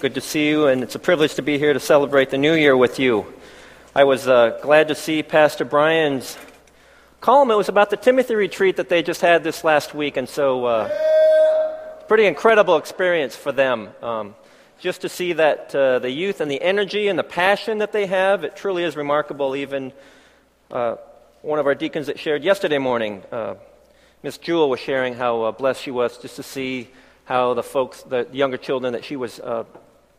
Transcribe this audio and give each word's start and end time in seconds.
Good 0.00 0.14
to 0.14 0.22
see 0.22 0.48
you, 0.48 0.66
and 0.66 0.82
it's 0.82 0.94
a 0.94 0.98
privilege 0.98 1.34
to 1.34 1.42
be 1.42 1.58
here 1.58 1.74
to 1.74 1.78
celebrate 1.78 2.30
the 2.30 2.38
new 2.38 2.54
year 2.54 2.74
with 2.74 2.98
you. 2.98 3.26
I 3.94 4.04
was 4.04 4.26
uh, 4.26 4.58
glad 4.62 4.88
to 4.88 4.94
see 4.94 5.22
Pastor 5.22 5.66
Brian's 5.66 6.38
column. 7.20 7.50
It 7.50 7.56
was 7.56 7.68
about 7.68 7.90
the 7.90 7.98
Timothy 7.98 8.34
retreat 8.34 8.76
that 8.78 8.88
they 8.88 9.02
just 9.02 9.20
had 9.20 9.44
this 9.44 9.62
last 9.62 9.92
week, 9.92 10.16
and 10.16 10.26
so 10.26 10.64
uh, 10.64 10.88
pretty 12.08 12.24
incredible 12.24 12.78
experience 12.78 13.36
for 13.36 13.52
them. 13.52 13.90
Um, 14.00 14.34
just 14.78 15.02
to 15.02 15.10
see 15.10 15.34
that 15.34 15.74
uh, 15.74 15.98
the 15.98 16.10
youth 16.10 16.40
and 16.40 16.50
the 16.50 16.62
energy 16.62 17.08
and 17.08 17.18
the 17.18 17.22
passion 17.22 17.76
that 17.76 17.92
they 17.92 18.06
have, 18.06 18.42
it 18.42 18.56
truly 18.56 18.84
is 18.84 18.96
remarkable. 18.96 19.54
Even 19.54 19.92
uh, 20.70 20.96
one 21.42 21.58
of 21.58 21.66
our 21.66 21.74
deacons 21.74 22.06
that 22.06 22.18
shared 22.18 22.42
yesterday 22.42 22.78
morning, 22.78 23.22
uh, 23.30 23.56
Miss 24.22 24.38
Jewel, 24.38 24.70
was 24.70 24.80
sharing 24.80 25.12
how 25.12 25.42
uh, 25.42 25.52
blessed 25.52 25.82
she 25.82 25.90
was 25.90 26.16
just 26.16 26.36
to 26.36 26.42
see 26.42 26.88
how 27.26 27.52
the 27.52 27.62
folks, 27.62 28.02
the 28.02 28.26
younger 28.32 28.56
children 28.56 28.94
that 28.94 29.04
she 29.04 29.14
was 29.14 29.38
uh, 29.40 29.64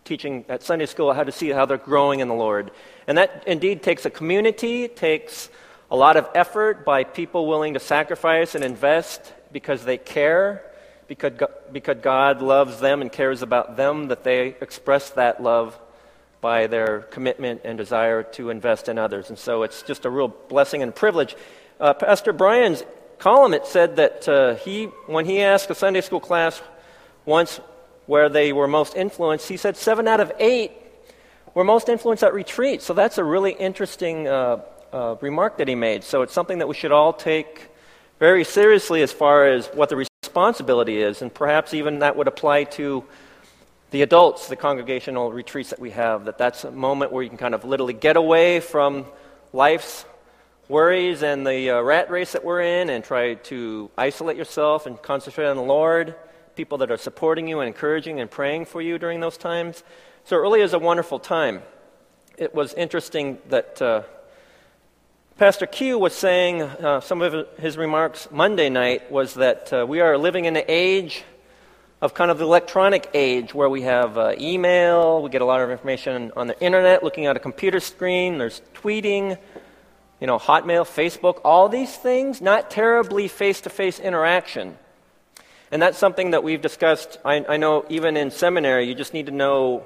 teaching 0.04 0.46
at 0.50 0.64
Sunday 0.64 0.86
school, 0.86 1.14
how 1.14 1.24
to 1.24 1.32
see 1.32 1.50
how 1.50 1.66
they're 1.66 1.78
growing 1.78 2.20
in 2.20 2.28
the 2.28 2.34
Lord. 2.34 2.72
And 3.08 3.18
that 3.18 3.44
indeed 3.48 3.84
takes 3.84 4.06
a 4.06 4.10
community, 4.10 4.88
takes 4.88 5.50
a 5.90 5.96
lot 5.96 6.18
of 6.18 6.30
effort 6.34 6.86
by 6.86 7.04
people 7.04 7.48
willing 7.48 7.74
to 7.74 7.80
sacrifice 7.80 8.56
and 8.56 8.64
invest 8.64 9.34
because 9.52 9.84
they 9.84 9.98
care, 9.98 10.64
because, 11.08 11.34
because 11.72 11.98
God 12.02 12.42
loves 12.42 12.80
them 12.80 13.02
and 13.02 13.12
cares 13.12 13.42
about 13.42 13.76
them, 13.78 14.08
that 14.08 14.24
they 14.24 14.56
express 14.62 15.10
that 15.12 15.44
love 15.44 15.78
by 16.40 16.68
their 16.68 17.02
commitment 17.02 17.62
and 17.64 17.78
desire 17.78 18.24
to 18.24 18.50
invest 18.50 18.90
in 18.90 18.98
others. 18.98 19.30
And 19.30 19.38
so 19.38 19.64
it's 19.64 19.84
just 19.84 20.06
a 20.06 20.10
real 20.10 20.30
blessing 20.30 20.82
and 20.82 20.96
privilege. 20.96 21.36
Uh, 21.80 21.94
Pastor 21.94 22.34
Brian's 22.34 22.84
column, 23.20 23.54
it 23.54 23.68
said 23.68 23.98
that 23.98 24.28
uh, 24.28 24.56
he, 24.56 24.86
when 25.06 25.26
he 25.26 25.42
asked 25.42 25.70
a 25.70 25.76
Sunday 25.76 26.02
school 26.02 26.20
class, 26.20 26.60
once 27.26 27.60
where 28.12 28.28
they 28.28 28.52
were 28.52 28.68
most 28.68 28.94
influenced, 28.98 29.48
he 29.48 29.56
said 29.56 29.78
seven 29.78 30.06
out 30.06 30.20
of 30.20 30.34
eight 30.38 30.70
were 31.54 31.64
most 31.64 31.88
influenced 31.88 32.26
at 32.26 32.34
retreat. 32.34 32.82
So 32.82 32.94
that's 32.94 33.18
a 33.18 33.24
really 33.24 33.54
interesting 33.54 34.28
uh, 34.28 34.60
uh, 34.92 35.16
remark 35.22 35.58
that 35.60 35.70
he 35.70 35.76
made. 35.76 36.04
So 36.04 36.22
it's 36.22 36.34
something 36.34 36.58
that 36.60 36.68
we 36.68 36.76
should 36.76 36.92
all 36.92 37.14
take 37.14 37.70
very 38.20 38.44
seriously 38.44 39.02
as 39.02 39.14
far 39.14 39.48
as 39.48 39.68
what 39.68 39.88
the 39.88 39.96
responsibility 39.96 40.98
is, 41.02 41.22
and 41.22 41.34
perhaps 41.34 41.74
even 41.74 42.00
that 42.00 42.18
would 42.18 42.28
apply 42.28 42.66
to 42.80 43.06
the 43.92 44.02
adults, 44.02 44.50
the 44.50 44.58
congregational 44.58 45.32
retreats 45.32 45.70
that 45.70 45.80
we 45.80 45.92
have. 45.92 46.26
That 46.26 46.38
that's 46.38 46.66
a 46.66 46.72
moment 46.72 47.14
where 47.14 47.24
you 47.24 47.30
can 47.30 47.38
kind 47.38 47.56
of 47.56 47.64
literally 47.64 47.94
get 47.94 48.18
away 48.18 48.60
from 48.60 49.06
life's 49.54 50.04
worries 50.68 51.24
and 51.24 51.48
the 51.48 51.70
uh, 51.70 51.82
rat 51.82 52.12
race 52.12 52.34
that 52.34 52.44
we're 52.44 52.62
in, 52.62 52.90
and 52.90 53.06
try 53.06 53.36
to 53.52 53.90
isolate 53.98 54.36
yourself 54.36 54.86
and 54.86 55.02
concentrate 55.02 55.48
on 55.48 55.56
the 55.56 55.64
Lord 55.80 56.14
people 56.56 56.78
that 56.80 56.92
are 56.92 56.98
supporting 56.98 57.48
you 57.48 57.60
and 57.60 57.68
encouraging 57.68 58.20
and 58.20 58.30
praying 58.30 58.66
for 58.66 58.82
you 58.82 58.98
during 58.98 59.20
those 59.20 59.38
times. 59.38 59.84
So 60.26 60.38
it 60.38 60.40
really 60.40 60.62
is 60.62 60.74
a 60.74 60.80
wonderful 60.80 61.20
time. 61.20 61.62
It 62.38 62.54
was 62.54 62.74
interesting 62.74 63.40
that 63.50 63.82
uh, 63.82 64.04
Pastor 65.38 65.66
Q 65.66 65.98
was 65.98 66.14
saying, 66.14 66.62
uh, 66.62 67.02
some 67.02 67.22
of 67.22 67.48
his 67.58 67.78
remarks 67.78 68.28
Monday 68.32 68.70
night 68.70 69.12
was 69.12 69.34
that 69.36 69.74
uh, 69.74 69.86
we 69.88 70.00
are 70.00 70.18
living 70.18 70.46
in 70.46 70.56
an 70.56 70.66
age 70.68 71.24
of 72.02 72.14
kind 72.14 72.32
of 72.32 72.38
the 72.40 72.46
electronic 72.46 73.10
age 73.14 73.54
where 73.54 73.70
we 73.70 73.84
have 73.84 74.18
uh, 74.18 74.34
email, 74.40 75.22
we 75.22 75.30
get 75.30 75.42
a 75.42 75.46
lot 75.46 75.62
of 75.62 75.70
information 75.70 76.32
on 76.36 76.48
the 76.48 76.60
internet, 76.60 77.04
looking 77.04 77.28
at 77.28 77.36
a 77.36 77.40
computer 77.40 77.80
screen, 77.80 78.38
there's 78.40 78.62
tweeting, 78.74 79.38
you 80.20 80.28
know, 80.28 80.38
Hotmail, 80.38 80.86
Facebook, 80.86 81.42
all 81.44 81.70
these 81.70 81.96
things, 81.96 82.42
not 82.42 82.70
terribly 82.72 83.28
face 83.28 83.62
to 83.62 83.70
face 83.70 84.00
interaction. 84.00 84.78
And 85.72 85.82
that's 85.82 85.98
something 85.98 86.32
that 86.32 86.44
we've 86.44 86.62
discussed. 86.62 87.18
I, 87.24 87.46
I, 87.48 87.58
know 87.58 87.86
even 87.88 88.18
in 88.18 88.30
seminary, 88.30 88.88
you 88.88 88.94
just 88.94 89.14
need 89.14 89.28
to 89.28 89.32
know 89.32 89.86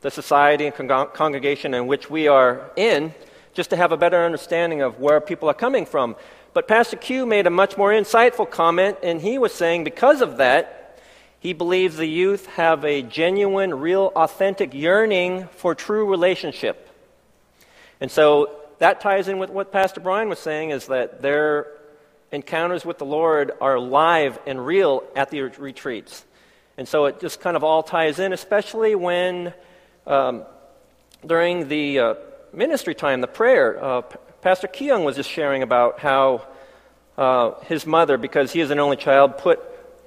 the 0.00 0.12
society 0.12 0.66
and 0.66 0.74
con- 0.74 1.08
congregation 1.12 1.74
in 1.74 1.88
which 1.88 2.08
we 2.08 2.28
are 2.28 2.70
in 2.76 3.12
just 3.52 3.70
to 3.70 3.76
have 3.76 3.90
a 3.90 3.96
better 3.96 4.24
understanding 4.24 4.80
of 4.80 5.00
where 5.00 5.20
people 5.20 5.50
are 5.50 5.54
coming 5.54 5.86
from. 5.86 6.14
But 6.54 6.68
Pastor 6.68 6.96
Q 6.96 7.26
made 7.26 7.46
a 7.46 7.50
much 7.50 7.76
more 7.76 7.90
insightful 7.90 8.48
comment, 8.48 8.98
and 9.02 9.20
he 9.20 9.38
was 9.38 9.52
saying 9.52 9.84
because 9.84 10.20
of 10.20 10.36
that, 10.36 11.00
he 11.40 11.52
believes 11.52 11.96
the 11.96 12.06
youth 12.06 12.46
have 12.46 12.84
a 12.84 13.02
genuine, 13.02 13.74
real, 13.74 14.12
authentic 14.14 14.72
yearning 14.72 15.48
for 15.56 15.74
true 15.74 16.08
relationship. 16.08 16.88
And 18.00 18.10
so 18.10 18.54
that 18.78 19.00
ties 19.00 19.26
in 19.26 19.38
with 19.38 19.50
what 19.50 19.72
Pastor 19.72 20.00
Brian 20.00 20.28
was 20.28 20.38
saying 20.38 20.70
is 20.70 20.86
that 20.86 21.22
they're 21.22 21.66
encounters 22.32 22.84
with 22.84 22.98
the 22.98 23.04
Lord 23.04 23.52
are 23.60 23.78
live 23.78 24.38
and 24.46 24.64
real 24.64 25.04
at 25.14 25.30
the 25.30 25.42
retreats. 25.42 26.24
And 26.78 26.88
so 26.88 27.04
it 27.04 27.20
just 27.20 27.40
kind 27.40 27.56
of 27.56 27.62
all 27.62 27.82
ties 27.82 28.18
in, 28.18 28.32
especially 28.32 28.94
when 28.94 29.52
um, 30.06 30.44
during 31.24 31.68
the 31.68 31.98
uh, 31.98 32.14
ministry 32.52 32.94
time, 32.94 33.20
the 33.20 33.26
prayer, 33.26 33.82
uh, 33.82 34.02
Pastor 34.40 34.66
Keong 34.66 35.04
was 35.04 35.16
just 35.16 35.30
sharing 35.30 35.62
about 35.62 36.00
how 36.00 36.46
uh, 37.16 37.52
his 37.66 37.86
mother, 37.86 38.16
because 38.16 38.52
he 38.52 38.60
is 38.60 38.70
an 38.70 38.78
only 38.78 38.96
child, 38.96 39.38
put 39.38 39.60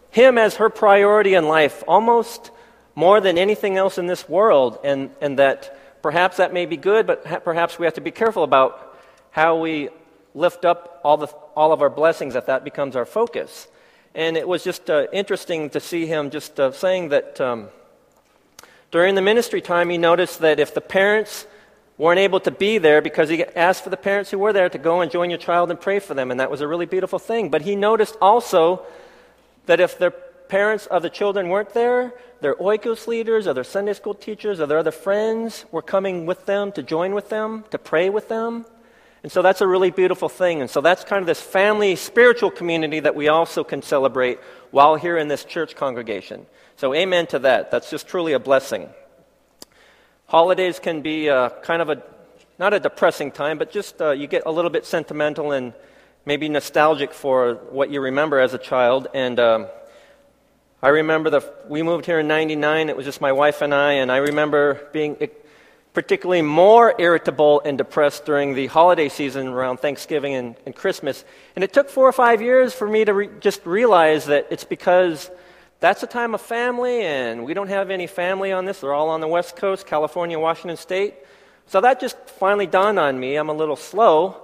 him 0.09 0.37
as 0.37 0.55
her 0.55 0.69
priority 0.69 1.35
in 1.35 1.47
life 1.47 1.83
almost 1.87 2.51
more 2.95 3.21
than 3.21 3.37
anything 3.37 3.77
else 3.77 3.97
in 3.97 4.07
this 4.07 4.27
world, 4.27 4.79
and, 4.83 5.11
and 5.21 5.37
that 5.39 5.77
perhaps 6.01 6.37
that 6.37 6.53
may 6.53 6.65
be 6.65 6.77
good, 6.77 7.05
but 7.05 7.43
perhaps 7.43 7.77
we 7.77 7.85
have 7.85 7.95
to 7.95 8.01
be 8.01 8.11
careful 8.11 8.43
about 8.43 8.97
how 9.31 9.59
we 9.59 9.89
lift 10.33 10.65
up 10.65 11.01
all, 11.03 11.17
the, 11.17 11.27
all 11.55 11.71
of 11.71 11.81
our 11.81 11.89
blessings 11.89 12.35
if 12.35 12.45
that 12.45 12.63
becomes 12.63 12.95
our 12.95 13.05
focus. 13.05 13.67
And 14.13 14.37
it 14.37 14.47
was 14.47 14.63
just 14.63 14.89
uh, 14.89 15.07
interesting 15.11 15.69
to 15.71 15.79
see 15.79 16.05
him 16.05 16.29
just 16.29 16.59
uh, 16.59 16.71
saying 16.71 17.09
that 17.09 17.41
um, 17.41 17.69
during 18.91 19.15
the 19.15 19.21
ministry 19.21 19.61
time, 19.61 19.89
he 19.89 19.97
noticed 19.97 20.39
that 20.39 20.59
if 20.59 20.73
the 20.73 20.81
parents 20.81 21.47
weren't 21.97 22.19
able 22.19 22.39
to 22.41 22.51
be 22.51 22.77
there 22.77 23.01
because 23.01 23.29
he 23.29 23.43
asked 23.43 23.83
for 23.83 23.89
the 23.89 23.97
parents 23.97 24.31
who 24.31 24.39
were 24.39 24.53
there 24.53 24.69
to 24.69 24.77
go 24.77 25.01
and 25.01 25.11
join 25.11 25.29
your 25.29 25.39
child 25.39 25.69
and 25.69 25.79
pray 25.79 25.99
for 25.99 26.13
them, 26.13 26.31
and 26.31 26.39
that 26.39 26.51
was 26.51 26.61
a 26.61 26.67
really 26.67 26.85
beautiful 26.85 27.19
thing. 27.19 27.49
But 27.49 27.61
he 27.61 27.75
noticed 27.75 28.17
also 28.21 28.85
that 29.65 29.79
if 29.79 29.97
the 29.97 30.11
parents 30.47 30.85
of 30.87 31.01
the 31.01 31.09
children 31.09 31.49
weren't 31.49 31.73
there, 31.73 32.13
their 32.41 32.55
oikos 32.55 33.07
leaders 33.07 33.47
or 33.47 33.53
their 33.53 33.63
Sunday 33.63 33.93
school 33.93 34.13
teachers 34.13 34.59
or 34.59 34.65
their 34.65 34.77
other 34.77 34.91
friends 34.91 35.65
were 35.71 35.81
coming 35.81 36.25
with 36.25 36.45
them 36.45 36.71
to 36.73 36.83
join 36.83 37.13
with 37.13 37.29
them, 37.29 37.65
to 37.71 37.77
pray 37.77 38.09
with 38.09 38.29
them. 38.29 38.65
And 39.25 39.31
so 39.31 39.41
that's 39.41 39.61
a 39.61 39.65
really 39.65 39.89
beautiful 39.89 40.29
thing. 40.29 40.61
And 40.61 40.69
so 40.69 40.81
that's 40.81 41.03
kind 41.03 41.19
of 41.19 41.25
this 41.25 41.41
family 41.41 41.95
spiritual 41.95 42.51
community 42.51 42.99
that 42.99 43.15
we 43.15 43.27
also 43.27 43.63
can 43.63 43.81
celebrate 43.81 44.37
while 44.69 44.97
here 44.97 45.17
in 45.17 45.29
this 45.29 45.43
church 45.43 45.75
congregation. 45.75 46.45
So, 46.75 46.93
amen 46.93 47.25
to 47.33 47.39
that. 47.39 47.71
That's 47.71 47.89
just 47.89 48.07
truly 48.07 48.33
a 48.33 48.39
blessing. 48.39 48.87
Holidays 50.27 50.77
can 50.77 51.01
be 51.01 51.27
uh, 51.27 51.49
kind 51.63 51.81
of 51.81 51.89
a, 51.89 52.03
not 52.59 52.75
a 52.75 52.79
depressing 52.79 53.31
time, 53.31 53.57
but 53.57 53.71
just 53.71 53.99
uh, 53.99 54.11
you 54.11 54.27
get 54.27 54.43
a 54.45 54.51
little 54.51 54.69
bit 54.69 54.85
sentimental 54.85 55.53
and 55.53 55.73
maybe 56.27 56.47
nostalgic 56.47 57.11
for 57.11 57.55
what 57.71 57.89
you 57.89 58.01
remember 58.01 58.39
as 58.39 58.53
a 58.53 58.59
child. 58.59 59.07
And 59.15 59.39
um, 59.39 59.65
I 60.83 60.89
remember 60.89 61.31
the, 61.31 61.53
we 61.67 61.81
moved 61.81 62.05
here 62.05 62.19
in 62.19 62.27
99. 62.27 62.89
It 62.89 62.95
was 62.95 63.07
just 63.07 63.21
my 63.21 63.31
wife 63.31 63.63
and 63.63 63.73
I, 63.73 63.93
and 63.93 64.11
I 64.11 64.17
remember 64.17 64.87
being 64.93 65.17
particularly 65.95 66.41
more 66.41 66.93
irritable 66.99 67.61
and 67.63 67.77
depressed 67.77 68.25
during 68.25 68.53
the 68.53 68.67
holiday 68.67 69.09
season 69.09 69.47
around 69.47 69.77
Thanksgiving 69.77 70.35
and, 70.35 70.55
and 70.65 70.75
Christmas. 70.75 71.23
And 71.55 71.63
it 71.63 71.73
took 71.73 71.89
four 71.89 72.07
or 72.07 72.11
five 72.11 72.41
years 72.41 72.73
for 72.73 72.87
me 72.87 73.05
to 73.05 73.13
re- 73.13 73.29
just 73.39 73.65
realize 73.65 74.25
that 74.25 74.47
it's 74.51 74.65
because 74.65 75.31
that's 75.79 76.03
a 76.03 76.07
time 76.07 76.35
of 76.35 76.41
family, 76.41 77.01
and 77.01 77.45
we 77.45 77.53
don't 77.53 77.69
have 77.69 77.89
any 77.89 78.07
family 78.07 78.51
on 78.51 78.65
this. 78.65 78.81
They're 78.81 78.93
all 78.93 79.09
on 79.09 79.21
the 79.21 79.27
West 79.27 79.55
Coast, 79.55 79.87
California, 79.87 80.37
Washington 80.37 80.77
State. 80.77 81.15
So 81.67 81.81
that 81.81 81.99
just 81.99 82.17
finally 82.29 82.67
dawned 82.67 82.99
on 82.99 83.19
me. 83.19 83.37
I'm 83.37 83.49
a 83.49 83.53
little 83.53 83.75
slow. 83.75 84.41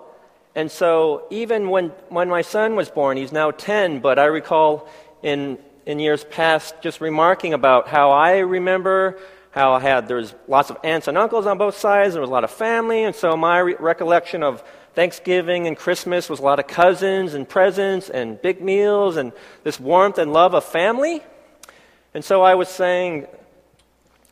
And 0.56 0.72
so 0.72 1.28
even 1.30 1.70
when, 1.70 1.90
when 2.10 2.30
my 2.30 2.42
son 2.42 2.76
was 2.76 2.90
born, 2.90 3.18
he's 3.18 3.32
now 3.32 3.52
10, 3.52 4.00
but 4.00 4.20
I 4.20 4.26
recall 4.26 4.90
in, 5.22 5.58
in 5.86 6.00
years 6.00 6.24
past 6.24 6.76
just 6.82 7.02
remarking 7.02 7.54
about 7.54 7.88
how 7.88 8.12
I 8.12 8.40
remember 8.40 9.20
how 9.52 9.74
I 9.74 9.80
had, 9.82 10.08
there 10.08 10.18
was 10.18 10.34
lots 10.48 10.70
of 10.70 10.78
aunts 10.84 11.08
and 11.08 11.18
uncles 11.18 11.46
on 11.46 11.58
both 11.58 11.78
sides, 11.78 12.14
there 12.14 12.22
was 12.22 12.30
a 12.30 12.34
lot 12.34 12.44
of 12.44 12.52
family, 12.52 13.04
and 13.04 13.14
so 13.14 13.36
my 13.36 13.60
re- 13.60 13.76
recollection 13.80 14.44
of 14.44 14.64
Thanksgiving 14.94 15.68
and 15.68 15.78
Christmas 15.78 16.30
was 16.30 16.40
a 16.40 16.44
lot 16.44 16.60
of 16.60 16.68
cousins 16.68 17.34
and 17.34 17.48
presents 17.48 18.10
and 18.10 18.42
big 18.42 18.62
meals 18.62 19.18
and 19.18 19.32
this 19.64 19.80
warmth 19.80 20.18
and 20.18 20.34
love 20.34 20.54
of 20.54 20.66
family. 20.66 21.22
And 22.14 22.24
so 22.24 22.42
I 22.42 22.56
was 22.56 22.68
saying, 22.68 23.28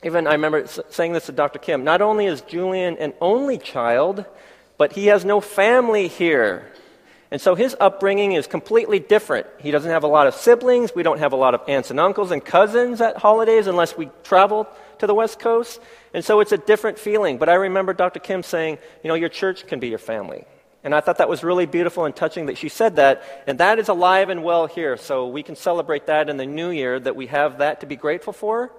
even 0.03 0.27
I 0.27 0.33
remember 0.33 0.65
saying 0.89 1.13
this 1.13 1.27
to 1.27 1.31
Dr. 1.31 1.59
Kim, 1.59 1.83
not 1.83 2.01
only 2.01 2.25
is 2.25 2.41
Julian 2.41 2.97
an 2.97 3.13
only 3.21 3.57
child, 3.57 4.25
but 4.77 4.93
he 4.93 5.07
has 5.07 5.23
no 5.23 5.39
family 5.39 6.07
here. 6.07 6.71
And 7.31 7.39
so 7.39 7.53
his 7.53 7.75
upbringing 7.79 8.31
is 8.31 8.47
completely 8.47 8.99
different. 8.99 9.45
He 9.59 9.71
doesn't 9.71 9.91
have 9.91 10.03
a 10.03 10.07
lot 10.07 10.27
of 10.27 10.33
siblings. 10.33 10.95
We 10.95 11.03
don't 11.03 11.19
have 11.19 11.31
a 11.31 11.35
lot 11.35 11.53
of 11.53 11.61
aunts 11.67 11.91
and 11.91 11.99
uncles 11.99 12.31
and 12.31 12.43
cousins 12.43 13.01
at 13.01 13.17
holidays 13.17 13.67
unless 13.67 13.95
we 13.95 14.09
travel 14.23 14.67
to 14.99 15.07
the 15.07 15.15
West 15.15 15.39
Coast. 15.39 15.81
And 16.13 16.23
so 16.23 16.39
it's 16.39 16.51
a 16.51 16.57
different 16.57 16.99
feeling. 16.99 17.37
But 17.37 17.49
I 17.49 17.55
remember 17.55 17.93
Dr. 17.93 18.19
Kim 18.19 18.43
saying, 18.43 18.77
you 19.03 19.07
know, 19.07 19.15
your 19.15 19.29
church 19.29 19.67
can 19.67 19.79
be 19.79 19.89
your 19.89 19.99
family. 19.99 20.45
And 20.83 20.95
I 20.95 21.01
thought 21.01 21.17
that 21.17 21.27
was 21.27 21.43
really 21.43 21.65
beautiful 21.65 22.05
and 22.05 22.15
touching 22.15 22.45
that 22.45 22.57
she 22.57 22.69
said 22.69 22.95
that. 22.95 23.43
And 23.47 23.59
that 23.59 23.79
is 23.79 23.89
alive 23.89 24.29
and 24.29 24.43
well 24.43 24.65
here. 24.65 24.95
So 24.95 25.27
we 25.27 25.43
can 25.43 25.55
celebrate 25.55 26.05
that 26.07 26.29
in 26.29 26.37
the 26.37 26.45
new 26.45 26.69
year, 26.69 26.99
that 26.99 27.15
we 27.15 27.27
have 27.27 27.57
that 27.57 27.81
to 27.81 27.85
be 27.85 27.95
grateful 27.95 28.33
for. 28.33 28.71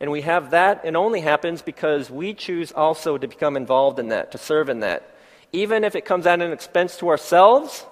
And 0.00 0.12
we 0.12 0.20
have 0.22 0.50
that, 0.50 0.84
it 0.84 0.94
only 0.94 1.20
happens 1.20 1.60
because 1.60 2.08
we 2.08 2.32
choose 2.32 2.70
also 2.70 3.18
to 3.18 3.26
become 3.26 3.56
involved 3.56 3.98
in 3.98 4.08
that, 4.08 4.30
to 4.32 4.38
serve 4.38 4.68
in 4.68 4.80
that. 4.80 5.14
Even 5.52 5.82
if 5.82 5.96
it 5.96 6.04
comes 6.04 6.26
at 6.26 6.40
an 6.40 6.52
expense 6.52 6.96
to 6.98 7.08
ourselves, 7.08 7.84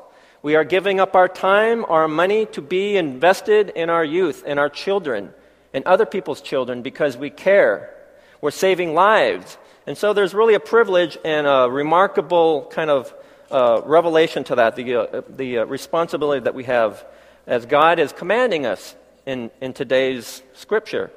we 0.43 0.55
are 0.55 0.63
giving 0.63 1.01
up 1.01 1.17
our 1.17 1.27
time, 1.27 1.85
our 1.87 2.07
money 2.07 2.47
to 2.47 2.63
be 2.63 2.97
invested 2.97 3.71
in 3.71 3.91
our 3.91 4.05
youth 4.05 4.45
and 4.47 4.61
our 4.61 4.69
children 4.69 5.33
and 5.77 5.85
other 5.85 6.07
people's 6.07 6.41
children 6.41 6.81
because 6.81 7.19
we 7.19 7.29
care. 7.29 7.95
We're 8.41 8.51
saving 8.51 8.95
lives. 8.95 9.59
And 9.87 9.97
so 9.97 10.15
there's 10.15 10.33
really 10.33 10.55
a 10.55 10.61
privilege 10.61 11.19
and 11.23 11.47
a 11.47 11.69
remarkable 11.71 12.67
kind 12.73 12.89
of 12.89 13.13
uh, 13.51 13.83
revelation 13.85 14.43
to 14.45 14.55
that, 14.55 14.75
the, 14.75 14.95
uh, 14.95 15.21
the 15.29 15.59
uh, 15.59 15.65
responsibility 15.67 16.41
that 16.45 16.55
we 16.55 16.65
have 16.65 17.05
as 17.47 17.67
God 17.67 17.99
is 17.99 18.11
commanding 18.11 18.65
us 18.65 18.97
in, 19.27 19.51
in 19.61 19.75
today's 19.75 20.43
scripture. 20.55 21.11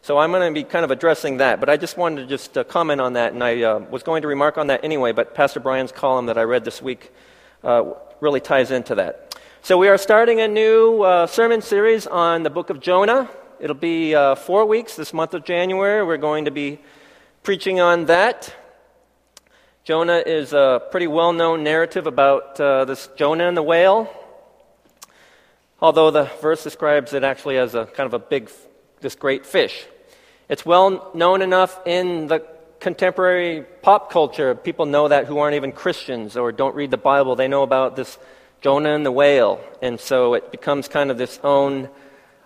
So 0.00 0.16
I'm 0.18 0.30
going 0.30 0.48
to 0.48 0.54
be 0.54 0.62
kind 0.62 0.84
of 0.84 0.92
addressing 0.92 1.38
that, 1.38 1.58
but 1.58 1.68
I 1.68 1.76
just 1.76 1.96
wanted 1.96 2.22
to 2.22 2.26
just 2.28 2.56
uh, 2.56 2.62
comment 2.62 3.00
on 3.00 3.14
that, 3.14 3.32
and 3.32 3.42
I 3.42 3.62
uh, 3.62 3.80
was 3.80 4.04
going 4.04 4.22
to 4.22 4.28
remark 4.28 4.58
on 4.58 4.68
that 4.68 4.84
anyway, 4.84 5.10
but 5.10 5.34
Pastor 5.34 5.58
Brian's 5.58 5.90
column 5.90 6.26
that 6.26 6.38
I 6.38 6.42
read 6.42 6.64
this 6.64 6.80
week 6.80 7.10
uh, 7.64 7.94
really 8.20 8.40
ties 8.40 8.70
into 8.70 8.94
that. 8.94 9.36
So 9.62 9.76
we 9.76 9.88
are 9.88 9.98
starting 9.98 10.40
a 10.40 10.46
new 10.46 11.26
sermon 11.26 11.62
series 11.62 12.06
on 12.06 12.44
the 12.44 12.50
book 12.50 12.70
of 12.70 12.78
Jonah. 12.78 13.28
It'll 13.60 13.74
be 13.74 14.14
uh, 14.14 14.34
four 14.34 14.66
weeks 14.66 14.96
this 14.96 15.12
month 15.12 15.34
of 15.34 15.44
January. 15.44 16.04
We're 16.04 16.16
going 16.16 16.46
to 16.46 16.50
be 16.50 16.80
preaching 17.42 17.80
on 17.80 18.06
that. 18.06 18.54
Jonah 19.84 20.22
is 20.24 20.52
a 20.52 20.82
pretty 20.90 21.06
well 21.06 21.32
known 21.32 21.62
narrative 21.62 22.06
about 22.06 22.60
uh, 22.60 22.84
this 22.84 23.08
Jonah 23.16 23.48
and 23.48 23.56
the 23.56 23.62
whale 23.62 24.10
although 25.84 26.10
the 26.10 26.24
verse 26.40 26.64
describes 26.64 27.12
it 27.12 27.22
actually 27.22 27.58
as 27.58 27.74
a 27.74 27.84
kind 27.84 28.06
of 28.06 28.14
a 28.14 28.18
big, 28.18 28.50
this 29.02 29.14
great 29.14 29.44
fish. 29.44 29.84
It's 30.48 30.64
well 30.64 31.10
known 31.12 31.42
enough 31.42 31.78
in 31.86 32.26
the 32.26 32.42
contemporary 32.80 33.66
pop 33.82 34.10
culture. 34.10 34.54
People 34.54 34.86
know 34.86 35.08
that 35.08 35.26
who 35.26 35.38
aren't 35.38 35.56
even 35.56 35.72
Christians 35.72 36.38
or 36.38 36.52
don't 36.52 36.74
read 36.74 36.90
the 36.90 36.96
Bible. 36.96 37.36
They 37.36 37.48
know 37.48 37.62
about 37.62 37.96
this 37.96 38.18
Jonah 38.62 38.94
and 38.94 39.04
the 39.04 39.12
whale. 39.12 39.60
And 39.82 40.00
so 40.00 40.32
it 40.32 40.50
becomes 40.50 40.88
kind 40.88 41.10
of 41.10 41.18
this 41.18 41.38
own 41.44 41.90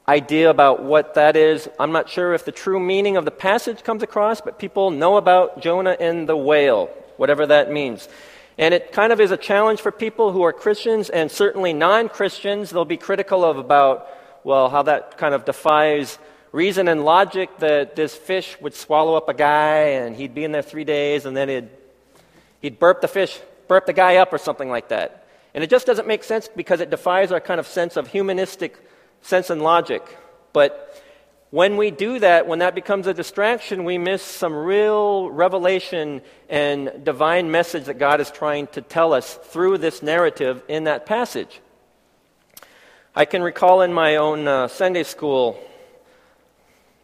idea 0.08 0.48
about 0.48 0.82
what 0.82 1.14
that 1.14 1.36
is. 1.36 1.68
I'm 1.78 1.92
not 1.92 2.08
sure 2.08 2.32
if 2.32 2.46
the 2.46 2.52
true 2.52 2.80
meaning 2.80 3.18
of 3.18 3.26
the 3.26 3.30
passage 3.30 3.84
comes 3.84 4.02
across, 4.02 4.40
but 4.40 4.58
people 4.58 4.90
know 4.90 5.18
about 5.18 5.60
Jonah 5.60 5.96
and 6.00 6.26
the 6.26 6.36
whale, 6.36 6.86
whatever 7.18 7.46
that 7.46 7.70
means. 7.70 8.08
And 8.56 8.72
it 8.72 8.90
kind 8.90 9.12
of 9.12 9.20
is 9.20 9.30
a 9.30 9.36
challenge 9.36 9.80
for 9.80 9.92
people 9.92 10.32
who 10.32 10.42
are 10.42 10.52
Christians 10.52 11.10
and 11.10 11.30
certainly 11.30 11.74
non 11.74 12.08
Christians. 12.08 12.70
They'll 12.70 12.86
be 12.86 12.96
critical 12.96 13.44
of 13.44 13.58
about, 13.58 14.08
well, 14.44 14.70
how 14.70 14.82
that 14.82 15.18
kind 15.18 15.34
of 15.34 15.44
defies 15.44 16.18
reason 16.50 16.88
and 16.88 17.04
logic 17.04 17.58
that 17.58 17.94
this 17.94 18.16
fish 18.16 18.56
would 18.62 18.74
swallow 18.74 19.14
up 19.14 19.28
a 19.28 19.34
guy 19.34 19.90
and 20.00 20.16
he'd 20.16 20.34
be 20.34 20.42
in 20.42 20.52
there 20.52 20.62
three 20.62 20.84
days 20.84 21.26
and 21.26 21.36
then 21.36 21.48
he'd, 21.50 21.68
he'd 22.62 22.78
burp 22.78 23.02
the 23.02 23.08
fish, 23.08 23.38
burp 23.68 23.84
the 23.84 23.92
guy 23.92 24.16
up 24.16 24.32
or 24.32 24.38
something 24.38 24.70
like 24.70 24.88
that. 24.88 25.26
And 25.52 25.62
it 25.62 25.68
just 25.68 25.86
doesn't 25.86 26.08
make 26.08 26.24
sense 26.24 26.48
because 26.48 26.80
it 26.80 26.88
defies 26.88 27.30
our 27.30 27.40
kind 27.40 27.60
of 27.60 27.66
sense 27.66 27.96
of 27.98 28.08
humanistic 28.08 28.78
sense 29.22 29.50
and 29.50 29.62
logic. 29.62 30.02
But 30.52 31.02
when 31.50 31.76
we 31.76 31.90
do 31.90 32.18
that, 32.18 32.46
when 32.46 32.58
that 32.58 32.74
becomes 32.74 33.06
a 33.06 33.14
distraction, 33.14 33.84
we 33.84 33.96
miss 33.96 34.22
some 34.22 34.54
real 34.54 35.30
revelation 35.30 36.20
and 36.48 37.04
divine 37.04 37.50
message 37.50 37.84
that 37.86 37.98
God 37.98 38.20
is 38.20 38.30
trying 38.30 38.66
to 38.68 38.82
tell 38.82 39.14
us 39.14 39.34
through 39.34 39.78
this 39.78 40.02
narrative 40.02 40.62
in 40.68 40.84
that 40.84 41.06
passage. 41.06 41.60
I 43.14 43.24
can 43.24 43.42
recall 43.42 43.80
in 43.80 43.92
my 43.92 44.16
own 44.16 44.46
uh, 44.46 44.68
Sunday 44.68 45.04
school, 45.04 45.58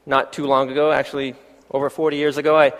not 0.05 0.33
too 0.33 0.47
long 0.47 0.71
ago, 0.71 0.93
actually 0.93 1.35
over 1.71 1.89
40 1.89 2.17
years 2.17 2.37
ago, 2.37 2.57
I 2.57 2.73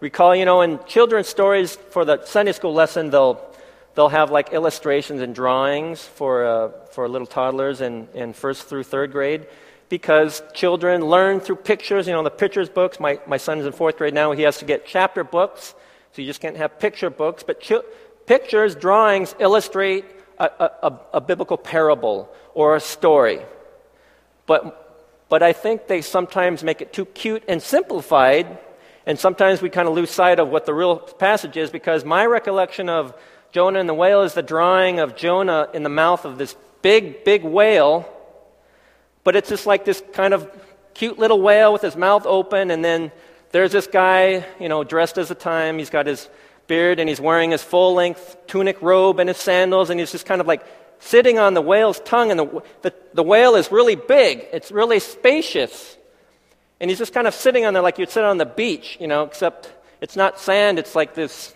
recall, 0.00 0.34
you 0.34 0.44
know, 0.44 0.60
in 0.62 0.80
children's 0.86 1.28
stories 1.28 1.76
for 1.90 2.04
the 2.04 2.24
Sunday 2.24 2.52
school 2.52 2.74
lesson, 2.74 3.10
they'll, 3.10 3.51
they'll 3.94 4.08
have 4.08 4.30
like 4.30 4.52
illustrations 4.52 5.20
and 5.20 5.34
drawings 5.34 6.02
for, 6.02 6.44
uh, 6.44 6.68
for 6.90 7.08
little 7.08 7.26
toddlers 7.26 7.80
in, 7.80 8.08
in 8.14 8.32
first 8.32 8.68
through 8.68 8.84
third 8.84 9.12
grade 9.12 9.46
because 9.88 10.42
children 10.54 11.04
learn 11.04 11.38
through 11.38 11.56
pictures. 11.56 12.06
You 12.06 12.14
know, 12.14 12.22
the 12.22 12.30
pictures 12.30 12.70
books, 12.70 12.98
my, 12.98 13.20
my 13.26 13.36
son 13.36 13.58
is 13.58 13.66
in 13.66 13.72
fourth 13.72 13.98
grade 13.98 14.14
now, 14.14 14.32
he 14.32 14.42
has 14.42 14.58
to 14.58 14.64
get 14.64 14.86
chapter 14.86 15.22
books, 15.22 15.74
so 16.12 16.22
you 16.22 16.26
just 16.26 16.40
can't 16.40 16.56
have 16.56 16.78
picture 16.78 17.10
books. 17.10 17.42
But 17.42 17.60
ch- 17.60 17.84
pictures, 18.26 18.74
drawings 18.74 19.34
illustrate 19.38 20.06
a, 20.38 20.44
a, 20.58 21.00
a, 21.14 21.20
biblical 21.20 21.58
parable 21.58 22.32
or 22.54 22.74
a 22.74 22.80
story. 22.80 23.40
But, 24.46 25.26
but 25.28 25.42
I 25.42 25.52
think 25.52 25.86
they 25.88 26.00
sometimes 26.00 26.64
make 26.64 26.80
it 26.80 26.92
too 26.92 27.04
cute 27.04 27.44
and 27.46 27.62
simplified, 27.62 28.58
and 29.04 29.18
sometimes 29.18 29.60
we 29.60 29.68
kind 29.68 29.88
of 29.88 29.94
lose 29.94 30.10
sight 30.10 30.38
of 30.40 30.48
what 30.48 30.64
the 30.64 30.72
real 30.72 30.96
passage 30.96 31.56
is 31.58 31.70
because 31.70 32.04
my 32.04 32.24
recollection 32.24 32.88
of 32.88 33.14
Jonah 33.52 33.78
and 33.78 33.88
the 33.88 33.94
whale 33.94 34.22
is 34.22 34.34
the 34.34 34.42
drawing 34.42 34.98
of 34.98 35.14
Jonah 35.14 35.68
in 35.72 35.84
the 35.84 35.88
mouth 35.88 36.24
of 36.24 36.38
this 36.38 36.56
big, 36.82 37.24
big 37.24 37.44
whale 37.44 38.08
but 39.24 39.36
it's 39.36 39.48
just 39.48 39.66
like 39.66 39.84
this 39.84 40.02
kind 40.12 40.34
of 40.34 40.50
cute 40.94 41.18
little 41.18 41.40
whale 41.40 41.72
with 41.72 41.82
his 41.82 41.96
mouth 41.96 42.26
open, 42.26 42.70
and 42.70 42.84
then 42.84 43.12
there's 43.52 43.72
this 43.72 43.86
guy, 43.86 44.44
you 44.58 44.68
know, 44.68 44.84
dressed 44.84 45.18
as 45.18 45.30
a 45.30 45.34
time. 45.34 45.78
He's 45.78 45.90
got 45.90 46.06
his 46.06 46.28
beard 46.66 47.00
and 47.00 47.08
he's 47.08 47.20
wearing 47.20 47.50
his 47.50 47.62
full 47.62 47.94
length 47.94 48.36
tunic 48.46 48.80
robe 48.80 49.18
and 49.18 49.28
his 49.28 49.36
sandals, 49.36 49.90
and 49.90 50.00
he's 50.00 50.12
just 50.12 50.26
kind 50.26 50.40
of 50.40 50.46
like 50.46 50.64
sitting 50.98 51.38
on 51.38 51.54
the 51.54 51.62
whale's 51.62 52.00
tongue. 52.00 52.30
And 52.30 52.40
the, 52.40 52.62
the, 52.82 52.94
the 53.14 53.22
whale 53.22 53.54
is 53.54 53.70
really 53.70 53.96
big, 53.96 54.46
it's 54.52 54.72
really 54.72 54.98
spacious. 54.98 55.96
And 56.80 56.90
he's 56.90 56.98
just 56.98 57.14
kind 57.14 57.28
of 57.28 57.34
sitting 57.34 57.64
on 57.64 57.74
there 57.74 57.82
like 57.82 57.98
you'd 57.98 58.10
sit 58.10 58.24
on 58.24 58.38
the 58.38 58.46
beach, 58.46 58.96
you 59.00 59.06
know, 59.06 59.22
except 59.22 59.72
it's 60.00 60.16
not 60.16 60.40
sand, 60.40 60.80
it's 60.80 60.96
like 60.96 61.14
this 61.14 61.54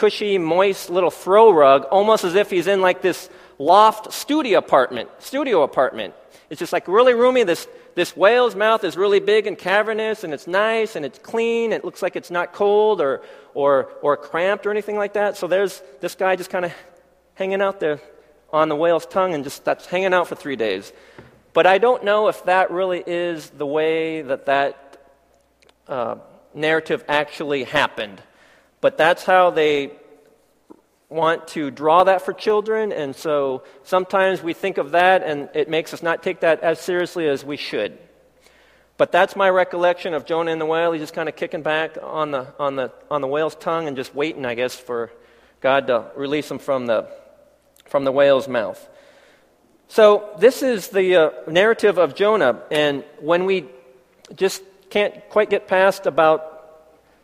cushy, 0.00 0.38
moist 0.38 0.88
little 0.88 1.10
throw 1.10 1.52
rug, 1.52 1.84
almost 1.90 2.24
as 2.24 2.34
if 2.34 2.48
he's 2.48 2.66
in 2.66 2.80
like 2.80 3.02
this 3.02 3.28
loft 3.58 4.10
studio 4.14 4.58
apartment, 4.58 5.10
studio 5.18 5.62
apartment. 5.62 6.14
It's 6.48 6.58
just 6.58 6.72
like 6.72 6.88
really 6.88 7.12
roomy. 7.12 7.42
This, 7.42 7.68
this 7.94 8.16
whale's 8.16 8.56
mouth 8.56 8.82
is 8.82 8.96
really 8.96 9.20
big 9.20 9.46
and 9.46 9.58
cavernous, 9.58 10.24
and 10.24 10.32
it's 10.32 10.46
nice, 10.46 10.96
and 10.96 11.04
it's 11.04 11.18
clean. 11.18 11.70
It 11.70 11.84
looks 11.84 12.00
like 12.00 12.16
it's 12.16 12.30
not 12.30 12.54
cold 12.54 13.02
or, 13.02 13.20
or, 13.52 13.90
or 14.00 14.16
cramped 14.16 14.64
or 14.64 14.70
anything 14.70 14.96
like 14.96 15.12
that. 15.12 15.36
So 15.36 15.46
there's 15.46 15.82
this 16.00 16.14
guy 16.14 16.34
just 16.34 16.48
kind 16.48 16.64
of 16.64 16.72
hanging 17.34 17.60
out 17.60 17.78
there 17.78 18.00
on 18.54 18.70
the 18.70 18.76
whale's 18.76 19.04
tongue 19.04 19.34
and 19.34 19.44
just 19.44 19.66
that's 19.66 19.84
hanging 19.84 20.14
out 20.14 20.28
for 20.28 20.34
three 20.34 20.56
days. 20.56 20.94
But 21.52 21.66
I 21.66 21.76
don't 21.76 22.04
know 22.04 22.28
if 22.28 22.42
that 22.46 22.70
really 22.70 23.04
is 23.06 23.50
the 23.50 23.66
way 23.66 24.22
that 24.22 24.46
that 24.46 24.98
uh, 25.86 26.16
narrative 26.54 27.04
actually 27.06 27.64
happened. 27.64 28.22
But 28.80 28.96
that's 28.96 29.24
how 29.24 29.50
they 29.50 29.92
want 31.08 31.48
to 31.48 31.70
draw 31.70 32.04
that 32.04 32.22
for 32.22 32.32
children, 32.32 32.92
and 32.92 33.14
so 33.14 33.64
sometimes 33.82 34.42
we 34.42 34.52
think 34.52 34.78
of 34.78 34.92
that 34.92 35.24
and 35.24 35.48
it 35.54 35.68
makes 35.68 35.92
us 35.92 36.02
not 36.02 36.22
take 36.22 36.40
that 36.40 36.60
as 36.60 36.78
seriously 36.80 37.28
as 37.28 37.44
we 37.44 37.56
should. 37.56 37.98
But 38.96 39.10
that's 39.12 39.34
my 39.34 39.48
recollection 39.48 40.14
of 40.14 40.26
Jonah 40.26 40.52
and 40.52 40.60
the 40.60 40.66
whale. 40.66 40.92
He's 40.92 41.00
just 41.00 41.14
kind 41.14 41.28
of 41.28 41.34
kicking 41.34 41.62
back 41.62 41.96
on 42.02 42.30
the, 42.30 42.46
on, 42.58 42.76
the, 42.76 42.92
on 43.10 43.22
the 43.22 43.26
whale's 43.26 43.54
tongue 43.54 43.88
and 43.88 43.96
just 43.96 44.14
waiting, 44.14 44.44
I 44.44 44.54
guess, 44.54 44.76
for 44.76 45.10
God 45.60 45.86
to 45.86 46.10
release 46.16 46.50
him 46.50 46.58
from 46.58 46.86
the, 46.86 47.08
from 47.86 48.04
the 48.04 48.12
whale's 48.12 48.46
mouth. 48.46 48.88
So, 49.88 50.30
this 50.38 50.62
is 50.62 50.88
the 50.88 51.16
uh, 51.16 51.30
narrative 51.48 51.98
of 51.98 52.14
Jonah, 52.14 52.62
and 52.70 53.02
when 53.18 53.44
we 53.44 53.64
just 54.36 54.62
can't 54.90 55.28
quite 55.30 55.50
get 55.50 55.66
past 55.66 56.06
about 56.06 56.59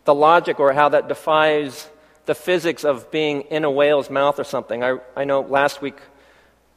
the 0.07 0.15
logic 0.15 0.59
or 0.59 0.73
how 0.73 0.89
that 0.89 1.09
defies 1.09 1.89
the 2.25 2.35
physics 2.35 2.85
of 2.85 3.11
being 3.11 3.43
in 3.43 3.65
a 3.65 3.71
whale's 3.71 4.09
mouth 4.09 4.41
or 4.41 4.45
something. 4.45 4.83
I, 4.83 4.99
I 5.15 5.25
know 5.25 5.41
last 5.43 5.83
week 5.83 5.99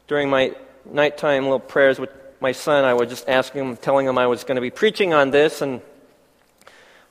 during 0.08 0.30
my 0.30 0.54
nighttime 0.86 1.44
little 1.44 1.60
prayers 1.60 2.00
with 2.00 2.10
my 2.42 2.52
son, 2.52 2.86
I 2.86 2.94
was 2.94 3.10
just 3.10 3.28
asking 3.30 3.62
him, 3.62 3.78
telling 3.78 4.08
him 4.08 4.18
I 4.18 4.28
was 4.28 4.44
going 4.44 4.56
to 4.56 4.62
be 4.62 4.70
preaching 4.70 5.14
on 5.14 5.32
this 5.32 5.62
and 5.62 5.82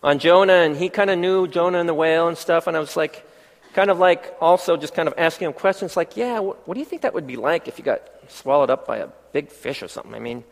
on 0.03 0.19
Jonah, 0.19 0.53
and 0.53 0.77
he 0.77 0.89
kind 0.89 1.11
of 1.11 1.19
knew 1.19 1.49
Jonah 1.49 1.81
and 1.81 1.89
the 1.89 1.95
whale 1.95 2.29
and 2.29 2.39
stuff, 2.39 2.67
and 2.67 2.77
I 2.77 2.81
was 2.81 2.97
like, 2.97 3.27
kind 3.75 3.91
of 3.91 3.99
like 3.99 4.35
also 4.41 4.77
just 4.77 4.95
kind 4.95 5.09
of 5.09 5.15
asking 5.19 5.47
him 5.47 5.53
questions 5.53 5.97
like, 5.97 6.17
yeah, 6.17 6.39
what, 6.39 6.67
what 6.67 6.75
do 6.75 6.81
you 6.81 6.87
think 6.87 7.03
that 7.03 7.15
would 7.15 7.27
be 7.27 7.37
like 7.37 7.69
if 7.69 7.79
you 7.79 7.85
got 7.85 8.03
swallowed 8.29 8.71
up 8.71 8.87
by 8.87 8.99
a 8.99 9.09
big 9.33 9.51
fish 9.51 9.83
or 9.83 9.89
something? 9.89 10.15
I 10.15 10.19
mean, 10.19 10.45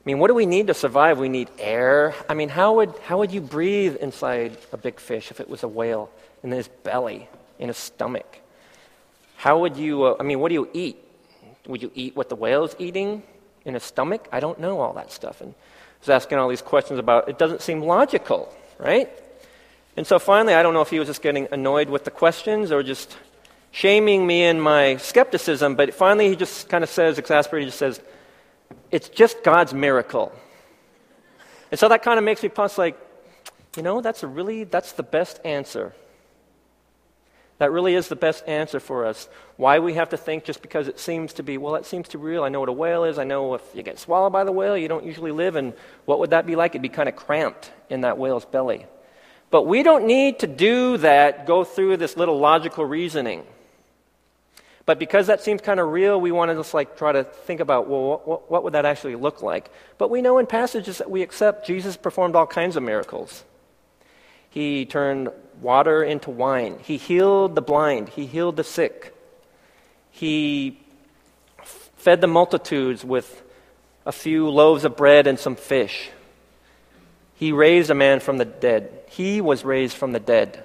I 0.00 0.04
mean, 0.04 0.18
what 0.18 0.28
do 0.28 0.34
we 0.34 0.46
need 0.46 0.68
to 0.68 0.74
survive? 0.74 1.18
We 1.18 1.28
need 1.28 1.50
air. 1.58 2.14
I 2.28 2.34
mean, 2.34 2.48
how 2.48 2.76
would, 2.76 2.94
how 3.04 3.18
would 3.18 3.32
you 3.32 3.40
breathe 3.40 3.96
inside 3.96 4.56
a 4.72 4.76
big 4.76 4.98
fish 4.98 5.30
if 5.30 5.40
it 5.40 5.48
was 5.48 5.62
a 5.62 5.68
whale? 5.68 6.10
in 6.42 6.50
his 6.50 6.68
belly, 6.68 7.28
in 7.58 7.68
his 7.68 7.76
stomach. 7.76 8.38
How 9.36 9.60
would 9.60 9.76
you, 9.76 10.04
uh, 10.04 10.16
I 10.20 10.22
mean, 10.22 10.40
what 10.40 10.48
do 10.48 10.54
you 10.54 10.68
eat? 10.72 10.96
Would 11.66 11.82
you 11.82 11.90
eat 11.94 12.16
what 12.16 12.28
the 12.28 12.36
whale's 12.36 12.74
eating 12.78 13.22
in 13.64 13.74
his 13.74 13.82
stomach? 13.82 14.28
I 14.32 14.40
don't 14.40 14.58
know 14.58 14.80
all 14.80 14.92
that 14.94 15.12
stuff. 15.12 15.40
And 15.40 15.54
I 15.54 16.00
was 16.00 16.08
asking 16.08 16.38
all 16.38 16.48
these 16.48 16.62
questions 16.62 16.98
about 16.98 17.28
it 17.28 17.38
doesn't 17.38 17.62
seem 17.62 17.82
logical, 17.82 18.52
right? 18.78 19.08
And 19.96 20.06
so 20.06 20.18
finally, 20.18 20.54
I 20.54 20.62
don't 20.62 20.74
know 20.74 20.82
if 20.82 20.90
he 20.90 20.98
was 20.98 21.08
just 21.08 21.22
getting 21.22 21.48
annoyed 21.52 21.90
with 21.90 22.04
the 22.04 22.10
questions 22.10 22.72
or 22.72 22.82
just 22.82 23.16
shaming 23.72 24.26
me 24.26 24.44
in 24.44 24.60
my 24.60 24.96
skepticism, 24.96 25.74
but 25.74 25.94
finally 25.94 26.28
he 26.28 26.36
just 26.36 26.68
kind 26.68 26.82
of 26.82 26.90
says, 26.90 27.18
exasperated, 27.18 27.66
he 27.66 27.68
just 27.68 27.78
says, 27.78 28.00
it's 28.90 29.08
just 29.08 29.42
God's 29.42 29.72
miracle. 29.74 30.32
And 31.70 31.78
so 31.78 31.88
that 31.88 32.02
kind 32.02 32.18
of 32.18 32.24
makes 32.24 32.42
me 32.42 32.48
pause 32.48 32.78
like, 32.78 32.98
you 33.76 33.82
know, 33.82 34.00
that's 34.00 34.22
a 34.22 34.26
really, 34.26 34.64
that's 34.64 34.92
the 34.92 35.02
best 35.02 35.40
answer. 35.44 35.94
That 37.58 37.72
really 37.72 37.94
is 37.94 38.08
the 38.08 38.16
best 38.16 38.42
answer 38.48 38.80
for 38.80 39.04
us. 39.04 39.28
Why 39.56 39.80
we 39.80 39.94
have 39.94 40.08
to 40.08 40.16
think 40.16 40.44
just 40.44 40.62
because 40.62 40.88
it 40.88 40.98
seems 40.98 41.34
to 41.34 41.42
be, 41.42 41.58
well, 41.58 41.74
it 41.74 41.84
seems 41.84 42.08
to 42.08 42.18
be 42.18 42.24
real. 42.24 42.42
I 42.42 42.48
know 42.48 42.60
what 42.60 42.70
a 42.70 42.72
whale 42.72 43.04
is. 43.04 43.18
I 43.18 43.24
know 43.24 43.54
if 43.54 43.62
you 43.74 43.82
get 43.82 43.98
swallowed 43.98 44.32
by 44.32 44.44
the 44.44 44.52
whale, 44.52 44.78
you 44.78 44.88
don't 44.88 45.04
usually 45.04 45.30
live. 45.30 45.56
And 45.56 45.74
what 46.06 46.18
would 46.20 46.30
that 46.30 46.46
be 46.46 46.56
like? 46.56 46.72
It'd 46.72 46.80
be 46.82 46.88
kind 46.88 47.08
of 47.08 47.16
cramped 47.16 47.70
in 47.90 48.00
that 48.00 48.16
whale's 48.16 48.46
belly. 48.46 48.86
But 49.50 49.64
we 49.64 49.82
don't 49.82 50.06
need 50.06 50.38
to 50.38 50.46
do 50.46 50.96
that, 50.98 51.46
go 51.46 51.64
through 51.64 51.98
this 51.98 52.16
little 52.16 52.38
logical 52.38 52.84
reasoning. 52.84 53.44
But 54.90 54.98
because 54.98 55.28
that 55.28 55.40
seems 55.40 55.60
kind 55.60 55.78
of 55.78 55.86
real, 55.92 56.20
we 56.20 56.32
want 56.32 56.50
to 56.50 56.56
just 56.56 56.74
like 56.74 56.96
try 56.96 57.12
to 57.12 57.22
think 57.22 57.60
about, 57.60 57.88
well, 57.88 58.22
what, 58.24 58.50
what 58.50 58.64
would 58.64 58.72
that 58.72 58.84
actually 58.84 59.14
look 59.14 59.40
like? 59.40 59.70
But 59.98 60.10
we 60.10 60.20
know 60.20 60.38
in 60.38 60.46
passages 60.48 60.98
that 60.98 61.08
we 61.08 61.22
accept, 61.22 61.64
Jesus 61.64 61.96
performed 61.96 62.34
all 62.34 62.44
kinds 62.44 62.74
of 62.74 62.82
miracles. 62.82 63.44
He 64.48 64.86
turned 64.86 65.28
water 65.60 66.02
into 66.02 66.30
wine. 66.30 66.80
He 66.82 66.96
healed 66.96 67.54
the 67.54 67.62
blind. 67.62 68.08
He 68.08 68.26
healed 68.26 68.56
the 68.56 68.64
sick. 68.64 69.14
He 70.10 70.80
fed 71.62 72.20
the 72.20 72.26
multitudes 72.26 73.04
with 73.04 73.44
a 74.04 74.10
few 74.10 74.48
loaves 74.48 74.84
of 74.84 74.96
bread 74.96 75.28
and 75.28 75.38
some 75.38 75.54
fish. 75.54 76.10
He 77.36 77.52
raised 77.52 77.90
a 77.90 77.94
man 77.94 78.18
from 78.18 78.38
the 78.38 78.44
dead. 78.44 79.04
He 79.08 79.40
was 79.40 79.64
raised 79.64 79.96
from 79.96 80.10
the 80.10 80.18
dead. 80.18 80.64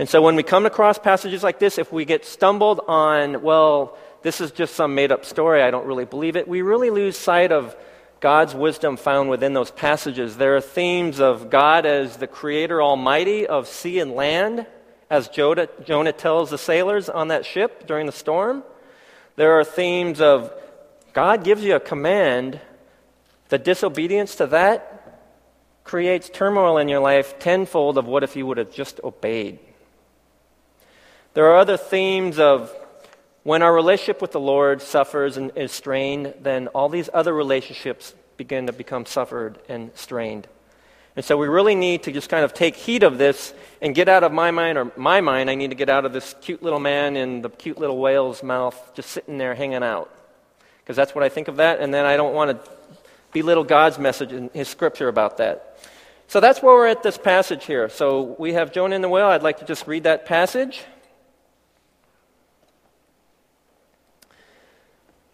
And 0.00 0.08
so 0.08 0.22
when 0.22 0.34
we 0.34 0.42
come 0.42 0.64
across 0.64 0.98
passages 0.98 1.42
like 1.42 1.58
this, 1.58 1.76
if 1.76 1.92
we 1.92 2.06
get 2.06 2.24
stumbled 2.24 2.80
on, 2.88 3.42
well, 3.42 3.98
this 4.22 4.40
is 4.40 4.50
just 4.50 4.74
some 4.74 4.94
made 4.94 5.12
up 5.12 5.26
story, 5.26 5.60
I 5.60 5.70
don't 5.70 5.84
really 5.84 6.06
believe 6.06 6.36
it, 6.36 6.48
we 6.48 6.62
really 6.62 6.88
lose 6.88 7.18
sight 7.18 7.52
of 7.52 7.76
God's 8.18 8.54
wisdom 8.54 8.96
found 8.96 9.28
within 9.28 9.52
those 9.52 9.70
passages. 9.70 10.38
There 10.38 10.56
are 10.56 10.62
themes 10.62 11.20
of 11.20 11.50
God 11.50 11.84
as 11.84 12.16
the 12.16 12.26
creator 12.26 12.80
almighty 12.80 13.46
of 13.46 13.68
sea 13.68 13.98
and 13.98 14.12
land, 14.12 14.64
as 15.10 15.28
Jonah, 15.28 15.68
Jonah 15.84 16.12
tells 16.12 16.48
the 16.48 16.56
sailors 16.56 17.10
on 17.10 17.28
that 17.28 17.44
ship 17.44 17.86
during 17.86 18.06
the 18.06 18.12
storm. 18.12 18.64
There 19.36 19.60
are 19.60 19.64
themes 19.64 20.22
of 20.22 20.50
God 21.12 21.44
gives 21.44 21.62
you 21.62 21.74
a 21.74 21.80
command, 21.80 22.58
the 23.50 23.58
disobedience 23.58 24.36
to 24.36 24.46
that 24.46 25.20
creates 25.84 26.30
turmoil 26.30 26.78
in 26.78 26.88
your 26.88 27.00
life 27.00 27.38
tenfold 27.38 27.98
of 27.98 28.06
what 28.06 28.24
if 28.24 28.34
you 28.34 28.46
would 28.46 28.56
have 28.56 28.72
just 28.72 28.98
obeyed. 29.04 29.58
There 31.32 31.46
are 31.46 31.58
other 31.58 31.76
themes 31.76 32.40
of 32.40 32.74
when 33.44 33.62
our 33.62 33.72
relationship 33.72 34.20
with 34.20 34.32
the 34.32 34.40
Lord 34.40 34.82
suffers 34.82 35.36
and 35.36 35.52
is 35.56 35.70
strained, 35.70 36.34
then 36.42 36.66
all 36.68 36.88
these 36.88 37.08
other 37.14 37.32
relationships 37.32 38.14
begin 38.36 38.66
to 38.66 38.72
become 38.72 39.06
suffered 39.06 39.58
and 39.68 39.92
strained. 39.94 40.48
And 41.14 41.24
so 41.24 41.36
we 41.36 41.46
really 41.46 41.76
need 41.76 42.02
to 42.04 42.12
just 42.12 42.28
kind 42.28 42.44
of 42.44 42.52
take 42.52 42.74
heed 42.74 43.04
of 43.04 43.16
this 43.16 43.54
and 43.80 43.94
get 43.94 44.08
out 44.08 44.24
of 44.24 44.32
my 44.32 44.50
mind, 44.50 44.76
or 44.76 44.90
my 44.96 45.20
mind, 45.20 45.50
I 45.50 45.54
need 45.54 45.70
to 45.70 45.76
get 45.76 45.88
out 45.88 46.04
of 46.04 46.12
this 46.12 46.34
cute 46.40 46.62
little 46.62 46.80
man 46.80 47.16
in 47.16 47.42
the 47.42 47.50
cute 47.50 47.78
little 47.78 47.98
whale's 47.98 48.42
mouth 48.42 48.76
just 48.94 49.10
sitting 49.10 49.38
there 49.38 49.54
hanging 49.54 49.82
out. 49.82 50.12
Because 50.82 50.96
that's 50.96 51.14
what 51.14 51.22
I 51.22 51.28
think 51.28 51.46
of 51.46 51.56
that, 51.56 51.80
and 51.80 51.94
then 51.94 52.06
I 52.06 52.16
don't 52.16 52.34
want 52.34 52.50
to 52.50 52.70
belittle 53.32 53.64
God's 53.64 53.98
message 53.98 54.32
in 54.32 54.50
his 54.52 54.66
scripture 54.68 55.06
about 55.06 55.36
that. 55.36 55.78
So 56.26 56.40
that's 56.40 56.60
where 56.60 56.74
we're 56.74 56.88
at 56.88 57.04
this 57.04 57.18
passage 57.18 57.66
here. 57.66 57.88
So 57.88 58.34
we 58.38 58.54
have 58.54 58.72
Jonah 58.72 58.96
in 58.96 59.02
the 59.02 59.08
whale. 59.08 59.26
I'd 59.26 59.44
like 59.44 59.58
to 59.58 59.64
just 59.64 59.86
read 59.86 60.04
that 60.04 60.26
passage. 60.26 60.82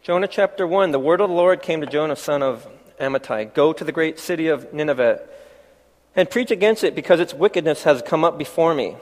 Jonah 0.06 0.28
chapter 0.28 0.68
1 0.68 0.92
The 0.92 1.00
word 1.00 1.20
of 1.20 1.28
the 1.28 1.34
Lord 1.34 1.62
came 1.62 1.80
to 1.80 1.86
Jonah, 1.88 2.14
son 2.14 2.40
of 2.40 2.64
Amittai 3.00 3.52
Go 3.52 3.72
to 3.72 3.82
the 3.82 3.90
great 3.90 4.20
city 4.20 4.46
of 4.46 4.72
Nineveh 4.72 5.20
and 6.14 6.30
preach 6.30 6.52
against 6.52 6.84
it, 6.84 6.94
because 6.94 7.18
its 7.18 7.34
wickedness 7.34 7.82
has 7.82 8.02
come 8.02 8.22
up 8.22 8.38
before 8.38 8.72
me. 8.72 8.94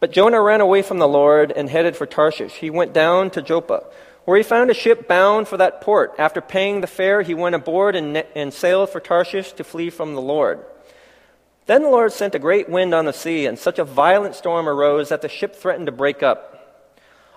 But 0.00 0.12
Jonah 0.12 0.40
ran 0.40 0.62
away 0.62 0.80
from 0.80 0.98
the 0.98 1.06
Lord 1.06 1.52
and 1.52 1.68
headed 1.68 1.94
for 1.94 2.06
Tarshish. 2.06 2.54
He 2.54 2.70
went 2.70 2.94
down 2.94 3.32
to 3.32 3.42
Joppa, 3.42 3.84
where 4.24 4.38
he 4.38 4.42
found 4.42 4.70
a 4.70 4.74
ship 4.74 5.06
bound 5.06 5.46
for 5.46 5.58
that 5.58 5.82
port. 5.82 6.14
After 6.16 6.40
paying 6.40 6.80
the 6.80 6.86
fare, 6.86 7.20
he 7.20 7.34
went 7.34 7.54
aboard 7.54 7.94
and, 7.94 8.16
and 8.34 8.54
sailed 8.54 8.88
for 8.88 9.00
Tarshish 9.00 9.52
to 9.52 9.62
flee 9.62 9.90
from 9.90 10.14
the 10.14 10.22
Lord. 10.22 10.64
Then 11.66 11.82
the 11.82 11.90
Lord 11.90 12.14
sent 12.14 12.34
a 12.34 12.38
great 12.38 12.70
wind 12.70 12.94
on 12.94 13.04
the 13.04 13.12
sea, 13.12 13.44
and 13.44 13.58
such 13.58 13.78
a 13.78 13.84
violent 13.84 14.36
storm 14.36 14.70
arose 14.70 15.10
that 15.10 15.20
the 15.20 15.28
ship 15.28 15.54
threatened 15.54 15.84
to 15.84 15.92
break 15.92 16.22
up. 16.22 16.53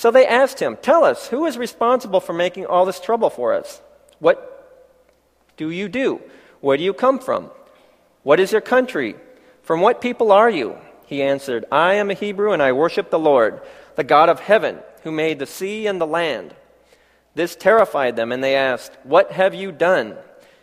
So 0.00 0.10
they 0.10 0.26
asked 0.26 0.60
him, 0.60 0.78
Tell 0.80 1.04
us, 1.04 1.28
who 1.28 1.44
is 1.44 1.58
responsible 1.58 2.20
for 2.20 2.32
making 2.32 2.64
all 2.64 2.86
this 2.86 3.00
trouble 3.00 3.28
for 3.28 3.52
us? 3.52 3.82
What 4.18 4.38
do 5.58 5.68
you 5.68 5.90
do? 5.90 6.22
Where 6.62 6.78
do 6.78 6.82
you 6.82 6.94
come 6.94 7.18
from? 7.18 7.50
What 8.22 8.40
is 8.40 8.50
your 8.50 8.62
country? 8.62 9.16
From 9.62 9.82
what 9.82 10.00
people 10.00 10.32
are 10.32 10.48
you? 10.48 10.78
He 11.04 11.22
answered, 11.22 11.66
I 11.70 11.96
am 11.96 12.08
a 12.08 12.14
Hebrew 12.14 12.52
and 12.52 12.62
I 12.62 12.72
worship 12.72 13.10
the 13.10 13.18
Lord, 13.18 13.60
the 13.96 14.02
God 14.02 14.30
of 14.30 14.40
heaven, 14.40 14.78
who 15.02 15.12
made 15.12 15.38
the 15.38 15.44
sea 15.44 15.86
and 15.86 16.00
the 16.00 16.06
land. 16.06 16.54
This 17.34 17.54
terrified 17.54 18.16
them, 18.16 18.32
and 18.32 18.42
they 18.42 18.54
asked, 18.56 18.92
What 19.04 19.32
have 19.32 19.54
you 19.54 19.70
done? 19.70 20.16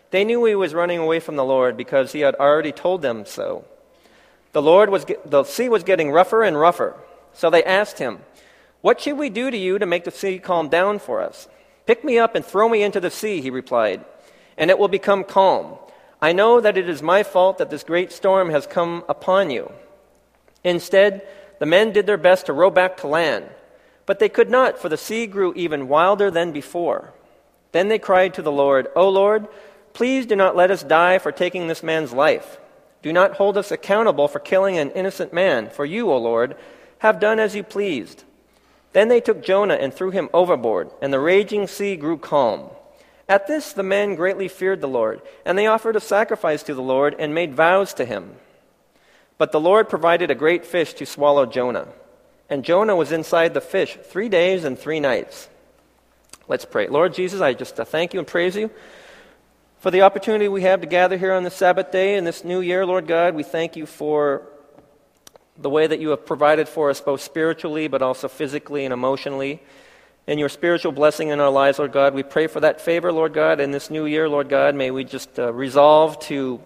They 0.10 0.24
knew 0.26 0.46
he 0.46 0.56
was 0.56 0.74
running 0.74 0.98
away 0.98 1.20
from 1.20 1.36
the 1.36 1.46
Lord 1.46 1.78
because 1.78 2.12
he 2.12 2.22
had 2.22 2.34
already 2.34 2.72
told 2.72 3.04
them 3.04 3.24
so. 3.24 3.66
The 4.54 4.64
Lord 4.64 4.90
was 4.90 5.06
the 5.26 5.44
sea 5.44 5.70
was 5.70 5.84
getting 5.84 6.10
rougher 6.10 6.42
and 6.42 6.60
rougher. 6.60 6.96
So 7.34 7.52
they 7.52 7.64
asked 7.64 8.00
him, 8.00 8.22
what 8.88 9.02
should 9.02 9.18
we 9.18 9.30
do 9.30 9.52
to 9.52 9.58
you 9.58 9.78
to 9.78 9.86
make 9.86 10.06
the 10.06 10.12
sea 10.12 10.40
calm 10.40 10.70
down 10.70 10.98
for 10.98 11.22
us? 11.22 11.50
Pick 11.86 12.06
me 12.06 12.18
up 12.18 12.36
and 12.36 12.46
throw 12.46 12.70
me 12.70 12.84
into 12.84 13.02
the 13.02 13.12
sea, 13.12 13.42
he 13.42 13.50
replied, 13.50 14.06
and 14.58 14.70
it 14.70 14.80
will 14.80 14.88
become 14.88 15.26
calm. 15.26 15.78
I 16.22 16.32
know 16.32 16.62
that 16.62 16.78
it 16.78 16.88
is 16.88 17.02
my 17.02 17.24
fault 17.24 17.58
that 17.58 17.70
this 17.70 17.84
great 17.84 18.14
storm 18.14 18.50
has 18.50 18.66
come 18.66 19.04
upon 19.10 19.50
you. 19.50 19.74
Instead, 20.64 21.28
the 21.60 21.66
men 21.66 21.92
did 21.92 22.06
their 22.06 22.16
best 22.16 22.46
to 22.46 22.54
row 22.54 22.70
back 22.70 22.96
to 23.00 23.08
land, 23.08 23.50
but 24.06 24.20
they 24.20 24.30
could 24.30 24.50
not, 24.50 24.80
for 24.80 24.88
the 24.88 24.96
sea 24.96 25.28
grew 25.28 25.52
even 25.58 25.90
wilder 25.90 26.32
than 26.32 26.54
before. 26.54 27.14
Then 27.74 27.90
they 27.90 28.00
cried 28.00 28.36
to 28.36 28.42
the 28.42 28.54
Lord, 28.54 28.88
O 28.96 29.10
Lord, 29.10 29.50
please 29.92 30.26
do 30.26 30.38
not 30.38 30.56
let 30.56 30.72
us 30.72 30.82
die 30.82 31.18
for 31.18 31.34
taking 31.34 31.68
this 31.68 31.84
man's 31.84 32.14
life. 32.14 32.58
Do 33.02 33.12
not 33.12 33.34
hold 33.34 33.58
us 33.58 33.70
accountable 33.70 34.30
for 34.30 34.40
killing 34.40 34.78
an 34.78 34.92
innocent 34.92 35.34
man, 35.34 35.70
for 35.72 35.84
you, 35.84 36.10
O 36.10 36.18
Lord, 36.18 36.56
have 37.00 37.20
done 37.20 37.38
as 37.38 37.54
you 37.54 37.64
pleased. 37.64 38.24
Then 38.98 39.10
they 39.10 39.22
took 39.22 39.44
Jonah 39.44 39.76
and 39.76 39.94
threw 39.94 40.10
him 40.10 40.28
overboard, 40.34 40.90
and 41.04 41.14
the 41.14 41.20
raging 41.20 41.68
sea 41.68 41.96
grew 41.96 42.18
calm. 42.18 42.72
At 43.30 43.46
this 43.46 43.72
the 43.72 43.84
men 43.84 44.16
greatly 44.16 44.48
feared 44.48 44.82
the 44.82 44.88
Lord, 44.88 45.22
and 45.46 45.56
they 45.56 45.68
offered 45.68 45.96
a 45.96 46.00
sacrifice 46.00 46.64
to 46.64 46.74
the 46.74 46.82
Lord 46.82 47.16
and 47.20 47.32
made 47.32 47.54
vows 47.54 47.94
to 47.94 48.06
him. 48.06 48.38
But 49.38 49.52
the 49.52 49.60
Lord 49.60 49.88
provided 49.88 50.32
a 50.32 50.42
great 50.44 50.66
fish 50.66 50.96
to 50.96 51.06
swallow 51.06 51.46
Jonah. 51.46 51.90
And 52.50 52.66
Jonah 52.66 52.96
was 52.96 53.12
inside 53.12 53.54
the 53.54 53.62
fish 53.62 54.00
three 54.04 54.30
days 54.30 54.64
and 54.64 54.80
three 54.80 55.00
nights. 55.00 55.48
Let's 56.48 56.66
pray. 56.66 56.88
Lord 56.88 57.14
Jesus, 57.14 57.40
I 57.40 57.54
just 57.54 57.80
uh, 57.80 57.86
thank 57.86 58.16
you 58.16 58.20
and 58.20 58.28
praise 58.28 58.56
you 58.56 58.72
for 59.78 59.92
the 59.92 60.02
opportunity 60.02 60.48
we 60.48 60.64
have 60.64 60.82
to 60.82 60.88
gather 60.88 61.18
here 61.18 61.34
on 61.34 61.44
the 61.44 61.52
Sabbath 61.52 61.92
day 61.92 62.16
in 62.16 62.24
this 62.24 62.44
new 62.44 62.62
year, 62.62 62.84
Lord 62.84 63.06
God. 63.06 63.36
We 63.36 63.44
thank 63.44 63.76
you 63.76 63.86
for 63.86 64.42
the 65.60 65.70
way 65.70 65.88
that 65.88 66.00
you 66.00 66.10
have 66.10 66.26
provided 66.26 66.68
for 66.68 66.90
us 66.90 67.02
both 67.02 67.22
spiritually 67.22 67.88
but 67.88 68.02
also 68.02 68.28
physically 68.28 68.86
and 68.86 68.94
emotionally. 68.94 69.62
And 70.28 70.40
your 70.40 70.50
spiritual 70.50 70.92
blessing 70.92 71.30
in 71.30 71.40
our 71.40 71.50
lives, 71.50 71.80
Lord 71.80 71.94
God. 71.94 72.14
We 72.14 72.24
pray 72.24 72.48
for 72.48 72.60
that 72.60 72.82
favor, 72.82 73.14
Lord 73.14 73.34
God, 73.34 73.62
in 73.62 73.72
this 73.72 73.90
new 73.90 74.06
year, 74.06 74.28
Lord 74.28 74.50
God. 74.50 74.76
May 74.76 74.92
we 74.92 75.06
just 75.06 75.40
uh, 75.40 75.54
resolve 75.54 76.20
to 76.22 76.60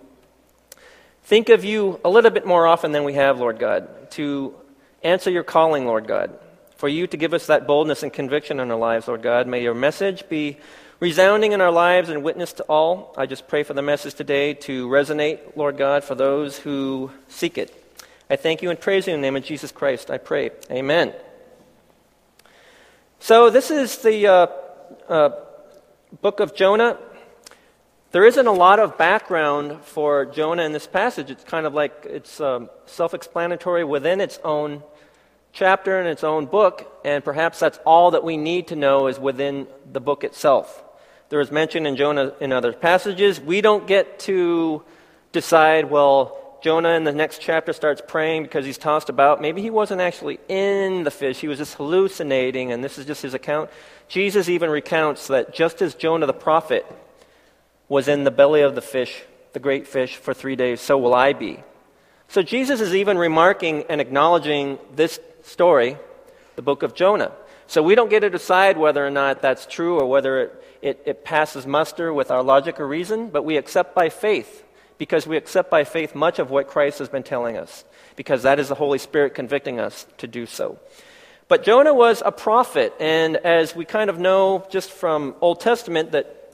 think 1.23 1.49
of 1.49 1.63
you 1.63 1.99
a 2.03 2.09
little 2.09 2.31
bit 2.31 2.45
more 2.45 2.65
often 2.65 2.91
than 2.91 3.03
we 3.03 3.13
have, 3.13 3.39
Lord 3.39 3.59
God, 3.59 4.11
to 4.11 4.55
answer 5.03 5.29
your 5.29 5.43
calling, 5.43 5.85
Lord 5.85 6.07
God, 6.07 6.37
for 6.75 6.89
you 6.89 7.05
to 7.05 7.17
give 7.17 7.35
us 7.35 7.45
that 7.47 7.67
boldness 7.67 8.01
and 8.01 8.11
conviction 8.11 8.59
in 8.59 8.71
our 8.71 8.77
lives, 8.77 9.07
Lord 9.07 9.21
God. 9.21 9.47
May 9.47 9.61
your 9.61 9.75
message 9.75 10.27
be 10.27 10.57
resounding 10.99 11.51
in 11.51 11.61
our 11.61 11.71
lives 11.71 12.09
and 12.09 12.23
witness 12.23 12.53
to 12.53 12.63
all. 12.63 13.13
I 13.17 13.27
just 13.27 13.47
pray 13.47 13.63
for 13.63 13.73
the 13.73 13.81
message 13.81 14.15
today 14.15 14.55
to 14.55 14.87
resonate, 14.87 15.55
Lord 15.55 15.77
God, 15.77 16.03
for 16.03 16.15
those 16.15 16.57
who 16.57 17.11
seek 17.27 17.57
it. 17.57 17.80
I 18.31 18.37
thank 18.37 18.61
you 18.61 18.69
and 18.69 18.79
praise 18.79 19.07
you 19.07 19.13
in 19.13 19.19
the 19.19 19.27
name 19.27 19.35
of 19.35 19.43
Jesus 19.43 19.73
Christ. 19.73 20.09
I 20.09 20.17
pray. 20.17 20.51
Amen. 20.71 21.13
So, 23.19 23.49
this 23.49 23.69
is 23.69 23.97
the 23.97 24.25
uh, 24.25 24.47
uh, 25.09 25.29
book 26.21 26.39
of 26.39 26.55
Jonah. 26.55 26.97
There 28.11 28.25
isn't 28.25 28.47
a 28.47 28.53
lot 28.53 28.79
of 28.79 28.97
background 28.97 29.83
for 29.83 30.27
Jonah 30.27 30.63
in 30.63 30.71
this 30.71 30.87
passage. 30.87 31.29
It's 31.29 31.43
kind 31.43 31.65
of 31.65 31.73
like 31.73 32.05
it's 32.05 32.39
um, 32.39 32.69
self 32.85 33.13
explanatory 33.13 33.83
within 33.83 34.21
its 34.21 34.39
own 34.45 34.81
chapter 35.51 35.99
and 35.99 36.07
its 36.07 36.23
own 36.23 36.45
book, 36.45 36.89
and 37.03 37.25
perhaps 37.25 37.59
that's 37.59 37.79
all 37.85 38.11
that 38.11 38.23
we 38.23 38.37
need 38.37 38.69
to 38.69 38.77
know 38.77 39.07
is 39.07 39.19
within 39.19 39.67
the 39.91 39.99
book 39.99 40.23
itself. 40.23 40.81
There 41.27 41.41
is 41.41 41.51
mention 41.51 41.85
in 41.85 41.97
Jonah 41.97 42.31
in 42.39 42.53
other 42.53 42.71
passages. 42.71 43.41
We 43.41 43.59
don't 43.59 43.85
get 43.85 44.19
to 44.19 44.83
decide, 45.33 45.91
well, 45.91 46.37
Jonah 46.61 46.89
in 46.89 47.03
the 47.03 47.11
next 47.11 47.41
chapter 47.41 47.73
starts 47.73 48.03
praying 48.07 48.43
because 48.43 48.65
he's 48.65 48.77
tossed 48.77 49.09
about. 49.09 49.41
Maybe 49.41 49.63
he 49.63 49.71
wasn't 49.71 49.99
actually 49.99 50.39
in 50.47 51.03
the 51.03 51.11
fish, 51.11 51.39
he 51.39 51.47
was 51.47 51.57
just 51.57 51.73
hallucinating, 51.73 52.71
and 52.71 52.83
this 52.83 52.99
is 52.99 53.05
just 53.05 53.23
his 53.23 53.33
account. 53.33 53.71
Jesus 54.07 54.47
even 54.47 54.69
recounts 54.69 55.27
that 55.27 55.55
just 55.55 55.81
as 55.81 55.95
Jonah 55.95 56.27
the 56.27 56.33
prophet 56.33 56.85
was 57.89 58.07
in 58.07 58.23
the 58.23 58.31
belly 58.31 58.61
of 58.61 58.75
the 58.75 58.81
fish, 58.81 59.23
the 59.53 59.59
great 59.59 59.87
fish, 59.87 60.15
for 60.15 60.33
three 60.33 60.55
days, 60.55 60.81
so 60.81 60.97
will 60.97 61.15
I 61.15 61.33
be. 61.33 61.63
So 62.27 62.43
Jesus 62.43 62.79
is 62.79 62.93
even 62.93 63.17
remarking 63.17 63.83
and 63.89 63.99
acknowledging 63.99 64.77
this 64.95 65.19
story, 65.41 65.97
the 66.55 66.61
book 66.61 66.83
of 66.83 66.93
Jonah. 66.93 67.31
So 67.65 67.81
we 67.81 67.95
don't 67.95 68.09
get 68.09 68.19
to 68.19 68.29
decide 68.29 68.77
whether 68.77 69.05
or 69.05 69.09
not 69.09 69.41
that's 69.41 69.65
true 69.65 69.99
or 69.99 70.05
whether 70.05 70.41
it, 70.41 70.63
it, 70.81 71.03
it 71.05 71.25
passes 71.25 71.65
muster 71.65 72.13
with 72.13 72.29
our 72.29 72.43
logic 72.43 72.79
or 72.79 72.87
reason, 72.87 73.29
but 73.29 73.43
we 73.43 73.57
accept 73.57 73.95
by 73.95 74.09
faith 74.09 74.63
because 75.01 75.25
we 75.25 75.35
accept 75.35 75.71
by 75.71 75.83
faith 75.83 76.13
much 76.13 76.37
of 76.37 76.51
what 76.51 76.67
Christ 76.67 76.99
has 76.99 77.09
been 77.09 77.23
telling 77.23 77.57
us, 77.57 77.85
because 78.15 78.43
that 78.43 78.59
is 78.59 78.67
the 78.67 78.75
Holy 78.75 78.99
Spirit 78.99 79.33
convicting 79.33 79.79
us 79.79 80.05
to 80.19 80.27
do 80.27 80.45
so. 80.45 80.77
But 81.47 81.63
Jonah 81.63 81.95
was 81.95 82.21
a 82.23 82.31
prophet, 82.31 82.93
and 82.99 83.35
as 83.37 83.75
we 83.75 83.83
kind 83.83 84.11
of 84.11 84.19
know 84.19 84.63
just 84.69 84.91
from 84.91 85.33
Old 85.41 85.59
Testament, 85.59 86.11
that 86.11 86.53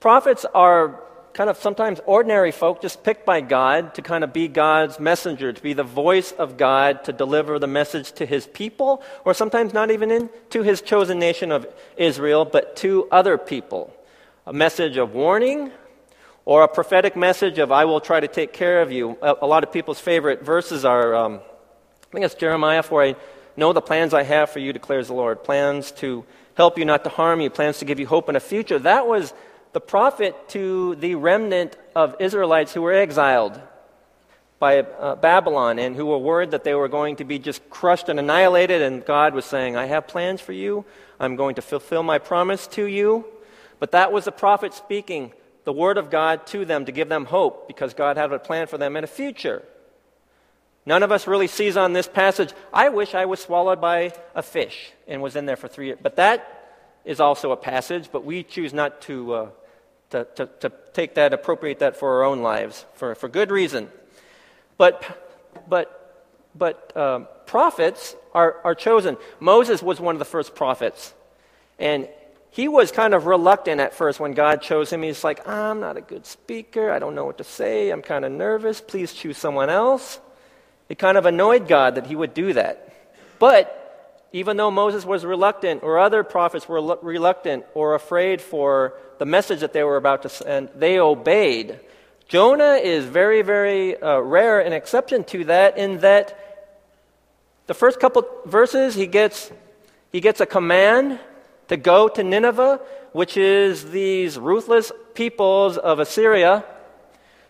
Prophets 0.00 0.46
are 0.54 0.98
kind 1.34 1.50
of 1.50 1.58
sometimes 1.58 2.00
ordinary 2.06 2.52
folk 2.52 2.80
just 2.80 3.04
picked 3.04 3.26
by 3.26 3.42
God 3.42 3.94
to 3.96 4.00
kind 4.00 4.24
of 4.24 4.32
be 4.32 4.48
God's 4.48 4.98
messenger, 4.98 5.52
to 5.52 5.62
be 5.62 5.74
the 5.74 5.82
voice 5.82 6.32
of 6.32 6.56
God 6.56 7.04
to 7.04 7.12
deliver 7.12 7.58
the 7.58 7.66
message 7.66 8.12
to 8.12 8.24
his 8.24 8.46
people, 8.46 9.02
or 9.26 9.34
sometimes 9.34 9.74
not 9.74 9.90
even 9.90 10.10
in, 10.10 10.30
to 10.48 10.62
his 10.62 10.80
chosen 10.80 11.18
nation 11.18 11.52
of 11.52 11.66
Israel, 11.98 12.46
but 12.46 12.76
to 12.76 13.06
other 13.10 13.36
people. 13.36 13.94
A 14.46 14.54
message 14.54 14.96
of 14.96 15.12
warning 15.12 15.70
or 16.44 16.62
a 16.62 16.68
prophetic 16.68 17.16
message 17.16 17.58
of, 17.58 17.72
I 17.72 17.84
will 17.84 18.00
try 18.00 18.20
to 18.20 18.28
take 18.28 18.52
care 18.52 18.82
of 18.82 18.92
you. 18.92 19.16
A, 19.22 19.36
a 19.42 19.46
lot 19.46 19.64
of 19.64 19.72
people's 19.72 20.00
favorite 20.00 20.42
verses 20.42 20.84
are, 20.84 21.14
um, 21.14 21.34
I 21.34 22.12
think 22.12 22.24
it's 22.24 22.34
Jeremiah, 22.34 22.82
for 22.82 23.02
I 23.02 23.16
know 23.56 23.72
the 23.72 23.80
plans 23.80 24.12
I 24.12 24.24
have 24.24 24.50
for 24.50 24.58
you, 24.58 24.72
declares 24.72 25.08
the 25.08 25.14
Lord. 25.14 25.42
Plans 25.42 25.90
to 25.92 26.24
help 26.54 26.78
you, 26.78 26.84
not 26.84 27.04
to 27.04 27.10
harm 27.10 27.40
you, 27.40 27.50
plans 27.50 27.78
to 27.78 27.84
give 27.84 27.98
you 27.98 28.06
hope 28.06 28.28
in 28.28 28.36
a 28.36 28.40
future. 28.40 28.78
That 28.78 29.06
was 29.06 29.32
the 29.72 29.80
prophet 29.80 30.48
to 30.50 30.94
the 30.96 31.14
remnant 31.14 31.76
of 31.96 32.16
Israelites 32.20 32.74
who 32.74 32.82
were 32.82 32.92
exiled 32.92 33.60
by 34.58 34.80
uh, 34.80 35.16
Babylon 35.16 35.78
and 35.78 35.96
who 35.96 36.06
were 36.06 36.18
worried 36.18 36.52
that 36.52 36.62
they 36.62 36.74
were 36.74 36.88
going 36.88 37.16
to 37.16 37.24
be 37.24 37.38
just 37.38 37.68
crushed 37.70 38.08
and 38.08 38.18
annihilated. 38.20 38.82
And 38.82 39.04
God 39.04 39.34
was 39.34 39.44
saying, 39.44 39.76
I 39.76 39.86
have 39.86 40.06
plans 40.06 40.40
for 40.40 40.52
you. 40.52 40.84
I'm 41.18 41.36
going 41.36 41.56
to 41.56 41.62
fulfill 41.62 42.02
my 42.02 42.18
promise 42.18 42.66
to 42.68 42.84
you. 42.84 43.24
But 43.80 43.92
that 43.92 44.12
was 44.12 44.26
the 44.26 44.32
prophet 44.32 44.74
speaking 44.74 45.32
the 45.64 45.72
word 45.72 45.98
of 45.98 46.10
God 46.10 46.46
to 46.48 46.64
them 46.64 46.84
to 46.84 46.92
give 46.92 47.08
them 47.08 47.24
hope 47.24 47.66
because 47.66 47.94
God 47.94 48.16
had 48.16 48.32
a 48.32 48.38
plan 48.38 48.66
for 48.66 48.78
them 48.78 48.96
in 48.96 49.04
a 49.04 49.08
future. 49.08 49.62
None 50.86 51.02
of 51.02 51.10
us 51.10 51.26
really 51.26 51.46
sees 51.46 51.76
on 51.76 51.94
this 51.94 52.06
passage, 52.06 52.52
I 52.72 52.90
wish 52.90 53.14
I 53.14 53.24
was 53.24 53.40
swallowed 53.40 53.80
by 53.80 54.12
a 54.34 54.42
fish 54.42 54.92
and 55.08 55.22
was 55.22 55.34
in 55.34 55.46
there 55.46 55.56
for 55.56 55.68
three 55.68 55.86
years. 55.86 55.98
But 56.02 56.16
that 56.16 56.80
is 57.04 57.20
also 57.20 57.52
a 57.52 57.56
passage, 57.56 58.10
but 58.12 58.24
we 58.24 58.42
choose 58.42 58.72
not 58.72 59.00
to. 59.02 59.32
Uh, 59.32 59.48
to, 60.14 60.24
to, 60.36 60.46
to 60.60 60.72
take 60.92 61.16
that, 61.16 61.32
appropriate 61.32 61.80
that 61.80 61.96
for 61.96 62.18
our 62.18 62.24
own 62.24 62.40
lives 62.40 62.86
for, 62.94 63.16
for 63.16 63.28
good 63.28 63.50
reason. 63.50 63.88
But, 64.76 65.02
but, 65.68 66.24
but 66.54 66.96
um, 66.96 67.26
prophets 67.46 68.14
are, 68.32 68.56
are 68.62 68.76
chosen. 68.76 69.16
Moses 69.40 69.82
was 69.82 69.98
one 69.98 70.14
of 70.14 70.20
the 70.20 70.24
first 70.24 70.54
prophets. 70.54 71.12
And 71.80 72.08
he 72.54 72.68
was 72.68 72.92
kind 72.92 73.14
of 73.14 73.26
reluctant 73.26 73.80
at 73.80 73.94
first 73.94 74.20
when 74.20 74.30
God 74.30 74.62
chose 74.62 74.92
him. 74.92 75.02
He's 75.02 75.24
like, 75.24 75.48
I'm 75.48 75.80
not 75.80 75.96
a 75.96 76.00
good 76.00 76.24
speaker. 76.24 76.88
I 76.88 77.00
don't 77.00 77.16
know 77.16 77.24
what 77.24 77.38
to 77.38 77.44
say. 77.44 77.90
I'm 77.90 78.00
kind 78.00 78.24
of 78.24 78.30
nervous. 78.30 78.80
Please 78.80 79.12
choose 79.12 79.36
someone 79.36 79.70
else. 79.70 80.20
It 80.88 80.96
kind 80.96 81.18
of 81.18 81.26
annoyed 81.26 81.66
God 81.66 81.96
that 81.96 82.06
he 82.06 82.14
would 82.14 82.32
do 82.32 82.52
that. 82.52 82.94
But 83.40 84.28
even 84.30 84.56
though 84.56 84.70
Moses 84.70 85.04
was 85.04 85.24
reluctant, 85.24 85.82
or 85.82 85.98
other 85.98 86.22
prophets 86.22 86.68
were 86.68 86.96
reluctant 87.02 87.64
or 87.74 87.96
afraid 87.96 88.40
for 88.40 88.94
the 89.18 89.26
message 89.26 89.58
that 89.58 89.72
they 89.72 89.82
were 89.82 89.96
about 89.96 90.22
to 90.22 90.28
send, 90.28 90.68
they 90.76 91.00
obeyed. 91.00 91.80
Jonah 92.28 92.74
is 92.74 93.04
very, 93.04 93.42
very 93.42 94.00
uh, 94.00 94.20
rare 94.20 94.60
an 94.60 94.72
exception 94.72 95.24
to 95.24 95.46
that 95.46 95.76
in 95.76 95.98
that 96.02 96.38
the 97.66 97.74
first 97.74 97.98
couple 97.98 98.24
verses 98.46 98.94
he 98.94 99.08
gets, 99.08 99.50
he 100.12 100.20
gets 100.20 100.40
a 100.40 100.46
command 100.46 101.18
to 101.68 101.76
go 101.76 102.08
to 102.08 102.22
Nineveh, 102.22 102.80
which 103.12 103.36
is 103.36 103.90
these 103.90 104.38
ruthless 104.38 104.92
peoples 105.14 105.76
of 105.76 105.98
Assyria, 105.98 106.64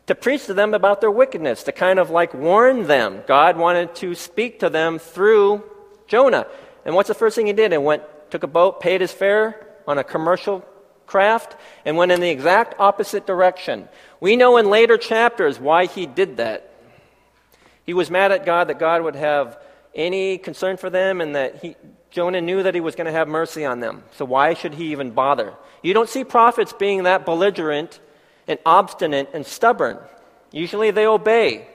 to 0.07 0.15
preach 0.15 0.47
to 0.47 0.55
them 0.55 0.75
about 0.75 1.01
their 1.01 1.11
wickedness, 1.11 1.63
to 1.65 1.73
kind 1.73 1.99
of 1.99 2.11
like 2.11 2.35
warn 2.35 2.87
them. 2.87 3.23
God 3.27 3.57
wanted 3.57 3.95
to 3.97 4.15
speak 4.15 4.61
to 4.61 4.69
them 4.69 4.99
through 4.99 5.65
Jonah. 6.07 6.47
And 6.85 6.95
what's 6.95 7.09
the 7.09 7.15
first 7.15 7.37
thing 7.37 7.47
he 7.47 7.53
did? 7.53 7.73
He 7.73 7.79
went, 7.79 8.03
took 8.31 8.43
a 8.43 8.49
boat, 8.49 8.81
paid 8.81 9.01
his 9.01 9.13
fare 9.13 9.67
on 9.87 9.99
a 9.99 10.05
commercial 10.05 10.65
craft 11.07 11.57
and 11.85 11.97
went 11.97 12.13
in 12.13 12.21
the 12.21 12.31
exact 12.31 12.79
opposite 12.79 13.27
direction. 13.27 13.89
We 14.21 14.37
know 14.37 14.57
in 14.57 14.69
later 14.69 14.99
chapters 14.99 15.59
why 15.59 15.87
he 15.87 16.07
did 16.07 16.37
that. 16.37 16.71
He 17.85 17.95
was 17.95 18.11
mad 18.11 18.33
at 18.33 18.47
God 18.47 18.69
that 18.69 18.79
God 18.79 19.03
would 19.03 19.17
have 19.17 19.59
any 19.95 20.39
concern 20.39 20.77
for 20.77 20.91
them 20.91 21.21
and 21.21 21.37
that 21.37 21.63
he, 21.63 21.77
Jonah 22.15 22.41
knew 22.41 22.63
that 22.63 22.77
he 22.77 22.81
was 22.81 22.95
going 22.95 23.07
to 23.07 23.13
have 23.13 23.27
mercy 23.27 23.65
on 23.65 23.81
them. 23.81 24.05
So 24.13 24.25
why 24.25 24.55
should 24.55 24.75
he 24.75 24.93
even 24.93 25.11
bother? 25.11 25.53
You 25.83 25.95
don't 25.95 26.09
see 26.09 26.23
prophets 26.23 26.73
being 26.73 27.03
that 27.03 27.27
belligerent 27.27 27.99
and 28.47 28.57
obstinate 28.65 29.31
and 29.35 29.45
stubborn. 29.45 29.99
Usually 30.53 30.93
they 30.93 31.07
obey 31.07 31.67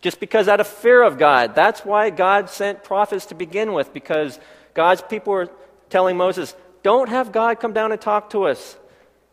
just 0.00 0.18
because 0.18 0.48
out 0.48 0.60
of 0.60 0.66
fear 0.66 1.02
of 1.02 1.18
God. 1.18 1.54
That's 1.54 1.84
why 1.84 2.08
God 2.08 2.48
sent 2.48 2.84
prophets 2.84 3.26
to 3.26 3.34
begin 3.34 3.74
with 3.74 3.92
because 3.92 4.40
God's 4.72 5.02
people 5.02 5.34
were 5.34 5.50
telling 5.90 6.16
Moses, 6.16 6.56
don't 6.82 7.10
have 7.10 7.30
God 7.30 7.60
come 7.60 7.74
down 7.74 7.92
and 7.92 8.00
talk 8.00 8.30
to 8.30 8.44
us. 8.44 8.78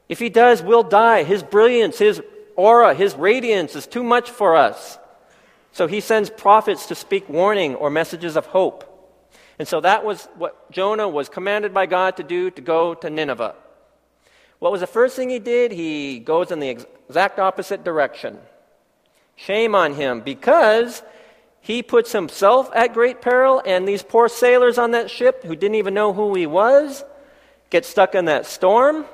If 0.10 0.20
he 0.20 0.28
does, 0.28 0.62
we'll 0.62 0.84
die. 0.84 1.24
His 1.24 1.42
brilliance, 1.42 2.00
his 2.00 2.22
aura, 2.58 2.94
his 2.94 3.16
radiance 3.16 3.78
is 3.78 3.88
too 3.88 4.04
much 4.04 4.30
for 4.30 4.58
us. 4.58 4.98
So 5.72 5.88
he 5.88 6.02
sends 6.02 6.30
prophets 6.30 6.88
to 6.88 6.96
speak 6.96 7.30
warning 7.30 7.76
or 7.76 7.90
messages 7.90 8.36
of 8.36 8.48
hope. 8.48 8.90
And 9.60 9.68
so 9.68 9.82
that 9.82 10.04
was 10.04 10.28
what 10.36 10.72
Jonah 10.72 11.08
was 11.08 11.30
commanded 11.30 11.74
by 11.74 11.86
God 11.86 12.18
to 12.18 12.24
do 12.24 12.50
to 12.52 12.62
go 12.62 12.94
to 12.96 13.10
Nineveh. 13.10 13.56
What 14.60 14.72
was 14.72 14.82
the 14.82 14.88
first 14.88 15.16
thing 15.16 15.30
he 15.30 15.40
did? 15.40 15.72
He 15.72 16.20
goes 16.20 16.52
in 16.52 16.60
the 16.60 16.70
exact 16.70 17.40
opposite 17.40 17.84
direction. 17.84 18.40
Shame 19.36 19.76
on 19.76 19.94
him 19.94 20.22
because 20.22 21.04
he 21.62 21.84
puts 21.84 22.12
himself 22.12 22.70
at 22.76 22.94
great 22.94 23.22
peril 23.22 23.62
and 23.66 23.88
these 23.88 24.04
poor 24.04 24.30
sailors 24.30 24.78
on 24.78 24.92
that 24.92 25.10
ship 25.10 25.44
who 25.44 25.56
didn't 25.56 25.76
even 25.76 25.94
know 25.94 26.14
who 26.14 26.34
he 26.36 26.46
was 26.46 27.04
get 27.70 27.86
stuck 27.86 28.14
in 28.14 28.26
that 28.26 28.46
storm. 28.46 29.06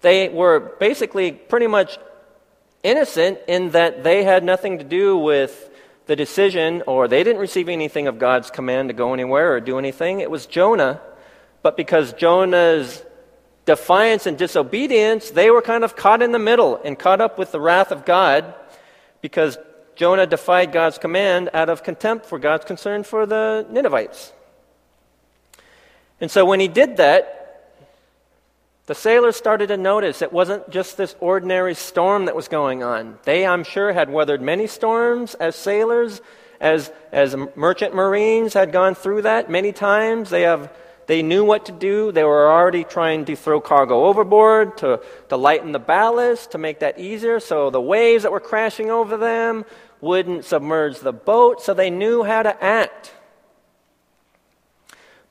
They 0.00 0.28
were 0.28 0.60
basically 0.60 1.32
pretty 1.32 1.66
much 1.66 1.98
innocent 2.84 3.38
in 3.48 3.70
that 3.70 4.04
they 4.04 4.22
had 4.22 4.44
nothing 4.44 4.78
to 4.78 4.84
do 4.84 5.18
with 5.18 5.70
the 6.06 6.16
decision, 6.16 6.82
or 6.86 7.08
they 7.08 7.22
didn't 7.24 7.40
receive 7.40 7.68
anything 7.68 8.06
of 8.06 8.18
God's 8.18 8.50
command 8.50 8.88
to 8.88 8.94
go 8.94 9.12
anywhere 9.12 9.54
or 9.54 9.60
do 9.60 9.78
anything. 9.78 10.20
It 10.20 10.30
was 10.30 10.46
Jonah. 10.46 11.00
But 11.62 11.76
because 11.76 12.12
Jonah's 12.12 13.04
defiance 13.64 14.26
and 14.26 14.38
disobedience, 14.38 15.30
they 15.30 15.50
were 15.50 15.62
kind 15.62 15.82
of 15.82 15.96
caught 15.96 16.22
in 16.22 16.30
the 16.30 16.38
middle 16.38 16.80
and 16.84 16.96
caught 16.98 17.20
up 17.20 17.38
with 17.38 17.50
the 17.50 17.60
wrath 17.60 17.90
of 17.90 18.04
God 18.04 18.54
because 19.20 19.58
Jonah 19.96 20.26
defied 20.26 20.70
God's 20.72 20.98
command 20.98 21.50
out 21.52 21.68
of 21.68 21.82
contempt 21.82 22.26
for 22.26 22.38
God's 22.38 22.64
concern 22.64 23.02
for 23.02 23.26
the 23.26 23.66
Ninevites. 23.68 24.32
And 26.20 26.30
so 26.30 26.44
when 26.44 26.60
he 26.60 26.68
did 26.68 26.98
that, 26.98 27.45
the 28.86 28.94
sailors 28.94 29.34
started 29.34 29.68
to 29.68 29.76
notice 29.76 30.22
it 30.22 30.32
wasn't 30.32 30.70
just 30.70 30.96
this 30.96 31.16
ordinary 31.18 31.74
storm 31.74 32.26
that 32.26 32.36
was 32.36 32.46
going 32.46 32.84
on. 32.84 33.18
They, 33.24 33.44
I'm 33.44 33.64
sure, 33.64 33.92
had 33.92 34.08
weathered 34.10 34.40
many 34.40 34.68
storms 34.68 35.34
as 35.34 35.56
sailors, 35.56 36.20
as, 36.60 36.92
as 37.10 37.34
merchant 37.56 37.96
marines 37.96 38.54
had 38.54 38.70
gone 38.70 38.94
through 38.94 39.22
that 39.22 39.50
many 39.50 39.72
times. 39.72 40.30
They, 40.30 40.42
have, 40.42 40.72
they 41.08 41.22
knew 41.22 41.44
what 41.44 41.66
to 41.66 41.72
do. 41.72 42.12
They 42.12 42.22
were 42.22 42.48
already 42.48 42.84
trying 42.84 43.24
to 43.24 43.34
throw 43.34 43.60
cargo 43.60 44.04
overboard, 44.04 44.78
to, 44.78 45.00
to 45.30 45.36
lighten 45.36 45.72
the 45.72 45.80
ballast, 45.80 46.52
to 46.52 46.58
make 46.58 46.78
that 46.78 47.00
easier 47.00 47.40
so 47.40 47.70
the 47.70 47.80
waves 47.80 48.22
that 48.22 48.30
were 48.30 48.38
crashing 48.40 48.90
over 48.90 49.16
them 49.16 49.64
wouldn't 50.00 50.44
submerge 50.44 51.00
the 51.00 51.12
boat, 51.12 51.60
so 51.60 51.74
they 51.74 51.90
knew 51.90 52.22
how 52.22 52.42
to 52.44 52.64
act. 52.64 53.12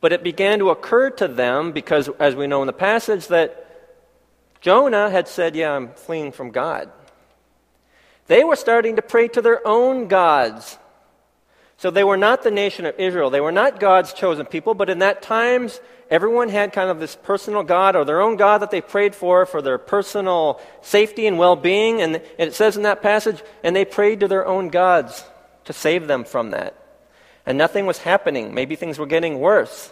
But 0.06 0.13
it 0.13 0.22
began 0.22 0.60
to 0.60 0.70
occur 0.70 1.10
to 1.10 1.28
them, 1.28 1.72
because 1.72 2.10
as 2.20 2.36
we 2.36 2.46
know 2.46 2.62
in 2.62 2.68
the 2.68 2.74
passage, 2.74 3.30
that 3.30 3.65
Jonah 4.62 5.10
had 5.10 5.28
said, 5.28 5.56
Yeah, 5.56 5.72
I'm 5.72 5.94
fleeing 5.94 6.32
from 6.32 6.52
God. 6.52 6.91
They 8.28 8.44
were 8.44 8.56
starting 8.56 8.98
to 8.98 9.02
pray 9.02 9.30
to 9.30 9.41
their 9.41 9.68
own 9.68 10.08
gods. 10.08 10.78
So 11.78 11.89
they 11.89 12.04
were 12.04 12.18
not 12.18 12.44
the 12.44 12.52
nation 12.52 12.86
of 12.86 13.00
Israel. 13.00 13.32
They 13.32 13.41
were 13.41 13.52
not 13.52 13.80
God's 13.80 14.13
chosen 14.13 14.46
people, 14.46 14.76
but 14.76 14.91
in 14.91 15.00
that 15.00 15.24
times, 15.24 15.82
everyone 16.12 16.50
had 16.50 16.72
kind 16.72 16.91
of 16.91 17.00
this 17.00 17.15
personal 17.15 17.63
God 17.63 17.96
or 17.96 18.06
their 18.06 18.22
own 18.22 18.36
God 18.36 18.60
that 18.60 18.70
they 18.70 18.82
prayed 18.82 19.15
for 19.15 19.48
for 19.48 19.63
their 19.63 19.80
personal 19.80 20.62
safety 20.84 21.26
and 21.26 21.39
well 21.39 21.56
being. 21.56 22.04
And 22.04 22.22
it 22.38 22.54
says 22.54 22.78
in 22.78 22.84
that 22.84 23.02
passage, 23.02 23.41
and 23.63 23.76
they 23.76 23.86
prayed 23.86 24.20
to 24.20 24.28
their 24.28 24.46
own 24.46 24.70
gods 24.70 25.26
to 25.63 25.74
save 25.74 26.06
them 26.06 26.26
from 26.26 26.52
that. 26.52 26.76
And 27.44 27.58
nothing 27.58 27.88
was 27.88 27.98
happening. 27.98 28.54
Maybe 28.54 28.76
things 28.76 29.00
were 29.00 29.08
getting 29.08 29.39
worse. 29.39 29.91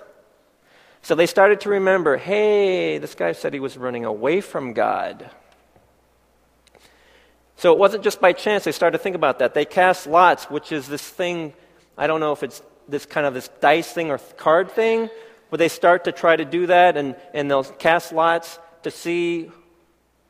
So 1.03 1.15
they 1.15 1.25
started 1.25 1.59
to 1.61 1.69
remember 1.69 2.17
hey, 2.17 2.97
this 2.97 3.13
guy 3.13 3.33
said 3.33 3.53
he 3.53 3.59
was 3.59 3.77
running 3.77 4.05
away 4.05 4.41
from 4.41 4.73
God. 4.73 5.29
So 7.57 7.71
it 7.71 7.77
wasn't 7.77 8.03
just 8.03 8.19
by 8.19 8.33
chance 8.33 8.63
they 8.63 8.71
started 8.71 8.97
to 8.97 9.03
think 9.03 9.15
about 9.15 9.39
that. 9.39 9.53
They 9.53 9.65
cast 9.65 10.07
lots, 10.07 10.45
which 10.45 10.71
is 10.71 10.87
this 10.87 11.07
thing, 11.07 11.53
I 11.97 12.07
don't 12.07 12.19
know 12.19 12.31
if 12.31 12.41
it's 12.41 12.61
this 12.87 13.05
kind 13.05 13.25
of 13.25 13.33
this 13.33 13.49
dice 13.61 13.91
thing 13.91 14.11
or 14.11 14.17
card 14.37 14.71
thing, 14.71 15.09
where 15.49 15.57
they 15.57 15.69
start 15.69 16.05
to 16.05 16.11
try 16.11 16.35
to 16.35 16.45
do 16.45 16.67
that 16.67 16.97
and, 16.97 17.15
and 17.33 17.49
they'll 17.51 17.63
cast 17.63 18.11
lots 18.11 18.57
to 18.83 18.91
see 18.91 19.51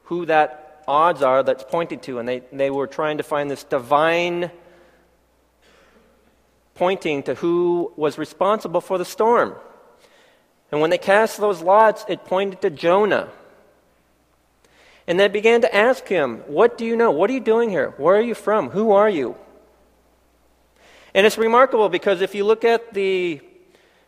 who 0.05 0.25
that 0.25 0.83
odds 0.87 1.21
are 1.21 1.43
that's 1.43 1.63
pointing 1.63 1.99
to. 2.01 2.19
And 2.19 2.27
they, 2.27 2.41
they 2.51 2.69
were 2.69 2.87
trying 2.87 3.17
to 3.17 3.23
find 3.23 3.49
this 3.49 3.63
divine 3.63 4.51
pointing 6.75 7.23
to 7.23 7.35
who 7.35 7.93
was 7.95 8.17
responsible 8.17 8.81
for 8.81 8.97
the 8.97 9.05
storm. 9.05 9.55
And 10.73 10.81
when 10.81 10.89
they 10.89 10.97
cast 10.97 11.37
those 11.37 11.61
lots, 11.61 12.03
it 12.09 12.25
pointed 12.25 12.63
to 12.63 12.71
Jonah. 12.71 13.29
And 15.05 15.19
they 15.19 15.27
began 15.27 15.61
to 15.61 15.75
ask 15.75 16.07
him, 16.07 16.37
What 16.47 16.79
do 16.79 16.83
you 16.83 16.95
know? 16.95 17.11
What 17.11 17.29
are 17.29 17.33
you 17.33 17.41
doing 17.41 17.69
here? 17.69 17.93
Where 17.97 18.15
are 18.15 18.21
you 18.23 18.33
from? 18.33 18.71
Who 18.71 18.91
are 18.93 19.07
you? 19.07 19.35
And 21.13 21.27
it's 21.27 21.37
remarkable 21.37 21.89
because 21.89 22.21
if 22.21 22.33
you 22.33 22.43
look 22.43 22.65
at 22.65 22.91
the 22.91 23.39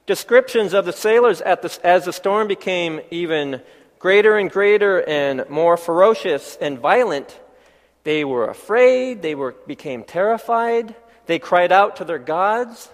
descriptions 0.08 0.74
of 0.74 0.86
the 0.86 0.92
sailors 0.92 1.38
the, 1.38 1.80
as 1.84 2.06
the 2.06 2.14
storm 2.14 2.48
became 2.48 3.00
even 3.12 3.62
greater 4.00 4.36
and 4.36 4.50
greater 4.50 5.08
and 5.08 5.48
more 5.48 5.78
ferocious 5.78 6.58
and 6.60 6.80
violent, 6.80 7.40
they 8.06 8.26
were 8.26 8.50
afraid, 8.50 9.22
they 9.22 9.36
were, 9.36 9.52
became 9.68 10.04
terrified, 10.04 10.96
they 11.28 11.38
cried 11.38 11.72
out 11.72 11.98
to 11.98 12.06
their 12.06 12.18
gods. 12.18 12.90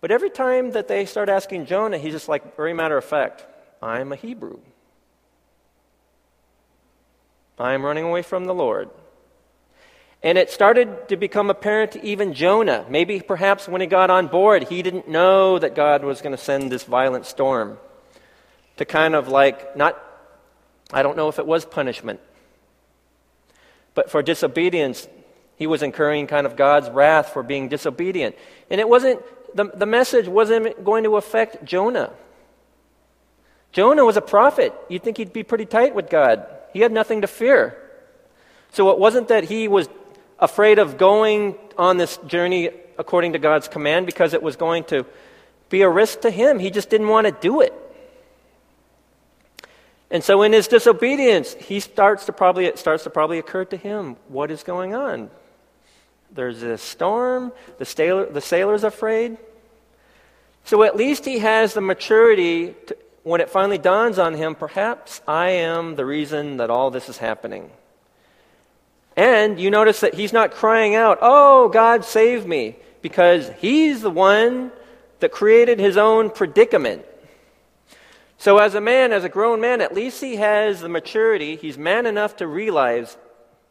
But 0.00 0.10
every 0.10 0.30
time 0.30 0.72
that 0.72 0.88
they 0.88 1.06
start 1.06 1.28
asking 1.28 1.66
Jonah, 1.66 1.98
he's 1.98 2.12
just 2.12 2.28
like, 2.28 2.56
very 2.56 2.72
matter 2.72 2.96
of 2.96 3.04
fact, 3.04 3.44
I'm 3.82 4.12
a 4.12 4.16
Hebrew. 4.16 4.58
I 7.58 7.72
am 7.72 7.84
running 7.84 8.04
away 8.04 8.22
from 8.22 8.44
the 8.44 8.54
Lord. 8.54 8.90
And 10.22 10.36
it 10.36 10.50
started 10.50 11.08
to 11.08 11.16
become 11.16 11.50
apparent 11.50 11.92
to 11.92 12.04
even 12.04 12.34
Jonah. 12.34 12.84
Maybe 12.88 13.20
perhaps 13.20 13.68
when 13.68 13.80
he 13.80 13.86
got 13.86 14.10
on 14.10 14.26
board, 14.26 14.64
he 14.64 14.82
didn't 14.82 15.08
know 15.08 15.58
that 15.58 15.74
God 15.74 16.04
was 16.04 16.20
going 16.20 16.36
to 16.36 16.42
send 16.42 16.70
this 16.70 16.84
violent 16.84 17.26
storm 17.26 17.78
to 18.76 18.84
kind 18.84 19.14
of 19.14 19.28
like, 19.28 19.76
not, 19.76 20.00
I 20.92 21.02
don't 21.02 21.16
know 21.16 21.28
if 21.28 21.38
it 21.38 21.46
was 21.46 21.64
punishment, 21.64 22.20
but 23.94 24.10
for 24.10 24.22
disobedience, 24.22 25.08
he 25.56 25.66
was 25.66 25.82
incurring 25.82 26.28
kind 26.28 26.46
of 26.46 26.56
God's 26.56 26.88
wrath 26.88 27.32
for 27.32 27.42
being 27.42 27.68
disobedient. 27.68 28.36
And 28.70 28.80
it 28.80 28.88
wasn't, 28.88 29.20
the, 29.54 29.64
the 29.74 29.86
message 29.86 30.28
wasn't 30.28 30.84
going 30.84 31.04
to 31.04 31.16
affect 31.16 31.64
Jonah. 31.64 32.12
Jonah 33.72 34.04
was 34.04 34.16
a 34.16 34.22
prophet. 34.22 34.74
You'd 34.88 35.02
think 35.02 35.16
he'd 35.16 35.32
be 35.32 35.42
pretty 35.42 35.66
tight 35.66 35.94
with 35.94 36.10
God. 36.10 36.46
He 36.72 36.80
had 36.80 36.92
nothing 36.92 37.22
to 37.22 37.26
fear. 37.26 37.76
So 38.72 38.90
it 38.90 38.98
wasn't 38.98 39.28
that 39.28 39.44
he 39.44 39.68
was 39.68 39.88
afraid 40.38 40.78
of 40.78 40.98
going 40.98 41.56
on 41.76 41.96
this 41.96 42.16
journey 42.26 42.70
according 42.98 43.32
to 43.32 43.38
God's 43.38 43.68
command 43.68 44.06
because 44.06 44.34
it 44.34 44.42
was 44.42 44.56
going 44.56 44.84
to 44.84 45.06
be 45.68 45.82
a 45.82 45.88
risk 45.88 46.22
to 46.22 46.30
him. 46.30 46.58
He 46.58 46.70
just 46.70 46.90
didn't 46.90 47.08
want 47.08 47.26
to 47.26 47.32
do 47.32 47.60
it. 47.60 47.74
And 50.10 50.24
so 50.24 50.42
in 50.42 50.52
his 50.52 50.68
disobedience, 50.68 51.54
he 51.54 51.80
starts 51.80 52.24
to 52.26 52.32
probably 52.32 52.64
it 52.64 52.78
starts 52.78 53.04
to 53.04 53.10
probably 53.10 53.38
occur 53.38 53.64
to 53.66 53.76
him, 53.76 54.16
what 54.28 54.50
is 54.50 54.62
going 54.62 54.94
on? 54.94 55.30
There's 56.32 56.60
this 56.60 56.82
storm, 56.82 57.52
the 57.78 57.84
sailor 57.84 58.26
the 58.26 58.40
sailor's 58.40 58.84
afraid. 58.84 59.38
So 60.64 60.82
at 60.82 60.96
least 60.96 61.24
he 61.24 61.38
has 61.38 61.74
the 61.74 61.80
maturity 61.80 62.74
to, 62.86 62.96
when 63.22 63.40
it 63.40 63.50
finally 63.50 63.78
dawns 63.78 64.18
on 64.18 64.34
him, 64.34 64.54
perhaps 64.54 65.20
I 65.26 65.50
am 65.50 65.96
the 65.96 66.04
reason 66.04 66.58
that 66.58 66.70
all 66.70 66.90
this 66.90 67.08
is 67.08 67.18
happening. 67.18 67.70
And 69.16 69.58
you 69.58 69.70
notice 69.70 70.00
that 70.00 70.14
he's 70.14 70.32
not 70.32 70.52
crying 70.52 70.94
out, 70.94 71.18
Oh, 71.20 71.68
God, 71.68 72.04
save 72.04 72.46
me, 72.46 72.76
because 73.02 73.50
he's 73.58 74.00
the 74.00 74.10
one 74.10 74.70
that 75.20 75.32
created 75.32 75.78
his 75.78 75.96
own 75.96 76.30
predicament. 76.30 77.04
So, 78.38 78.58
as 78.58 78.74
a 78.74 78.80
man, 78.80 79.12
as 79.12 79.24
a 79.24 79.28
grown 79.28 79.60
man, 79.60 79.80
at 79.80 79.92
least 79.92 80.20
he 80.20 80.36
has 80.36 80.80
the 80.80 80.88
maturity, 80.88 81.56
he's 81.56 81.76
man 81.76 82.06
enough 82.06 82.36
to 82.36 82.46
realize 82.46 83.16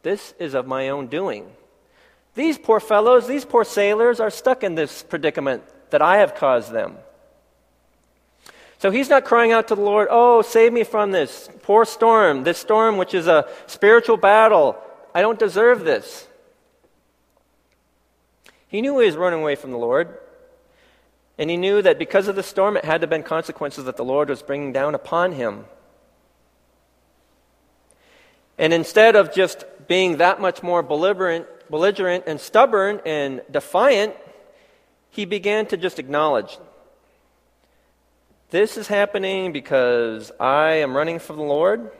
this 0.02 0.34
is 0.38 0.54
of 0.54 0.66
my 0.66 0.90
own 0.90 1.06
doing. 1.06 1.50
These 2.38 2.56
poor 2.56 2.78
fellows, 2.78 3.26
these 3.26 3.44
poor 3.44 3.64
sailors 3.64 4.20
are 4.20 4.30
stuck 4.30 4.62
in 4.62 4.76
this 4.76 5.02
predicament 5.02 5.64
that 5.90 6.00
I 6.00 6.18
have 6.18 6.36
caused 6.36 6.70
them. 6.70 6.96
So 8.78 8.92
he's 8.92 9.10
not 9.10 9.24
crying 9.24 9.50
out 9.50 9.66
to 9.68 9.74
the 9.74 9.80
Lord, 9.80 10.06
Oh, 10.08 10.42
save 10.42 10.72
me 10.72 10.84
from 10.84 11.10
this 11.10 11.50
poor 11.62 11.84
storm, 11.84 12.44
this 12.44 12.58
storm 12.58 12.96
which 12.96 13.12
is 13.12 13.26
a 13.26 13.48
spiritual 13.66 14.16
battle. 14.16 14.80
I 15.12 15.20
don't 15.20 15.36
deserve 15.36 15.80
this. 15.80 16.28
He 18.68 18.82
knew 18.82 18.96
he 19.00 19.06
was 19.06 19.16
running 19.16 19.40
away 19.40 19.56
from 19.56 19.72
the 19.72 19.78
Lord. 19.78 20.16
And 21.38 21.50
he 21.50 21.56
knew 21.56 21.82
that 21.82 21.98
because 21.98 22.28
of 22.28 22.36
the 22.36 22.44
storm, 22.44 22.76
it 22.76 22.84
had 22.84 23.00
to 23.00 23.06
have 23.06 23.10
been 23.10 23.24
consequences 23.24 23.86
that 23.86 23.96
the 23.96 24.04
Lord 24.04 24.28
was 24.28 24.42
bringing 24.42 24.72
down 24.72 24.94
upon 24.94 25.32
him. 25.32 25.64
And 28.56 28.72
instead 28.72 29.16
of 29.16 29.34
just 29.34 29.64
being 29.88 30.18
that 30.18 30.40
much 30.40 30.62
more 30.62 30.84
belligerent, 30.84 31.48
belligerent 31.70 32.24
and 32.26 32.40
stubborn 32.40 33.00
and 33.04 33.42
defiant, 33.50 34.14
he 35.10 35.24
began 35.24 35.66
to 35.66 35.76
just 35.76 35.98
acknowledge 35.98 36.58
this 38.50 38.78
is 38.78 38.88
happening 38.88 39.52
because 39.52 40.32
I 40.40 40.74
am 40.76 40.96
running 40.96 41.18
from 41.18 41.36
the 41.36 41.42
Lord. 41.42 41.90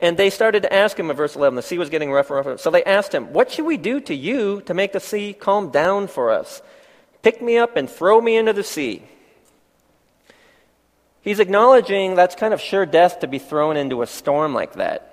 And 0.00 0.16
they 0.16 0.30
started 0.30 0.62
to 0.62 0.72
ask 0.72 0.98
him 0.98 1.10
in 1.10 1.16
verse 1.16 1.36
11. 1.36 1.56
The 1.56 1.62
sea 1.62 1.76
was 1.76 1.90
getting 1.90 2.10
rougher 2.10 2.38
and 2.38 2.46
rougher. 2.46 2.58
So 2.58 2.70
they 2.70 2.84
asked 2.84 3.12
him, 3.12 3.32
What 3.32 3.50
should 3.50 3.66
we 3.66 3.76
do 3.76 4.00
to 4.00 4.14
you 4.14 4.62
to 4.62 4.72
make 4.72 4.92
the 4.92 5.00
sea 5.00 5.34
calm 5.34 5.70
down 5.70 6.06
for 6.06 6.30
us? 6.30 6.62
Pick 7.22 7.42
me 7.42 7.58
up 7.58 7.76
and 7.76 7.90
throw 7.90 8.20
me 8.20 8.36
into 8.36 8.52
the 8.52 8.62
sea. 8.62 9.02
He's 11.20 11.40
acknowledging 11.40 12.14
that's 12.14 12.36
kind 12.36 12.54
of 12.54 12.60
sure 12.60 12.86
death 12.86 13.20
to 13.20 13.26
be 13.26 13.38
thrown 13.38 13.76
into 13.76 14.02
a 14.02 14.06
storm 14.06 14.54
like 14.54 14.74
that. 14.74 15.07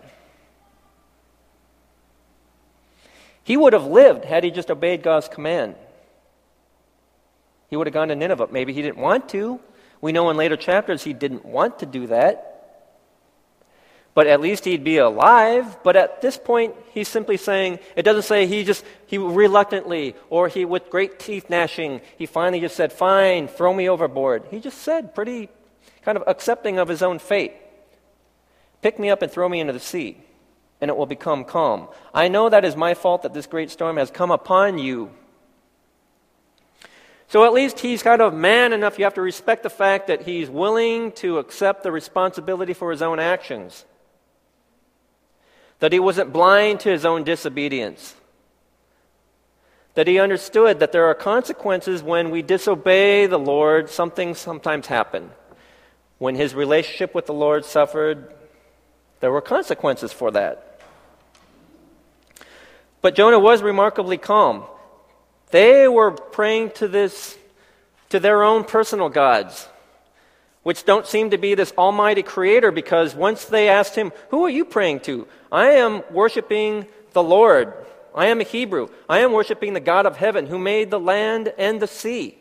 He 3.46 3.56
would 3.56 3.74
have 3.74 3.86
lived 3.86 4.26
had 4.26 4.44
he 4.44 4.50
just 4.50 4.72
obeyed 4.72 5.04
God's 5.04 5.30
command. 5.30 5.76
He 7.70 7.78
would 7.78 7.86
have 7.86 7.94
gone 7.94 8.08
to 8.08 8.16
Nineveh. 8.16 8.50
Maybe 8.52 8.74
he 8.74 8.82
didn't 8.82 8.98
want 8.98 9.30
to. 9.30 9.60
We 10.02 10.12
know 10.12 10.32
in 10.32 10.36
later 10.36 10.58
chapters 10.58 11.04
he 11.04 11.14
didn't 11.14 11.46
want 11.46 11.80
to 11.80 11.86
do 11.86 12.08
that. 12.08 12.52
But 14.16 14.26
at 14.26 14.42
least 14.42 14.66
he'd 14.66 14.84
be 14.84 14.98
alive. 14.98 15.78
But 15.84 15.96
at 15.96 16.22
this 16.24 16.38
point, 16.40 16.74
he's 16.92 17.08
simply 17.08 17.38
saying, 17.38 17.78
it 17.96 18.02
doesn't 18.02 18.24
say 18.24 18.48
he 18.48 18.64
just, 18.64 18.84
he 19.06 19.20
reluctantly 19.20 20.16
or 20.32 20.48
he 20.48 20.66
with 20.66 20.90
great 20.90 21.20
teeth 21.20 21.48
gnashing, 21.48 22.02
he 22.18 22.26
finally 22.26 22.62
just 22.62 22.76
said, 22.76 22.92
fine, 22.92 23.48
throw 23.48 23.72
me 23.72 23.88
overboard. 23.88 24.46
He 24.50 24.60
just 24.60 24.80
said, 24.80 25.14
pretty 25.14 25.50
kind 26.02 26.18
of 26.18 26.24
accepting 26.26 26.80
of 26.80 26.88
his 26.88 27.04
own 27.04 27.20
fate. 27.20 27.54
Pick 28.82 28.98
me 28.98 29.12
up 29.12 29.22
and 29.22 29.32
throw 29.32 29.48
me 29.48 29.60
into 29.60 29.74
the 29.74 29.80
sea, 29.80 30.18
and 30.86 30.92
it 30.92 30.96
will 30.96 31.08
become 31.08 31.44
calm. 31.44 31.88
I 32.14 32.28
know 32.28 32.48
that 32.48 32.64
is 32.64 32.76
my 32.76 32.94
fault 32.94 33.24
that 33.24 33.34
this 33.34 33.48
great 33.48 33.72
storm 33.72 33.98
has 33.98 34.12
come 34.12 34.30
upon 34.30 34.78
you. 34.78 35.10
So 37.28 37.44
at 37.44 37.54
least 37.54 37.80
he's 37.80 38.04
kind 38.04 38.22
of 38.22 38.36
man 38.36 38.72
enough. 38.72 39.00
You 39.00 39.06
have 39.06 39.16
to 39.16 39.22
respect 39.24 39.64
the 39.64 39.72
fact 39.72 40.06
that 40.06 40.22
he's 40.22 40.48
willing 40.48 41.12
to 41.14 41.40
accept 41.40 41.82
the 41.82 41.92
responsibility 41.92 42.74
for 42.74 42.92
his 42.92 43.02
own 43.02 43.20
actions. 43.20 43.84
That 45.80 45.92
he 45.92 46.00
wasn't 46.00 46.32
blind 46.32 46.82
to 46.82 46.92
his 46.92 47.04
own 47.04 47.24
disobedience. 47.24 48.14
That 49.96 50.06
he 50.06 50.20
understood 50.20 50.82
that 50.82 50.92
there 50.92 51.08
are 51.08 51.16
consequences 51.16 52.04
when 52.04 52.30
we 52.30 52.44
disobey 52.44 53.26
the 53.26 53.40
Lord. 53.40 53.90
Something 53.90 54.36
sometimes 54.36 54.86
happen. 54.86 55.32
When 56.20 56.36
his 56.36 56.54
relationship 56.54 57.16
with 57.16 57.26
the 57.26 57.34
Lord 57.34 57.66
suffered, 57.66 58.36
there 59.20 59.32
were 59.32 59.42
consequences 59.42 60.14
for 60.14 60.30
that. 60.32 60.75
But 63.06 63.14
Jonah 63.14 63.38
was 63.38 63.62
remarkably 63.62 64.18
calm. 64.18 64.64
They 65.52 65.88
were 65.88 66.10
praying 66.10 66.72
to 66.78 66.88
this, 66.88 67.38
to 68.10 68.20
their 68.20 68.42
own 68.42 68.64
personal 68.64 69.10
gods. 69.10 69.68
which 70.64 70.86
don't 70.86 71.06
seem 71.06 71.30
to 71.30 71.38
be 71.38 71.54
this 71.54 71.72
almighty 71.78 72.24
creator 72.24 72.72
because 72.72 73.14
once 73.14 73.46
they 73.46 73.70
asked 73.70 73.94
him, 73.94 74.12
Who 74.32 74.44
are 74.46 74.50
you 74.50 74.66
praying 74.66 75.02
to? 75.02 75.28
I 75.52 75.74
am 75.74 76.02
worshiping 76.10 76.88
the 77.14 77.22
Lord. 77.22 77.76
I 78.16 78.26
am 78.26 78.42
a 78.42 78.44
Hebrew. 78.44 78.88
I 79.08 79.20
am 79.20 79.34
worshiping 79.34 79.74
the 79.74 79.80
God 79.80 80.08
of 80.08 80.18
heaven 80.18 80.48
who 80.48 80.58
made 80.58 80.90
the 80.90 81.00
land 81.00 81.54
and 81.60 81.80
the 81.80 81.86
sea. 81.86 82.36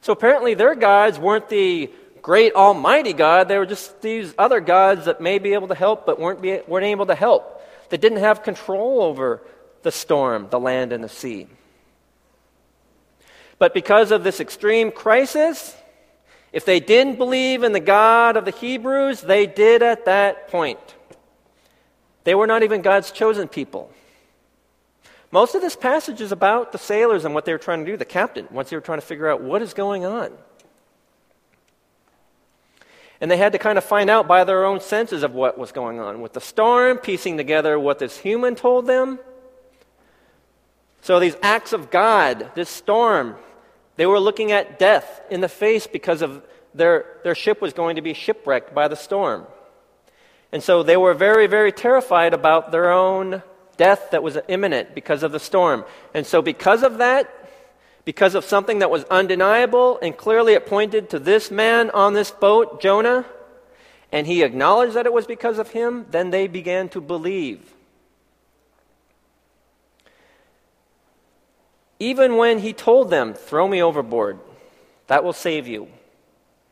So 0.00 0.12
apparently 0.12 0.54
their 0.54 0.76
gods 0.76 1.18
weren't 1.18 1.48
the 1.48 1.90
great 2.22 2.54
almighty 2.54 3.14
God. 3.14 3.48
They 3.48 3.58
were 3.58 3.66
just 3.66 4.00
these 4.00 4.32
other 4.38 4.60
gods 4.60 5.06
that 5.06 5.20
may 5.20 5.40
be 5.40 5.54
able 5.54 5.66
to 5.66 5.74
help 5.74 6.06
but 6.06 6.20
weren't, 6.20 6.40
be, 6.40 6.60
weren't 6.68 6.86
able 6.86 7.06
to 7.06 7.16
help, 7.16 7.57
that 7.90 8.00
didn't 8.00 8.18
have 8.18 8.42
control 8.42 9.02
over 9.02 9.42
the 9.82 9.92
storm, 9.92 10.48
the 10.50 10.60
land, 10.60 10.92
and 10.92 11.02
the 11.02 11.08
sea. 11.08 11.46
But 13.58 13.74
because 13.74 14.10
of 14.10 14.24
this 14.24 14.40
extreme 14.40 14.92
crisis, 14.92 15.76
if 16.52 16.64
they 16.64 16.80
didn't 16.80 17.16
believe 17.16 17.62
in 17.62 17.72
the 17.72 17.80
God 17.80 18.36
of 18.36 18.44
the 18.44 18.50
Hebrews, 18.50 19.20
they 19.20 19.46
did 19.46 19.82
at 19.82 20.04
that 20.04 20.48
point. 20.48 20.78
They 22.24 22.34
were 22.34 22.46
not 22.46 22.62
even 22.62 22.82
God's 22.82 23.10
chosen 23.10 23.48
people. 23.48 23.90
Most 25.30 25.54
of 25.54 25.60
this 25.60 25.76
passage 25.76 26.20
is 26.20 26.32
about 26.32 26.72
the 26.72 26.78
sailors 26.78 27.24
and 27.24 27.34
what 27.34 27.44
they 27.44 27.52
were 27.52 27.58
trying 27.58 27.84
to 27.84 27.90
do, 27.90 27.96
the 27.96 28.04
captain, 28.04 28.48
once 28.50 28.70
they 28.70 28.76
were 28.76 28.82
trying 28.82 29.00
to 29.00 29.06
figure 29.06 29.28
out 29.28 29.42
what 29.42 29.60
is 29.60 29.74
going 29.74 30.04
on. 30.04 30.32
And 33.20 33.30
they 33.30 33.36
had 33.36 33.52
to 33.52 33.58
kind 33.58 33.78
of 33.78 33.84
find 33.84 34.08
out 34.08 34.28
by 34.28 34.44
their 34.44 34.64
own 34.64 34.80
senses 34.80 35.22
of 35.22 35.34
what 35.34 35.58
was 35.58 35.72
going 35.72 35.98
on 35.98 36.20
with 36.20 36.34
the 36.34 36.40
storm, 36.40 36.98
piecing 36.98 37.36
together 37.36 37.78
what 37.78 37.98
this 37.98 38.18
human 38.18 38.54
told 38.54 38.86
them. 38.86 39.18
So, 41.00 41.18
these 41.18 41.36
acts 41.42 41.72
of 41.72 41.90
God, 41.90 42.50
this 42.54 42.68
storm, 42.68 43.36
they 43.96 44.06
were 44.06 44.20
looking 44.20 44.52
at 44.52 44.78
death 44.78 45.20
in 45.30 45.40
the 45.40 45.48
face 45.48 45.86
because 45.86 46.22
of 46.22 46.42
their, 46.74 47.18
their 47.24 47.34
ship 47.34 47.60
was 47.60 47.72
going 47.72 47.96
to 47.96 48.02
be 48.02 48.14
shipwrecked 48.14 48.74
by 48.74 48.88
the 48.88 48.96
storm. 48.96 49.46
And 50.52 50.62
so 50.62 50.82
they 50.82 50.96
were 50.96 51.14
very, 51.14 51.46
very 51.46 51.72
terrified 51.72 52.32
about 52.32 52.72
their 52.72 52.90
own 52.90 53.42
death 53.76 54.10
that 54.10 54.22
was 54.22 54.38
imminent 54.48 54.94
because 54.94 55.22
of 55.22 55.32
the 55.32 55.40
storm. 55.40 55.84
And 56.14 56.26
so, 56.26 56.42
because 56.42 56.82
of 56.82 56.98
that, 56.98 57.37
because 58.08 58.34
of 58.34 58.42
something 58.42 58.78
that 58.78 58.90
was 58.90 59.04
undeniable, 59.10 59.98
and 60.00 60.16
clearly 60.16 60.54
it 60.54 60.64
pointed 60.64 61.10
to 61.10 61.18
this 61.18 61.50
man 61.50 61.90
on 61.90 62.14
this 62.14 62.30
boat, 62.30 62.80
Jonah, 62.80 63.26
and 64.10 64.26
he 64.26 64.42
acknowledged 64.42 64.94
that 64.94 65.04
it 65.04 65.12
was 65.12 65.26
because 65.26 65.58
of 65.58 65.72
him, 65.72 66.06
then 66.10 66.30
they 66.30 66.46
began 66.46 66.88
to 66.88 67.02
believe. 67.02 67.74
Even 71.98 72.38
when 72.38 72.60
he 72.60 72.72
told 72.72 73.10
them, 73.10 73.34
Throw 73.34 73.68
me 73.68 73.82
overboard, 73.82 74.38
that 75.08 75.22
will 75.22 75.34
save 75.34 75.68
you. 75.68 75.88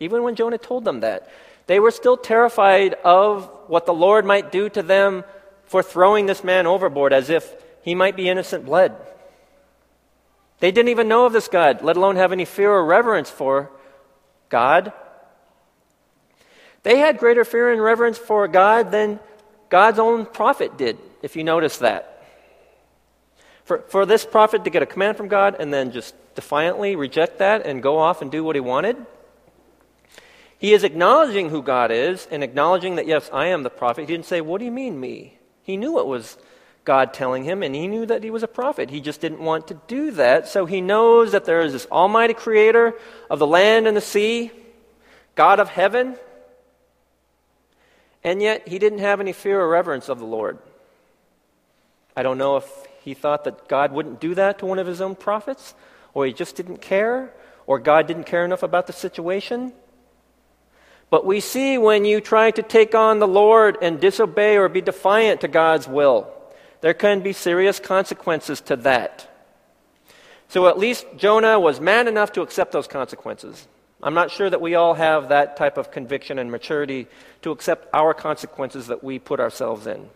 Even 0.01 0.23
when 0.23 0.37
Jonah 0.37 0.57
told 0.57 0.87
them 0.87 1.01
that, 1.01 1.29
they 1.67 1.79
were 1.79 1.91
still 1.91 2.17
terrified 2.17 2.95
of 3.05 3.45
what 3.67 3.85
the 3.85 3.93
Lord 3.93 4.25
might 4.25 4.51
do 4.51 4.71
to 4.71 4.83
them 4.83 5.23
for 5.67 5.83
throwing 5.83 6.25
this 6.25 6.43
man 6.43 6.67
overboard 6.67 7.13
as 7.13 7.29
if 7.29 7.55
he 7.83 7.95
might 7.95 8.17
be 8.17 8.31
innocent 8.31 8.65
blood. 8.65 8.97
They 10.61 10.73
didn't 10.73 10.89
even 10.89 11.09
know 11.09 11.27
of 11.27 11.33
this 11.33 11.49
God, 11.49 11.83
let 11.83 11.97
alone 11.97 12.17
have 12.17 12.33
any 12.33 12.45
fear 12.45 12.71
or 12.71 12.85
reverence 12.85 13.31
for 13.31 13.71
God. 14.49 14.93
They 16.83 16.99
had 16.99 17.19
greater 17.19 17.45
fear 17.45 17.73
and 17.73 17.83
reverence 17.83 18.17
for 18.17 18.49
God 18.49 18.91
than 18.91 19.21
God's 19.69 19.99
own 19.99 20.25
prophet 20.25 20.79
did, 20.79 20.99
if 21.23 21.37
you 21.37 21.45
notice 21.45 21.79
that. 21.79 22.25
For, 23.65 23.79
for 23.89 24.07
this 24.07 24.25
prophet 24.25 24.65
to 24.65 24.71
get 24.71 24.83
a 24.83 24.87
command 24.87 25.17
from 25.17 25.29
God 25.29 25.57
and 25.59 25.75
then 25.75 25.91
just 25.91 26.15
defiantly 26.37 26.95
reject 26.95 27.39
that 27.39 27.67
and 27.67 27.83
go 27.83 27.99
off 27.99 28.23
and 28.23 28.31
do 28.31 28.45
what 28.45 28.55
he 28.55 28.61
wanted, 28.61 28.97
he 30.59 30.73
is 30.73 30.85
acknowledging 30.85 31.51
who 31.51 31.63
God 31.63 31.91
is 31.91 32.27
and 32.31 32.43
acknowledging 32.43 32.97
that, 32.97 33.07
yes, 33.07 33.29
I 33.33 33.47
am 33.47 33.63
the 33.63 33.71
prophet. 33.71 34.03
He 34.03 34.07
didn't 34.07 34.27
say, 34.27 34.41
What 34.41 34.59
do 34.59 34.65
you 34.65 34.71
mean, 34.71 34.99
me? 34.99 35.39
He 35.63 35.77
knew 35.77 35.99
it 35.99 36.07
was 36.07 36.39
God 36.87 37.13
telling 37.13 37.45
him, 37.45 37.63
and 37.63 37.75
he 37.75 37.89
knew 37.89 38.07
that 38.07 38.23
he 38.23 38.31
was 38.31 38.43
a 38.43 38.49
prophet. 38.49 38.89
He 38.89 39.01
just 39.01 39.21
didn't 39.21 39.41
want 39.41 39.69
to 39.69 39.81
do 39.89 40.13
that. 40.13 40.49
So 40.49 40.65
he 40.65 40.81
knows 40.81 41.33
that 41.33 41.45
there 41.45 41.61
is 41.61 41.73
this 41.73 41.87
almighty 41.93 42.33
creator 42.33 42.95
of 43.29 43.39
the 43.39 43.47
land 43.47 43.87
and 43.87 43.97
the 43.97 44.01
sea, 44.01 44.53
God 45.35 45.61
of 45.61 45.69
heaven, 45.69 46.17
and 48.25 48.41
yet 48.41 48.67
he 48.67 48.79
didn't 48.79 49.01
have 49.01 49.21
any 49.21 49.33
fear 49.33 49.61
or 49.61 49.69
reverence 49.69 50.09
of 50.09 50.19
the 50.19 50.25
Lord. 50.25 50.59
I 52.17 52.23
don't 52.23 52.39
know 52.39 52.57
if 52.57 52.87
he 53.03 53.15
thought 53.15 53.45
that 53.45 53.69
God 53.69 53.93
wouldn't 53.93 54.21
do 54.21 54.35
that 54.35 54.61
to 54.61 54.67
one 54.67 54.79
of 54.79 54.87
his 54.87 55.01
own 55.01 55.17
prophets, 55.17 55.75
or 56.15 56.25
he 56.25 56.33
just 56.33 56.57
didn't 56.57 56.81
care, 56.81 57.35
or 57.67 57.79
God 57.79 58.07
didn't 58.07 58.25
care 58.25 58.45
enough 58.45 58.63
about 58.63 58.87
the 58.87 58.93
situation. 58.93 59.73
But 61.11 61.27
we 61.27 61.41
see 61.41 61.79
when 61.79 62.05
you 62.05 62.21
try 62.21 62.51
to 62.53 62.63
take 62.63 62.95
on 62.95 63.19
the 63.19 63.29
Lord 63.29 63.77
and 63.83 64.01
disobey 64.01 64.57
or 64.57 64.69
be 64.69 64.81
defiant 64.81 65.43
to 65.43 65.49
God's 65.49 65.87
will, 65.87 66.33
there 66.81 66.95
can 66.95 67.21
be 67.21 67.33
serious 67.33 67.81
consequences 67.81 68.61
to 68.63 68.77
that. 68.77 69.29
So 70.49 70.69
at 70.69 70.79
least 70.79 71.07
Jonah 71.17 71.59
was 71.59 71.81
man 71.81 72.09
enough 72.09 72.33
to 72.33 72.43
accept 72.43 72.73
those 72.73 72.87
consequences. 72.87 73.67
I'm 74.03 74.15
not 74.15 74.31
sure 74.31 74.49
that 74.49 74.61
we 74.61 74.75
all 74.75 74.95
have 74.95 75.31
that 75.31 75.57
type 75.57 75.79
of 75.79 75.91
conviction 75.91 76.39
and 76.39 76.51
maturity 76.51 77.09
to 77.43 77.51
accept 77.51 77.89
our 77.95 78.15
consequences 78.15 78.89
that 78.89 79.03
we 79.03 79.19
put 79.19 79.41
ourselves 79.41 79.87
in. 79.87 80.09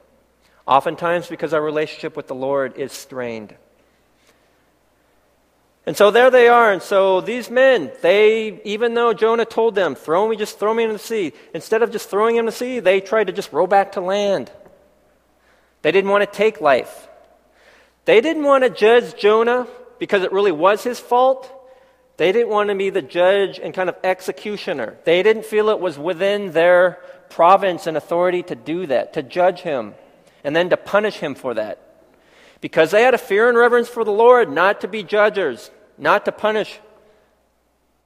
Oftentimes 0.66 1.27
because 1.29 1.53
our 1.55 1.62
relationship 1.62 2.16
with 2.16 2.29
the 2.29 2.35
Lord 2.35 2.77
is 2.77 2.92
strained. 2.92 3.55
And 5.87 5.96
so 5.96 6.11
there 6.11 6.31
they 6.31 6.46
are. 6.46 6.73
And 6.73 6.83
so 6.83 7.20
these 7.20 7.51
men, 7.51 7.90
they, 8.03 8.61
even 8.64 8.94
though 8.94 9.12
Jonah 9.12 9.46
told 9.46 9.75
them, 9.75 9.94
throw 9.94 10.29
me, 10.29 10.37
just 10.37 10.59
throw 10.59 10.75
me 10.75 10.85
into 10.85 10.92
the 10.92 10.99
sea, 10.99 11.33
instead 11.55 11.83
of 11.83 11.90
just 11.90 12.11
throwing 12.11 12.37
him 12.37 12.40
in 12.40 12.46
the 12.46 12.53
sea, 12.53 12.81
they 12.81 13.01
tried 13.01 13.29
to 13.29 13.33
just 13.33 13.53
row 13.53 13.66
back 13.66 13.92
to 13.92 14.01
land. 14.01 14.53
They 15.83 15.93
didn't 15.93 16.11
want 16.11 16.23
to 16.23 16.37
take 16.37 16.61
life. 16.61 17.09
They 18.05 18.21
didn't 18.21 18.45
want 18.45 18.64
to 18.64 18.71
judge 18.71 19.16
Jonah 19.16 19.66
because 19.99 20.23
it 20.23 20.33
really 20.33 20.53
was 20.53 20.83
his 20.83 20.99
fault. 20.99 21.51
They 22.16 22.33
didn't 22.33 22.49
want 22.49 22.69
to 22.69 22.75
be 22.75 22.90
the 22.90 23.03
judge 23.03 23.59
and 23.59 23.73
kind 23.73 23.88
of 23.88 23.97
executioner. 24.05 24.99
They 25.05 25.23
didn't 25.23 25.47
feel 25.47 25.71
it 25.71 25.81
was 25.81 25.99
within 25.99 26.53
their 26.53 27.01
province 27.31 27.87
and 27.87 27.97
authority 27.97 28.43
to 28.45 28.55
do 28.55 28.87
that, 28.87 29.14
to 29.14 29.23
judge 29.23 29.61
him 29.61 29.95
and 30.45 30.55
then 30.55 30.71
to 30.71 30.77
punish 30.77 31.16
him 31.16 31.35
for 31.35 31.55
that. 31.55 31.79
Because 32.61 32.90
they 32.90 33.03
had 33.03 33.14
a 33.14 33.19
fear 33.19 33.49
and 33.49 33.57
reverence 33.57 33.88
for 33.88 34.05
the 34.05 34.12
Lord, 34.12 34.51
not 34.51 34.83
to 34.83 34.88
be 34.88 35.03
judges, 35.03 35.71
not 35.97 36.27
to 36.27 36.33
punish. 36.33 36.79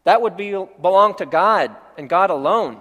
That 0.05 0.23
would 0.23 0.37
be, 0.37 0.51
belong 0.51 1.17
to 1.17 1.27
God 1.27 1.75
and 1.99 2.09
God 2.09 2.31
alone. 2.31 2.81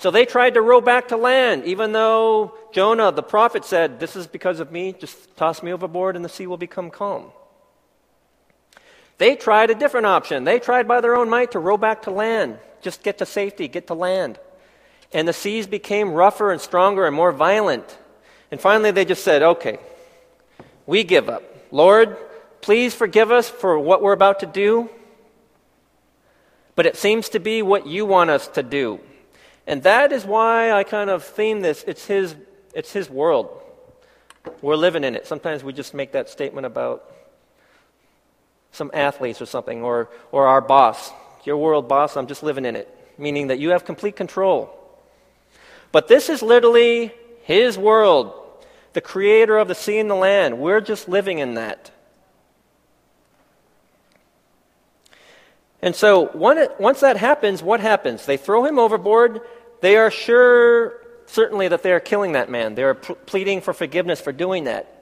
So 0.00 0.10
they 0.10 0.24
tried 0.24 0.54
to 0.54 0.62
row 0.62 0.80
back 0.80 1.08
to 1.08 1.18
land, 1.18 1.66
even 1.66 1.92
though 1.92 2.54
Jonah, 2.72 3.12
the 3.12 3.22
prophet, 3.22 3.66
said, 3.66 4.00
This 4.00 4.16
is 4.16 4.26
because 4.26 4.58
of 4.58 4.72
me, 4.72 4.94
just 4.98 5.36
toss 5.36 5.62
me 5.62 5.74
overboard 5.74 6.16
and 6.16 6.24
the 6.24 6.28
sea 6.30 6.46
will 6.46 6.56
become 6.56 6.90
calm. 6.90 7.32
They 9.18 9.36
tried 9.36 9.68
a 9.68 9.74
different 9.74 10.06
option. 10.06 10.44
They 10.44 10.58
tried 10.58 10.88
by 10.88 11.02
their 11.02 11.14
own 11.14 11.28
might 11.28 11.50
to 11.50 11.58
row 11.58 11.76
back 11.76 12.04
to 12.04 12.10
land, 12.10 12.58
just 12.80 13.02
get 13.02 13.18
to 13.18 13.26
safety, 13.26 13.68
get 13.68 13.88
to 13.88 13.94
land. 13.94 14.38
And 15.12 15.28
the 15.28 15.34
seas 15.34 15.66
became 15.66 16.12
rougher 16.12 16.50
and 16.50 16.62
stronger 16.62 17.06
and 17.06 17.14
more 17.14 17.30
violent. 17.30 17.98
And 18.50 18.58
finally, 18.58 18.92
they 18.92 19.04
just 19.04 19.22
said, 19.22 19.42
okay, 19.42 19.80
we 20.86 21.04
give 21.04 21.28
up. 21.28 21.42
Lord, 21.70 22.16
please 22.62 22.94
forgive 22.94 23.30
us 23.30 23.50
for 23.50 23.78
what 23.78 24.00
we're 24.00 24.12
about 24.12 24.40
to 24.40 24.46
do. 24.46 24.88
But 26.74 26.86
it 26.86 26.96
seems 26.96 27.28
to 27.28 27.38
be 27.38 27.60
what 27.60 27.86
you 27.86 28.06
want 28.06 28.30
us 28.30 28.48
to 28.48 28.62
do. 28.62 29.00
And 29.70 29.84
that 29.84 30.10
is 30.10 30.24
why 30.24 30.72
I 30.72 30.82
kind 30.82 31.08
of 31.10 31.22
theme 31.22 31.60
this. 31.60 31.84
It's 31.86 32.04
his, 32.04 32.34
it's 32.74 32.92
his 32.92 33.08
world. 33.08 33.62
We're 34.62 34.74
living 34.74 35.04
in 35.04 35.14
it. 35.14 35.28
Sometimes 35.28 35.62
we 35.62 35.72
just 35.72 35.94
make 35.94 36.10
that 36.10 36.28
statement 36.28 36.66
about 36.66 37.08
some 38.72 38.90
athletes 38.92 39.40
or 39.40 39.46
something, 39.46 39.84
or, 39.84 40.10
or 40.32 40.48
our 40.48 40.60
boss. 40.60 41.12
Your 41.44 41.56
world, 41.56 41.86
boss, 41.86 42.16
I'm 42.16 42.26
just 42.26 42.42
living 42.42 42.64
in 42.64 42.74
it. 42.74 42.92
Meaning 43.16 43.46
that 43.46 43.60
you 43.60 43.70
have 43.70 43.84
complete 43.84 44.16
control. 44.16 44.76
But 45.92 46.08
this 46.08 46.28
is 46.28 46.42
literally 46.42 47.12
His 47.42 47.78
world, 47.78 48.34
the 48.92 49.00
creator 49.00 49.56
of 49.56 49.68
the 49.68 49.76
sea 49.76 50.00
and 50.00 50.10
the 50.10 50.16
land. 50.16 50.58
We're 50.58 50.80
just 50.80 51.08
living 51.08 51.38
in 51.38 51.54
that. 51.54 51.92
And 55.82 55.96
so, 55.96 56.30
once 56.34 57.00
that 57.00 57.16
happens, 57.16 57.62
what 57.62 57.80
happens? 57.80 58.26
They 58.26 58.36
throw 58.36 58.64
him 58.64 58.78
overboard. 58.78 59.40
They 59.80 59.96
are 59.96 60.10
sure, 60.10 61.00
certainly, 61.26 61.68
that 61.68 61.82
they 61.82 61.92
are 61.92 62.00
killing 62.00 62.32
that 62.32 62.50
man. 62.50 62.74
They 62.74 62.82
are 62.82 62.94
pleading 62.94 63.60
for 63.60 63.72
forgiveness 63.72 64.20
for 64.20 64.32
doing 64.32 64.64
that. 64.64 64.96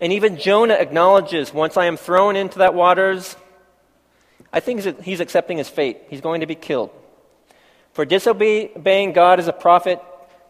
And 0.00 0.12
even 0.12 0.36
Jonah 0.36 0.74
acknowledges 0.74 1.54
once 1.54 1.76
I 1.76 1.86
am 1.86 1.96
thrown 1.96 2.36
into 2.36 2.58
that 2.58 2.74
waters, 2.74 3.36
I 4.52 4.60
think 4.60 5.02
he's 5.02 5.20
accepting 5.20 5.58
his 5.58 5.68
fate. 5.68 5.98
He's 6.08 6.20
going 6.20 6.40
to 6.40 6.46
be 6.46 6.54
killed. 6.54 6.90
For 7.92 8.04
disobeying 8.04 9.12
God 9.12 9.38
as 9.38 9.48
a 9.48 9.52
prophet, 9.52 10.00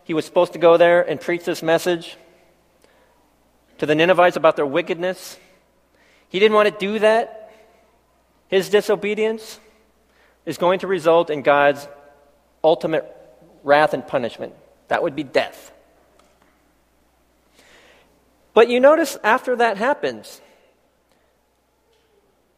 he 0.05 0.15
was 0.15 0.25
supposed 0.25 0.55
to 0.55 0.59
go 0.59 0.77
there 0.77 1.03
and 1.03 1.21
preach 1.21 1.45
this 1.45 1.63
message 1.63 2.17
to 3.79 3.87
the 3.87 3.95
Ninevites 3.95 4.37
about 4.37 4.57
their 4.57 4.67
wickedness. 4.67 5.39
He 6.29 6.39
didn't 6.39 6.55
want 6.55 6.69
to 6.69 6.87
do 6.87 6.99
that. 7.01 7.53
His 8.49 8.71
disobedience 8.71 9.61
is 10.47 10.57
going 10.59 10.81
to 10.81 10.87
result 10.87 11.31
in 11.31 11.43
God's 11.43 11.87
ultimate 12.63 13.05
wrath 13.65 13.95
and 13.95 14.07
punishment. 14.07 14.55
That 14.89 15.03
would 15.03 15.17
be 15.17 15.25
death. 15.25 15.73
But 18.55 18.69
you 18.69 18.81
notice 18.81 19.17
after 19.25 19.57
that 19.57 19.79
happens, 19.79 20.41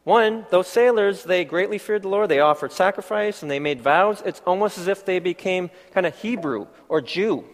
one, 0.04 0.44
those 0.50 0.68
sailors, 0.68 1.24
they 1.24 1.44
greatly 1.44 1.78
feared 1.78 2.02
the 2.02 2.08
Lord. 2.08 2.28
They 2.28 2.40
offered 2.40 2.72
sacrifice 2.72 3.42
and 3.42 3.50
they 3.50 3.58
made 3.58 3.80
vows. 3.80 4.22
It's 4.26 4.42
almost 4.46 4.76
as 4.76 4.86
if 4.86 5.04
they 5.04 5.18
became 5.18 5.70
kind 5.92 6.06
of 6.06 6.14
Hebrew 6.18 6.66
or 6.88 7.00
Jew. 7.00 7.44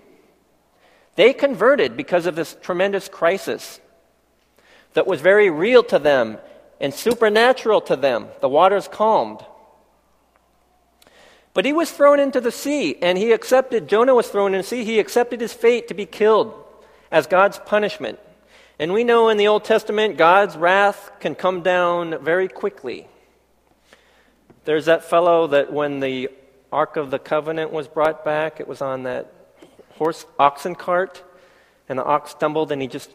They 1.15 1.33
converted 1.33 1.97
because 1.97 2.27
of 2.27 2.35
this 2.35 2.57
tremendous 2.61 3.09
crisis 3.09 3.81
that 4.95 5.07
was 5.07 5.21
very 5.21 5.49
real 5.49 5.85
to 5.85 5.99
them 5.99 6.39
and 6.81 6.93
supernatural 6.93 7.83
to 7.83 7.95
them. 7.95 8.29
The 8.41 8.49
waters 8.49 8.89
calmed. 8.89 9.45
But 11.53 11.65
he 11.65 11.73
was 11.73 11.91
thrown 11.91 12.21
into 12.21 12.41
the 12.41 12.53
sea, 12.53 12.97
and 13.03 13.19
he 13.19 13.33
accepted, 13.33 13.89
Jonah 13.89 14.15
was 14.15 14.29
thrown 14.29 14.55
into 14.55 14.63
the 14.63 14.69
sea, 14.69 14.85
he 14.85 14.99
accepted 14.99 15.41
his 15.41 15.53
fate 15.53 15.89
to 15.89 15.95
be 15.95 16.07
killed 16.07 16.55
as 17.11 17.27
God's 17.27 17.59
punishment. 17.59 18.19
And 18.79 18.93
we 18.93 19.05
know 19.05 19.29
in 19.29 19.37
the 19.37 19.49
Old 19.49 19.65
Testament, 19.65 20.17
God's 20.17 20.57
wrath 20.57 21.11
can 21.21 21.35
come 21.35 21.63
down 21.63 22.23
very 22.23 22.49
quickly. 22.49 23.09
There's 24.65 24.87
that 24.87 25.05
fellow 25.05 25.49
that 25.49 25.73
when 25.73 26.01
the 26.01 26.31
Ark 26.73 26.97
of 26.97 27.11
the 27.11 27.19
Covenant 27.19 27.73
was 27.73 27.89
brought 27.89 28.25
back, 28.25 28.61
it 28.61 28.69
was 28.69 28.81
on 28.81 29.03
that 29.03 29.33
horse 29.97 30.25
oxen 30.39 30.75
cart, 30.75 31.23
and 31.89 31.99
the 31.99 32.05
ox 32.05 32.31
stumbled, 32.31 32.71
and 32.73 32.81
he 32.81 32.89
just 32.89 33.11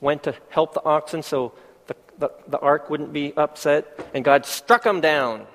went 0.00 0.22
to 0.24 0.34
help 0.50 0.74
the 0.74 0.84
oxen 0.84 1.22
so 1.22 1.52
the, 1.86 1.96
the, 2.18 2.30
the 2.46 2.58
ark 2.58 2.90
wouldn't 2.90 3.12
be 3.12 3.32
upset, 3.36 3.98
and 4.14 4.24
God 4.24 4.44
struck 4.44 4.84
him 4.84 5.00
down. 5.00 5.46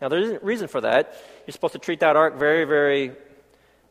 Now, 0.00 0.08
there's 0.08 0.30
a 0.30 0.38
reason 0.40 0.68
for 0.68 0.80
that. 0.82 1.16
You're 1.46 1.52
supposed 1.52 1.72
to 1.72 1.78
treat 1.78 2.00
that 2.00 2.14
ark 2.14 2.36
very, 2.36 2.64
very 2.64 3.12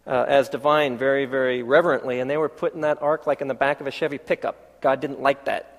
uh, 0.05 0.25
as 0.27 0.47
divine, 0.47 0.97
very, 0.97 1.25
very 1.25 1.63
reverently, 1.63 2.19
and 2.21 2.29
they 2.29 2.37
were 2.37 2.49
putting 2.49 2.81
that 2.81 3.01
ark 3.01 3.27
like 3.27 3.41
in 3.41 3.47
the 3.47 3.53
back 3.53 3.81
of 3.81 3.87
a 3.87 3.91
Chevy 3.91 4.17
pickup. 4.17 4.81
God 4.81 5.01
didn't 5.01 5.21
like 5.21 5.45
that. 5.45 5.73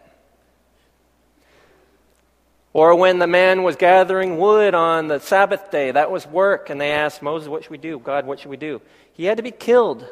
Or 2.75 2.95
when 2.95 3.19
the 3.19 3.27
man 3.27 3.63
was 3.63 3.77
gathering 3.77 4.37
wood 4.37 4.75
on 4.75 5.09
the 5.09 5.19
Sabbath 5.19 5.71
day, 5.71 5.91
that 5.91 6.11
was 6.11 6.27
work, 6.27 6.69
and 6.69 6.79
they 6.79 6.91
asked 6.91 7.23
Moses, 7.23 7.49
What 7.49 7.63
should 7.63 7.71
we 7.71 7.79
do? 7.79 7.99
God, 7.99 8.27
what 8.27 8.39
should 8.39 8.51
we 8.51 8.59
do? 8.59 8.83
He 9.15 9.25
had 9.25 9.39
to 9.39 9.43
be 9.43 9.51
killed 9.51 10.07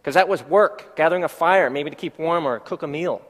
because 0.00 0.14
that 0.14 0.28
was 0.28 0.42
work, 0.42 0.96
gathering 0.96 1.22
a 1.22 1.28
fire, 1.28 1.70
maybe 1.70 1.90
to 1.90 1.96
keep 1.96 2.18
warm 2.18 2.44
or 2.44 2.58
cook 2.58 2.82
a 2.82 2.88
meal. 2.88 3.22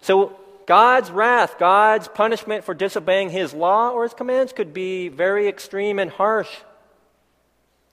So 0.00 0.36
God's 0.66 1.10
wrath, 1.10 1.58
God's 1.58 2.08
punishment 2.08 2.64
for 2.64 2.74
disobeying 2.74 3.30
his 3.30 3.52
law 3.52 3.90
or 3.90 4.04
his 4.04 4.14
commands 4.14 4.52
could 4.52 4.72
be 4.72 5.08
very 5.08 5.48
extreme 5.48 5.98
and 5.98 6.10
harsh. 6.10 6.48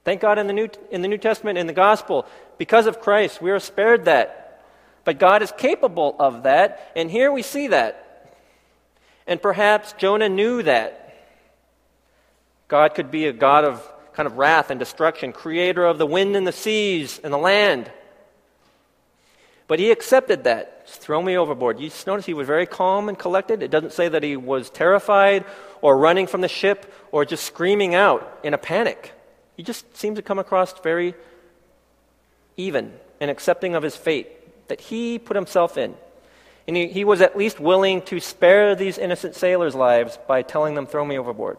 Thank 0.04 0.22
God 0.22 0.40
in 0.40 0.48
the 0.48 0.54
New, 0.54 0.70
in 0.90 1.02
the 1.02 1.08
New 1.08 1.18
Testament, 1.18 1.58
in 1.58 1.68
the 1.68 1.74
gospel, 1.74 2.26
because 2.58 2.88
of 2.88 3.02
Christ, 3.02 3.42
we 3.42 3.52
are 3.52 3.60
spared 3.60 4.06
that. 4.06 4.64
But 5.04 5.20
God 5.20 5.42
is 5.42 5.52
capable 5.58 6.16
of 6.20 6.44
that, 6.44 6.92
and 6.96 7.10
here 7.10 7.32
we 7.32 7.42
see 7.42 7.68
that. 7.68 8.38
And 9.28 9.42
perhaps 9.42 9.94
Jonah 9.94 10.30
knew 10.30 10.64
that. 10.64 10.98
God 12.68 12.96
could 12.96 13.12
be 13.12 13.28
a 13.28 13.34
God 13.34 13.66
of 13.66 13.88
kind 14.14 14.28
of 14.28 14.38
wrath 14.38 14.70
and 14.72 14.80
destruction, 14.80 15.34
creator 15.34 15.86
of 15.86 15.98
the 15.98 16.06
wind 16.06 16.36
and 16.36 16.48
the 16.48 16.52
seas 16.52 17.20
and 17.24 17.34
the 17.34 17.38
land. 17.38 17.92
But 19.72 19.80
he 19.80 19.90
accepted 19.90 20.44
that. 20.44 20.86
Throw 20.86 21.22
me 21.22 21.38
overboard. 21.38 21.80
You 21.80 21.88
just 21.88 22.06
notice 22.06 22.26
he 22.26 22.34
was 22.34 22.46
very 22.46 22.66
calm 22.66 23.08
and 23.08 23.18
collected. 23.18 23.64
It 23.64 23.72
doesn't 23.72 23.94
say 23.94 24.10
that 24.10 24.22
he 24.22 24.36
was 24.36 24.70
terrified 24.70 25.46
or 25.82 25.98
running 25.98 26.28
from 26.28 26.42
the 26.42 26.50
ship 26.50 26.94
or 27.14 27.24
just 27.24 27.46
screaming 27.46 27.96
out 27.96 28.42
in 28.44 28.54
a 28.54 28.58
panic. 28.58 29.14
He 29.56 29.64
just 29.64 29.96
seems 29.96 30.18
to 30.18 30.22
come 30.22 30.40
across 30.40 30.78
very 30.82 31.16
even 32.58 32.92
and 33.22 33.32
accepting 33.32 33.74
of 33.74 33.82
his 33.82 33.96
fate 33.96 34.68
that 34.68 34.82
he 34.82 35.18
put 35.18 35.38
himself 35.38 35.78
in. 35.78 35.96
And 36.68 36.76
he, 36.76 36.88
he 36.88 37.06
was 37.06 37.22
at 37.22 37.38
least 37.38 37.62
willing 37.62 38.02
to 38.02 38.20
spare 38.20 38.76
these 38.76 38.98
innocent 38.98 39.36
sailors' 39.36 39.74
lives 39.74 40.20
by 40.28 40.42
telling 40.42 40.76
them, 40.76 40.86
throw 40.86 41.06
me 41.06 41.18
overboard. 41.18 41.58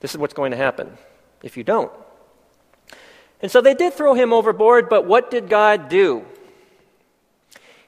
This 0.00 0.10
is 0.10 0.18
what's 0.18 0.34
going 0.34 0.50
to 0.50 0.58
happen 0.58 0.98
if 1.42 1.56
you 1.56 1.64
don't. 1.64 1.90
And 3.40 3.50
so 3.50 3.62
they 3.62 3.72
did 3.72 3.94
throw 3.94 4.12
him 4.12 4.34
overboard, 4.34 4.90
but 4.90 5.06
what 5.06 5.30
did 5.30 5.48
God 5.48 5.88
do? 5.88 6.26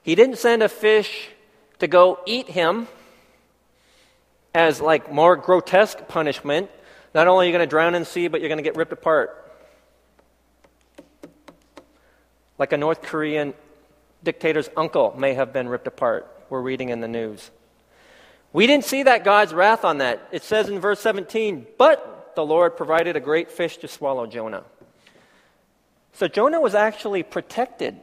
He 0.05 0.15
didn't 0.15 0.37
send 0.37 0.63
a 0.63 0.69
fish 0.69 1.31
to 1.79 1.87
go 1.87 2.21
eat 2.27 2.47
him 2.47 2.89
as 4.55 4.79
like 4.79 5.11
more 5.11 5.35
grotesque 5.35 6.07
punishment. 6.09 6.71
Not 7.15 7.27
only 7.27 7.47
are 7.47 7.49
you 7.49 7.53
going 7.53 7.67
to 7.67 7.71
drown 7.71 7.95
in 7.95 8.03
the 8.03 8.07
sea, 8.07 8.29
but 8.29 8.43
you're 8.43 8.51
going 8.51 8.59
to 8.59 8.63
get 8.63 8.77
ripped 8.77 8.93
apart. 8.93 9.41
Like 12.59 12.73
a 12.73 12.77
North 12.77 13.01
Korean 13.01 13.55
dictator's 14.23 14.69
uncle 14.77 15.15
may 15.17 15.33
have 15.33 15.55
been 15.55 15.71
ripped 15.71 15.87
apart. 15.87 16.31
We're 16.51 16.61
reading 16.61 16.91
in 16.91 17.01
the 17.01 17.09
news. 17.09 17.51
We 18.53 18.67
didn't 18.67 18.85
see 18.85 19.05
that 19.05 19.25
God's 19.25 19.55
wrath 19.55 19.87
on 19.87 19.99
that. 19.99 20.29
It 20.33 20.43
says 20.43 20.69
in 20.69 20.81
verse 20.81 21.01
17, 21.01 21.67
but 21.79 22.33
the 22.37 22.45
Lord 22.45 22.77
provided 22.77 23.17
a 23.17 23.21
great 23.21 23.51
fish 23.51 23.79
to 23.79 23.89
swallow 23.89 24.27
Jonah. 24.27 24.65
So 26.13 26.29
Jonah 26.29 26.61
was 26.61 26.75
actually 26.75 27.23
protected 27.23 27.99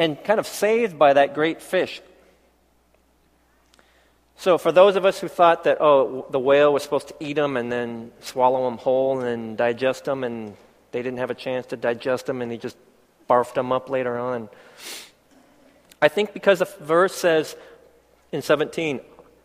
and 0.00 0.24
kind 0.24 0.40
of 0.40 0.46
saved 0.46 0.98
by 0.98 1.12
that 1.12 1.34
great 1.34 1.60
fish. 1.60 2.00
So, 4.36 4.56
for 4.56 4.72
those 4.72 4.96
of 4.96 5.04
us 5.04 5.20
who 5.20 5.28
thought 5.28 5.64
that, 5.64 5.76
oh, 5.78 6.24
the 6.30 6.38
whale 6.38 6.72
was 6.72 6.82
supposed 6.82 7.08
to 7.08 7.14
eat 7.20 7.34
them 7.34 7.58
and 7.58 7.70
then 7.70 8.10
swallow 8.20 8.64
them 8.64 8.78
whole 8.78 9.18
and 9.18 9.26
then 9.28 9.56
digest 9.56 10.06
them, 10.06 10.24
and 10.24 10.56
they 10.92 11.02
didn't 11.02 11.18
have 11.18 11.30
a 11.30 11.34
chance 11.34 11.66
to 11.66 11.76
digest 11.76 12.24
them 12.24 12.40
and 12.40 12.50
he 12.50 12.56
just 12.56 12.78
barfed 13.28 13.52
them 13.52 13.72
up 13.72 13.90
later 13.90 14.18
on. 14.18 14.48
I 16.00 16.08
think 16.08 16.32
because 16.32 16.60
the 16.60 16.68
verse 16.80 17.14
says 17.14 17.54
in 18.32 18.40
17, 18.40 19.00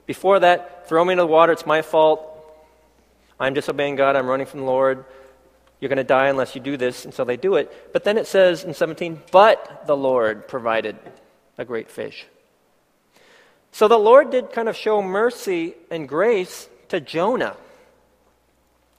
before 0.06 0.40
that, 0.40 0.88
throw 0.88 1.04
me 1.04 1.12
into 1.12 1.24
the 1.24 1.28
water, 1.28 1.52
it's 1.52 1.66
my 1.66 1.82
fault. 1.82 2.22
I'm 3.38 3.54
disobeying 3.54 3.98
God, 3.98 4.16
I'm 4.16 4.28
running 4.28 4.46
from 4.46 4.62
the 4.62 4.66
Lord. 4.66 5.04
You're 5.80 5.90
going 5.90 5.98
to 5.98 6.04
die 6.04 6.28
unless 6.28 6.56
you 6.56 6.62
do 6.62 6.78
this. 6.78 7.06
And 7.06 7.14
so 7.14 7.24
they 7.24 7.38
do 7.38 7.56
it. 7.56 7.92
But 7.94 8.04
then 8.04 8.18
it 8.18 8.28
says 8.28 8.64
in 8.64 8.74
17, 8.74 9.22
but 9.32 9.84
the 9.86 9.98
Lord 9.98 10.48
provided 10.48 10.98
a 11.58 11.66
great 11.66 11.90
fish. 11.90 12.26
So 13.72 13.88
the 13.88 14.00
Lord 14.00 14.32
did 14.32 14.52
kind 14.52 14.70
of 14.70 14.76
show 14.76 15.02
mercy 15.02 15.76
and 15.92 16.08
grace 16.08 16.70
to 16.90 17.02
Jonah. 17.02 17.58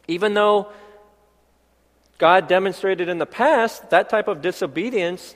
Even 0.07 0.35
though 0.35 0.71
God 2.19 2.49
demonstrated 2.49 3.09
in 3.09 3.19
the 3.19 3.27
past 3.27 3.91
that 3.91 4.09
type 4.09 4.29
of 4.29 4.43
disobedience, 4.43 5.35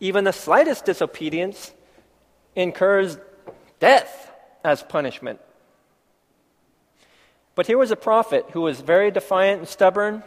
even 0.00 0.24
the 0.24 0.32
slightest 0.32 0.84
disobedience, 0.84 1.72
incurs 2.54 3.18
death 3.78 4.30
as 4.64 4.82
punishment. 4.82 5.40
But 7.54 7.66
here 7.66 7.78
was 7.78 7.90
a 7.90 7.96
prophet 7.96 8.46
who 8.52 8.60
was 8.60 8.80
very 8.80 9.10
defiant 9.10 9.60
and 9.60 9.68
stubborn 9.68 10.22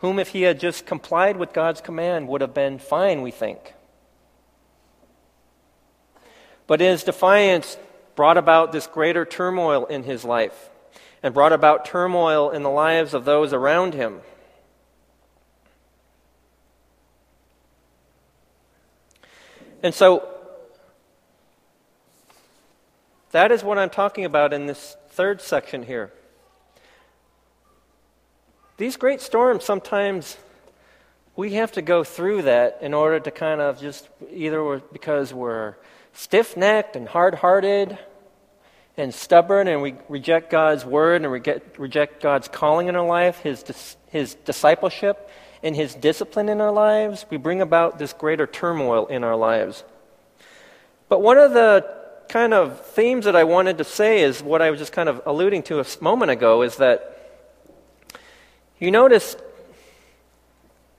whom, 0.00 0.18
if 0.18 0.28
he 0.28 0.42
had 0.42 0.58
just 0.58 0.86
complied 0.86 1.36
with 1.36 1.52
God's 1.52 1.80
command, 1.80 2.28
would 2.28 2.40
have 2.40 2.54
been 2.54 2.78
fine, 2.78 3.22
we 3.22 3.30
think. 3.30 3.74
But 6.66 6.80
his 6.80 7.04
defiance 7.04 7.76
brought 8.14 8.38
about 8.38 8.72
this 8.72 8.86
greater 8.86 9.24
turmoil 9.24 9.86
in 9.86 10.04
his 10.04 10.24
life 10.24 10.70
and 11.22 11.34
brought 11.34 11.52
about 11.52 11.84
turmoil 11.84 12.50
in 12.50 12.62
the 12.62 12.70
lives 12.70 13.12
of 13.12 13.24
those 13.24 13.52
around 13.52 13.94
him. 13.94 14.20
And 19.82 19.94
so, 19.94 20.28
that 23.32 23.52
is 23.52 23.62
what 23.62 23.78
I'm 23.78 23.90
talking 23.90 24.24
about 24.24 24.52
in 24.52 24.66
this 24.66 24.96
third 25.10 25.40
section 25.40 25.82
here. 25.82 26.12
These 28.80 28.96
great 28.96 29.20
storms, 29.20 29.62
sometimes 29.62 30.38
we 31.36 31.52
have 31.52 31.70
to 31.72 31.82
go 31.82 32.02
through 32.02 32.40
that 32.44 32.78
in 32.80 32.94
order 32.94 33.20
to 33.20 33.30
kind 33.30 33.60
of 33.60 33.78
just 33.78 34.08
either 34.32 34.78
because 34.90 35.34
we're 35.34 35.74
stiff 36.14 36.56
necked 36.56 36.96
and 36.96 37.06
hard 37.06 37.34
hearted 37.34 37.98
and 38.96 39.12
stubborn 39.12 39.68
and 39.68 39.82
we 39.82 39.96
reject 40.08 40.48
God's 40.48 40.86
word 40.86 41.20
and 41.20 41.30
we 41.30 41.40
get, 41.40 41.78
reject 41.78 42.22
God's 42.22 42.48
calling 42.48 42.88
in 42.88 42.96
our 42.96 43.06
life, 43.06 43.40
his, 43.40 43.96
his 44.08 44.32
discipleship, 44.46 45.28
and 45.62 45.76
his 45.76 45.94
discipline 45.94 46.48
in 46.48 46.62
our 46.62 46.72
lives, 46.72 47.26
we 47.28 47.36
bring 47.36 47.60
about 47.60 47.98
this 47.98 48.14
greater 48.14 48.46
turmoil 48.46 49.08
in 49.08 49.24
our 49.24 49.36
lives. 49.36 49.84
But 51.10 51.20
one 51.20 51.36
of 51.36 51.52
the 51.52 51.86
kind 52.30 52.54
of 52.54 52.80
themes 52.86 53.26
that 53.26 53.36
I 53.36 53.44
wanted 53.44 53.76
to 53.76 53.84
say 53.84 54.22
is 54.22 54.42
what 54.42 54.62
I 54.62 54.70
was 54.70 54.80
just 54.80 54.94
kind 54.94 55.10
of 55.10 55.20
alluding 55.26 55.64
to 55.64 55.80
a 55.80 55.86
moment 56.00 56.30
ago 56.30 56.62
is 56.62 56.76
that 56.76 57.18
you 58.80 58.90
notice 58.90 59.36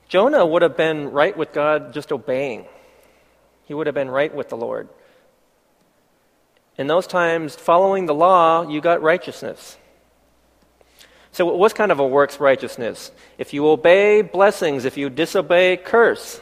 Jonah 0.08 0.46
would 0.46 0.62
have 0.62 0.78
been 0.78 1.12
right 1.12 1.36
with 1.36 1.52
God 1.52 1.94
just 1.94 2.12
obeying. 2.12 2.66
He 3.66 3.74
would 3.74 3.88
have 3.88 3.96
been 3.96 4.10
right 4.10 4.34
with 4.34 4.50
the 4.50 4.58
Lord. 4.58 4.88
In 6.78 6.88
those 6.88 7.08
times, 7.08 7.56
following 7.56 8.06
the 8.06 8.14
law, 8.14 8.68
you 8.68 8.82
got 8.82 9.02
righteousness. 9.02 9.78
So 11.32 11.50
it 11.50 11.56
was 11.56 11.74
kind 11.74 11.92
of 11.92 12.00
a 12.00 12.08
works 12.08 12.40
righteousness. 12.40 13.12
If 13.38 13.54
you 13.54 13.68
obey 13.68 14.22
blessings, 14.22 14.86
if 14.86 14.98
you 14.98 15.10
disobey, 15.10 15.78
curse. 15.78 16.42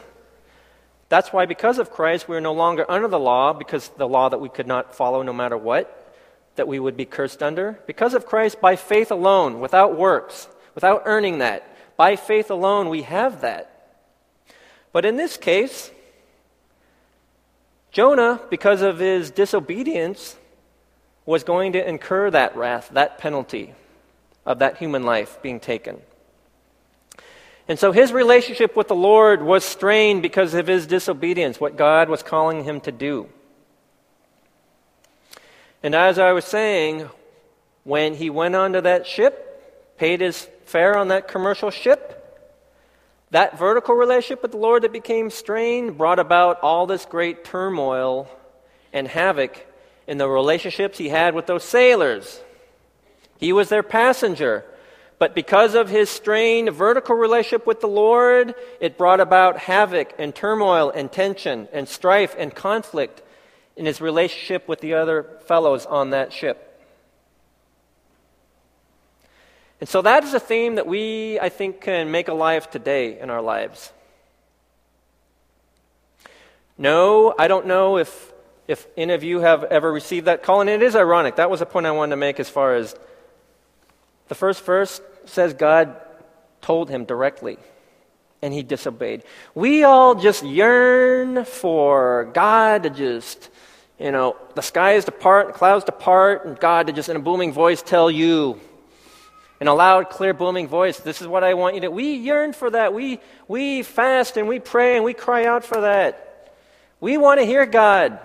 That's 1.08 1.32
why, 1.32 1.46
because 1.46 1.78
of 1.78 1.90
Christ, 1.90 2.28
we're 2.28 2.40
no 2.40 2.52
longer 2.52 2.88
under 2.90 3.08
the 3.08 3.18
law, 3.18 3.52
because 3.52 3.88
the 3.96 4.08
law 4.08 4.28
that 4.28 4.40
we 4.40 4.48
could 4.48 4.66
not 4.66 4.94
follow 4.94 5.22
no 5.22 5.32
matter 5.32 5.56
what, 5.56 6.14
that 6.56 6.68
we 6.68 6.78
would 6.78 6.96
be 6.96 7.04
cursed 7.04 7.42
under. 7.42 7.78
Because 7.86 8.14
of 8.14 8.26
Christ, 8.26 8.60
by 8.60 8.76
faith 8.76 9.10
alone, 9.10 9.60
without 9.60 9.96
works, 9.96 10.48
without 10.74 11.02
earning 11.04 11.38
that, 11.38 11.66
by 11.96 12.16
faith 12.16 12.50
alone, 12.50 12.88
we 12.88 13.02
have 13.02 13.42
that. 13.42 13.66
But 14.92 15.04
in 15.04 15.16
this 15.16 15.36
case, 15.36 15.90
Jonah, 17.92 18.40
because 18.50 18.82
of 18.82 18.98
his 18.98 19.30
disobedience, 19.30 20.36
was 21.26 21.44
going 21.44 21.72
to 21.72 21.88
incur 21.88 22.30
that 22.30 22.56
wrath, 22.56 22.90
that 22.92 23.18
penalty 23.18 23.74
of 24.46 24.60
that 24.60 24.78
human 24.78 25.02
life 25.02 25.38
being 25.42 25.60
taken. 25.60 26.00
And 27.68 27.78
so 27.78 27.92
his 27.92 28.12
relationship 28.12 28.74
with 28.74 28.88
the 28.88 28.96
Lord 28.96 29.42
was 29.42 29.64
strained 29.64 30.22
because 30.22 30.54
of 30.54 30.66
his 30.66 30.86
disobedience, 30.86 31.60
what 31.60 31.76
God 31.76 32.08
was 32.08 32.22
calling 32.22 32.64
him 32.64 32.80
to 32.80 32.90
do. 32.90 33.28
And 35.82 35.94
as 35.94 36.18
I 36.18 36.32
was 36.32 36.44
saying, 36.44 37.08
when 37.84 38.14
he 38.14 38.28
went 38.28 38.56
onto 38.56 38.80
that 38.80 39.06
ship, 39.06 39.96
paid 39.98 40.20
his 40.20 40.48
fare 40.70 40.96
on 40.96 41.08
that 41.08 41.28
commercial 41.28 41.70
ship, 41.70 42.16
that 43.30 43.58
vertical 43.58 43.94
relationship 43.94 44.42
with 44.42 44.52
the 44.52 44.56
Lord 44.56 44.82
that 44.82 44.92
became 44.92 45.30
strained 45.30 45.98
brought 45.98 46.18
about 46.18 46.60
all 46.62 46.86
this 46.86 47.04
great 47.04 47.44
turmoil 47.44 48.28
and 48.92 49.06
havoc 49.06 49.66
in 50.06 50.18
the 50.18 50.28
relationships 50.28 50.98
he 50.98 51.08
had 51.08 51.34
with 51.34 51.46
those 51.46 51.64
sailors. 51.64 52.40
He 53.38 53.52
was 53.52 53.68
their 53.68 53.82
passenger. 53.82 54.64
But 55.18 55.34
because 55.34 55.74
of 55.74 55.90
his 55.90 56.08
strained 56.08 56.72
vertical 56.72 57.14
relationship 57.14 57.66
with 57.66 57.80
the 57.80 57.88
Lord, 57.88 58.54
it 58.80 58.96
brought 58.96 59.20
about 59.20 59.58
havoc 59.58 60.14
and 60.18 60.34
turmoil 60.34 60.90
and 60.90 61.12
tension 61.12 61.68
and 61.72 61.86
strife 61.86 62.34
and 62.38 62.54
conflict 62.54 63.22
in 63.76 63.84
his 63.84 64.00
relationship 64.00 64.66
with 64.66 64.80
the 64.80 64.94
other 64.94 65.38
fellows 65.46 65.84
on 65.84 66.10
that 66.10 66.32
ship. 66.32 66.69
And 69.80 69.88
so 69.88 70.02
that 70.02 70.24
is 70.24 70.34
a 70.34 70.40
theme 70.40 70.74
that 70.74 70.86
we, 70.86 71.40
I 71.40 71.48
think, 71.48 71.80
can 71.80 72.10
make 72.10 72.28
alive 72.28 72.70
today 72.70 73.18
in 73.18 73.30
our 73.30 73.40
lives. 73.40 73.92
No, 76.76 77.34
I 77.38 77.48
don't 77.48 77.66
know 77.66 77.96
if, 77.96 78.32
if 78.68 78.86
any 78.96 79.14
of 79.14 79.24
you 79.24 79.40
have 79.40 79.64
ever 79.64 79.90
received 79.90 80.26
that 80.26 80.42
call, 80.42 80.60
and 80.60 80.68
it 80.68 80.82
is 80.82 80.94
ironic. 80.94 81.36
That 81.36 81.50
was 81.50 81.62
a 81.62 81.66
point 81.66 81.86
I 81.86 81.92
wanted 81.92 82.10
to 82.10 82.16
make 82.16 82.38
as 82.38 82.48
far 82.48 82.74
as 82.74 82.94
the 84.28 84.34
first 84.34 84.64
verse 84.64 85.00
says 85.24 85.54
God 85.54 85.96
told 86.60 86.90
him 86.90 87.04
directly, 87.04 87.58
and 88.42 88.52
he 88.52 88.62
disobeyed. 88.62 89.24
We 89.54 89.84
all 89.84 90.14
just 90.14 90.42
yearn 90.42 91.44
for 91.46 92.30
God 92.34 92.82
to 92.82 92.90
just, 92.90 93.48
you 93.98 94.12
know, 94.12 94.36
the 94.54 94.62
skies 94.62 95.06
to 95.06 95.12
part, 95.12 95.54
clouds 95.54 95.84
to 95.86 95.92
part, 95.92 96.44
and 96.44 96.58
God 96.58 96.86
to 96.86 96.92
just 96.92 97.08
in 97.08 97.16
a 97.16 97.20
booming 97.20 97.52
voice 97.52 97.82
tell 97.82 98.10
you, 98.10 98.60
in 99.60 99.68
a 99.68 99.74
loud, 99.74 100.08
clear, 100.08 100.32
booming 100.32 100.68
voice, 100.68 100.98
This 100.98 101.20
is 101.20 101.26
what 101.26 101.44
I 101.44 101.54
want 101.54 101.74
you 101.74 101.82
to. 101.82 101.90
We 101.90 102.14
yearn 102.14 102.54
for 102.54 102.70
that. 102.70 102.94
We, 102.94 103.20
we 103.46 103.82
fast 103.82 104.36
and 104.36 104.48
we 104.48 104.58
pray 104.58 104.96
and 104.96 105.04
we 105.04 105.12
cry 105.12 105.44
out 105.44 105.64
for 105.64 105.82
that. 105.82 106.54
We 107.00 107.18
want 107.18 107.40
to 107.40 107.46
hear 107.46 107.66
God. 107.66 108.18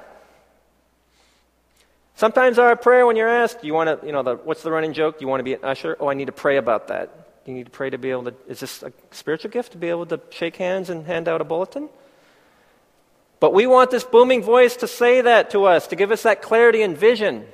Sometimes 2.16 2.58
our 2.58 2.78
prayer, 2.78 3.06
when 3.06 3.18
you're 3.18 3.30
asked, 3.30 3.66
you 3.66 3.74
want 3.74 4.02
to, 4.02 4.06
you 4.06 4.14
know, 4.14 4.24
the, 4.24 4.36
what's 4.36 4.64
the 4.64 4.72
running 4.72 4.94
joke? 4.94 5.20
You 5.20 5.28
want 5.28 5.42
to 5.42 5.44
be 5.44 5.54
an 5.54 5.64
usher? 5.64 5.98
Oh, 6.00 6.08
I 6.08 6.14
need 6.14 6.28
to 6.28 6.32
pray 6.32 6.56
about 6.56 6.88
that. 6.88 7.28
You 7.46 7.54
need 7.54 7.66
to 7.66 7.72
pray 7.72 7.90
to 7.90 7.98
be 7.98 8.12
able 8.12 8.24
to, 8.24 8.34
is 8.48 8.62
this 8.62 8.82
a 8.82 8.94
spiritual 9.12 9.52
gift 9.52 9.74
to 9.74 9.78
be 9.78 9.90
able 9.90 10.06
to 10.08 10.22
shake 10.30 10.56
hands 10.56 10.90
and 10.90 11.06
hand 11.06 11.28
out 11.28 11.42
a 11.42 11.44
bulletin? 11.44 11.90
But 13.42 13.54
we 13.54 13.68
want 13.68 13.92
this 13.92 14.06
booming 14.06 14.42
voice 14.42 14.78
to 14.78 14.88
say 14.88 15.22
that 15.22 15.52
to 15.52 15.66
us, 15.66 15.88
to 15.88 15.98
give 15.98 16.12
us 16.12 16.24
that 16.24 16.42
clarity 16.42 16.82
and 16.82 16.98
vision. 16.98 17.46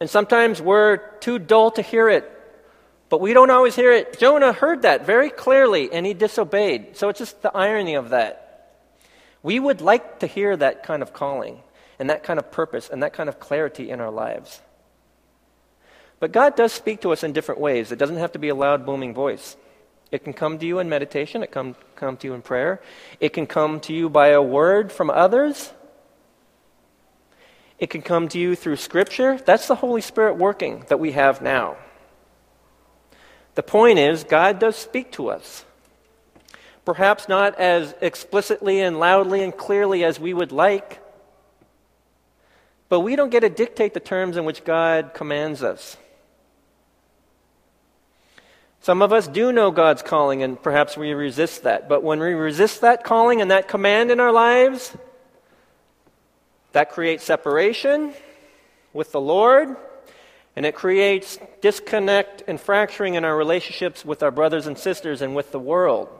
And 0.00 0.10
sometimes 0.10 0.60
we're 0.60 0.96
too 0.96 1.38
dull 1.38 1.70
to 1.72 1.82
hear 1.82 2.08
it, 2.08 2.30
but 3.08 3.20
we 3.20 3.32
don't 3.32 3.50
always 3.50 3.74
hear 3.74 3.92
it. 3.92 4.18
Jonah 4.18 4.52
heard 4.52 4.82
that 4.82 5.06
very 5.06 5.30
clearly 5.30 5.90
and 5.92 6.04
he 6.04 6.12
disobeyed. 6.12 6.96
So 6.96 7.08
it's 7.08 7.18
just 7.18 7.42
the 7.42 7.56
irony 7.56 7.94
of 7.94 8.10
that. 8.10 8.42
We 9.42 9.58
would 9.58 9.80
like 9.80 10.20
to 10.20 10.26
hear 10.26 10.56
that 10.56 10.82
kind 10.82 11.02
of 11.02 11.12
calling 11.12 11.62
and 11.98 12.10
that 12.10 12.24
kind 12.24 12.38
of 12.38 12.50
purpose 12.50 12.90
and 12.90 13.02
that 13.02 13.12
kind 13.12 13.28
of 13.28 13.40
clarity 13.40 13.90
in 13.90 14.00
our 14.00 14.10
lives. 14.10 14.60
But 16.18 16.32
God 16.32 16.56
does 16.56 16.72
speak 16.72 17.02
to 17.02 17.12
us 17.12 17.22
in 17.22 17.32
different 17.32 17.60
ways. 17.60 17.92
It 17.92 17.98
doesn't 17.98 18.16
have 18.16 18.32
to 18.32 18.38
be 18.38 18.48
a 18.48 18.54
loud, 18.54 18.84
booming 18.84 19.14
voice. 19.14 19.56
It 20.10 20.24
can 20.24 20.32
come 20.32 20.58
to 20.58 20.66
you 20.66 20.78
in 20.78 20.88
meditation, 20.88 21.42
it 21.42 21.50
can 21.50 21.74
come 21.96 22.16
to 22.18 22.26
you 22.26 22.34
in 22.34 22.40
prayer, 22.42 22.80
it 23.18 23.32
can 23.32 23.46
come 23.46 23.80
to 23.80 23.92
you 23.92 24.08
by 24.08 24.28
a 24.28 24.40
word 24.40 24.92
from 24.92 25.10
others. 25.10 25.72
It 27.78 27.90
can 27.90 28.02
come 28.02 28.28
to 28.28 28.38
you 28.38 28.56
through 28.56 28.76
Scripture. 28.76 29.38
That's 29.38 29.68
the 29.68 29.74
Holy 29.74 30.00
Spirit 30.00 30.36
working 30.36 30.84
that 30.88 30.98
we 30.98 31.12
have 31.12 31.42
now. 31.42 31.76
The 33.54 33.62
point 33.62 33.98
is, 33.98 34.24
God 34.24 34.58
does 34.58 34.76
speak 34.76 35.12
to 35.12 35.28
us. 35.28 35.64
Perhaps 36.84 37.28
not 37.28 37.58
as 37.58 37.94
explicitly 38.00 38.80
and 38.80 39.00
loudly 39.00 39.42
and 39.42 39.54
clearly 39.54 40.04
as 40.04 40.20
we 40.20 40.32
would 40.32 40.52
like, 40.52 41.00
but 42.88 43.00
we 43.00 43.16
don't 43.16 43.30
get 43.30 43.40
to 43.40 43.48
dictate 43.48 43.92
the 43.92 44.00
terms 44.00 44.36
in 44.36 44.44
which 44.44 44.64
God 44.64 45.12
commands 45.12 45.62
us. 45.62 45.96
Some 48.80 49.02
of 49.02 49.12
us 49.12 49.26
do 49.26 49.50
know 49.50 49.72
God's 49.72 50.02
calling, 50.02 50.44
and 50.44 50.62
perhaps 50.62 50.96
we 50.96 51.12
resist 51.12 51.64
that. 51.64 51.88
But 51.88 52.04
when 52.04 52.20
we 52.20 52.34
resist 52.34 52.82
that 52.82 53.02
calling 53.02 53.40
and 53.42 53.50
that 53.50 53.66
command 53.66 54.12
in 54.12 54.20
our 54.20 54.30
lives, 54.30 54.96
that 56.76 56.90
creates 56.90 57.24
separation 57.24 58.12
with 58.92 59.10
the 59.10 59.18
Lord, 59.18 59.74
and 60.54 60.66
it 60.66 60.74
creates 60.74 61.38
disconnect 61.62 62.42
and 62.46 62.60
fracturing 62.60 63.14
in 63.14 63.24
our 63.24 63.34
relationships 63.34 64.04
with 64.04 64.22
our 64.22 64.30
brothers 64.30 64.66
and 64.66 64.76
sisters 64.76 65.22
and 65.22 65.34
with 65.34 65.52
the 65.52 65.58
world. 65.58 66.10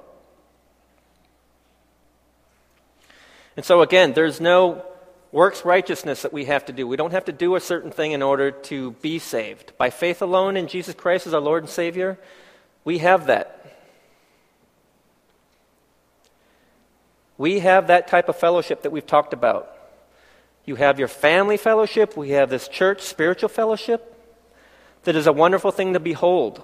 And 3.55 3.67
so, 3.67 3.83
again, 3.83 4.15
there's 4.15 4.41
no 4.41 4.83
works 5.31 5.63
righteousness 5.63 6.23
that 6.23 6.33
we 6.33 6.47
have 6.47 6.65
to 6.65 6.73
do. 6.73 6.89
We 6.89 6.97
don't 6.97 7.13
have 7.13 7.27
to 7.27 7.33
do 7.33 7.55
a 7.57 7.61
certain 7.61 7.91
thing 7.91 8.13
in 8.13 8.23
order 8.23 8.51
to 8.51 8.93
be 9.03 9.19
saved. 9.19 9.75
By 9.77 9.91
faith 9.91 10.23
alone 10.23 10.57
in 10.57 10.69
Jesus 10.69 10.95
Christ 10.95 11.27
as 11.27 11.35
our 11.35 11.41
Lord 11.43 11.65
and 11.65 11.71
Savior, 11.71 12.19
we 12.83 12.97
have 12.97 13.27
that. 13.27 13.63
We 17.37 17.59
have 17.59 17.89
that 17.89 18.09
type 18.09 18.31
of 18.31 18.37
fellowship 18.37 18.85
that 18.85 18.91
we've 18.91 19.07
talked 19.07 19.35
about. 19.35 19.76
You 20.67 20.75
have 20.75 20.99
your 20.99 21.09
family 21.09 21.57
fellowship. 21.57 22.17
We 22.17 22.31
have 22.31 22.51
this 22.51 22.67
church 22.67 23.01
spiritual 23.01 23.49
fellowship 23.49 24.13
that 25.05 25.15
is 25.15 25.29
a 25.29 25.33
wonderful 25.33 25.71
thing 25.71 25.93
to 25.93 26.01
behold. 26.01 26.63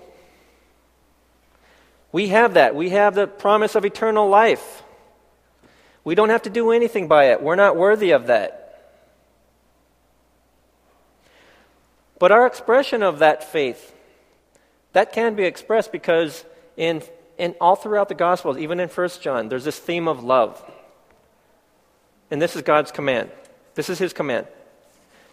We 2.10 2.28
have 2.28 2.54
that. 2.54 2.74
We 2.74 2.90
have 2.90 3.14
the 3.14 3.28
promise 3.28 3.76
of 3.76 3.84
eternal 3.84 4.28
life. 4.28 4.82
We 6.04 6.16
don't 6.16 6.30
have 6.30 6.42
to 6.42 6.50
do 6.50 6.72
anything 6.72 7.06
by 7.06 7.26
it. 7.26 7.40
We're 7.40 7.56
not 7.56 7.76
worthy 7.76 8.10
of 8.10 8.26
that. 8.26 8.58
But 12.18 12.32
our 12.32 12.46
expression 12.46 13.02
of 13.02 13.20
that 13.20 13.44
faith, 13.44 13.94
that 14.92 15.12
can 15.12 15.34
be 15.34 15.44
expressed 15.44 15.90
because 15.92 16.44
in, 16.76 17.02
in 17.38 17.54
all 17.60 17.76
throughout 17.76 18.08
the 18.08 18.14
Gospels, 18.14 18.58
even 18.58 18.80
in 18.80 18.88
1 18.88 19.08
John, 19.20 19.48
there's 19.48 19.64
this 19.64 19.78
theme 19.78 20.08
of 20.08 20.22
love. 20.22 20.62
And 22.30 22.42
this 22.42 22.56
is 22.56 22.62
God's 22.62 22.90
command. 22.90 23.30
This 23.74 23.88
is 23.88 23.98
his 23.98 24.12
command 24.12 24.46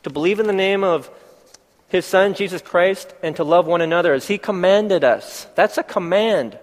to 0.03 0.09
believe 0.09 0.39
in 0.39 0.47
the 0.47 0.53
name 0.53 0.83
of 0.83 1.09
his 1.87 2.05
son, 2.05 2.33
Jesus 2.33 2.61
Christ, 2.61 3.13
and 3.23 3.35
to 3.35 3.43
love 3.43 3.65
one 3.65 3.81
another 3.81 4.13
as 4.13 4.27
he 4.27 4.37
commanded 4.37 5.03
us. 5.03 5.47
That's 5.55 5.77
a 5.77 5.83
command. 5.83 6.57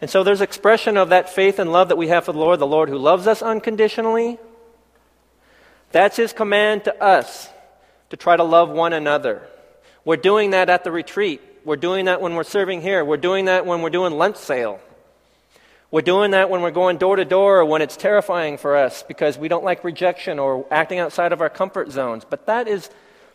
And 0.00 0.10
so 0.10 0.22
there's 0.22 0.40
expression 0.40 0.96
of 0.96 1.08
that 1.08 1.30
faith 1.30 1.58
and 1.58 1.72
love 1.72 1.88
that 1.88 1.96
we 1.96 2.08
have 2.08 2.24
for 2.24 2.32
the 2.32 2.38
Lord, 2.38 2.58
the 2.58 2.66
Lord 2.66 2.88
who 2.88 2.98
loves 2.98 3.26
us 3.26 3.40
unconditionally. 3.40 4.38
That's 5.92 6.16
his 6.16 6.32
command 6.32 6.84
to 6.84 7.02
us 7.02 7.48
to 8.10 8.16
try 8.16 8.36
to 8.36 8.44
love 8.44 8.68
one 8.68 8.92
another. 8.92 9.48
We're 10.04 10.16
doing 10.16 10.50
that 10.50 10.68
at 10.68 10.84
the 10.84 10.90
retreat. 10.90 11.40
We're 11.64 11.76
doing 11.76 12.06
that 12.06 12.20
when 12.20 12.34
we're 12.34 12.42
serving 12.42 12.82
here. 12.82 13.04
We're 13.04 13.16
doing 13.16 13.46
that 13.46 13.64
when 13.64 13.80
we're 13.80 13.90
doing 13.90 14.12
lunch 14.12 14.36
sale. 14.36 14.80
We're 15.92 16.00
doing 16.00 16.30
that 16.30 16.48
when 16.48 16.62
we're 16.62 16.70
going 16.70 16.96
door 16.96 17.16
to 17.16 17.24
door 17.26 17.58
or 17.58 17.66
when 17.66 17.82
it's 17.82 17.98
terrifying 17.98 18.56
for 18.56 18.74
us 18.76 19.02
because 19.02 19.36
we 19.36 19.48
don't 19.48 19.62
like 19.62 19.84
rejection 19.84 20.38
or 20.38 20.66
acting 20.70 20.98
outside 20.98 21.32
of 21.32 21.42
our 21.42 21.50
comfort 21.50 21.92
zones. 21.92 22.24
But 22.28 22.46
that 22.46 22.66
is 22.66 22.88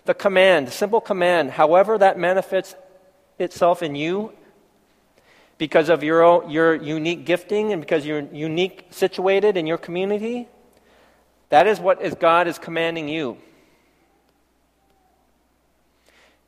the 0.05 0.15
command, 0.15 0.69
simple 0.73 0.99
command. 0.99 1.51
However, 1.51 1.99
that 1.99 2.17
manifests 2.17 2.73
itself 3.37 3.83
in 3.83 3.93
you 3.93 4.33
because 5.59 5.87
of 5.87 6.01
your, 6.03 6.23
own, 6.23 6.49
your 6.49 6.73
unique 6.73 7.25
gifting 7.25 7.73
and 7.73 7.79
because 7.79 8.07
you're 8.07 8.21
unique 8.33 8.87
situated 8.89 9.55
in 9.55 9.67
your 9.67 9.77
community. 9.77 10.47
That 11.49 11.67
is 11.67 11.79
what 11.79 12.01
is 12.01 12.15
God 12.15 12.47
is 12.47 12.57
commanding 12.57 13.07
you. 13.07 13.37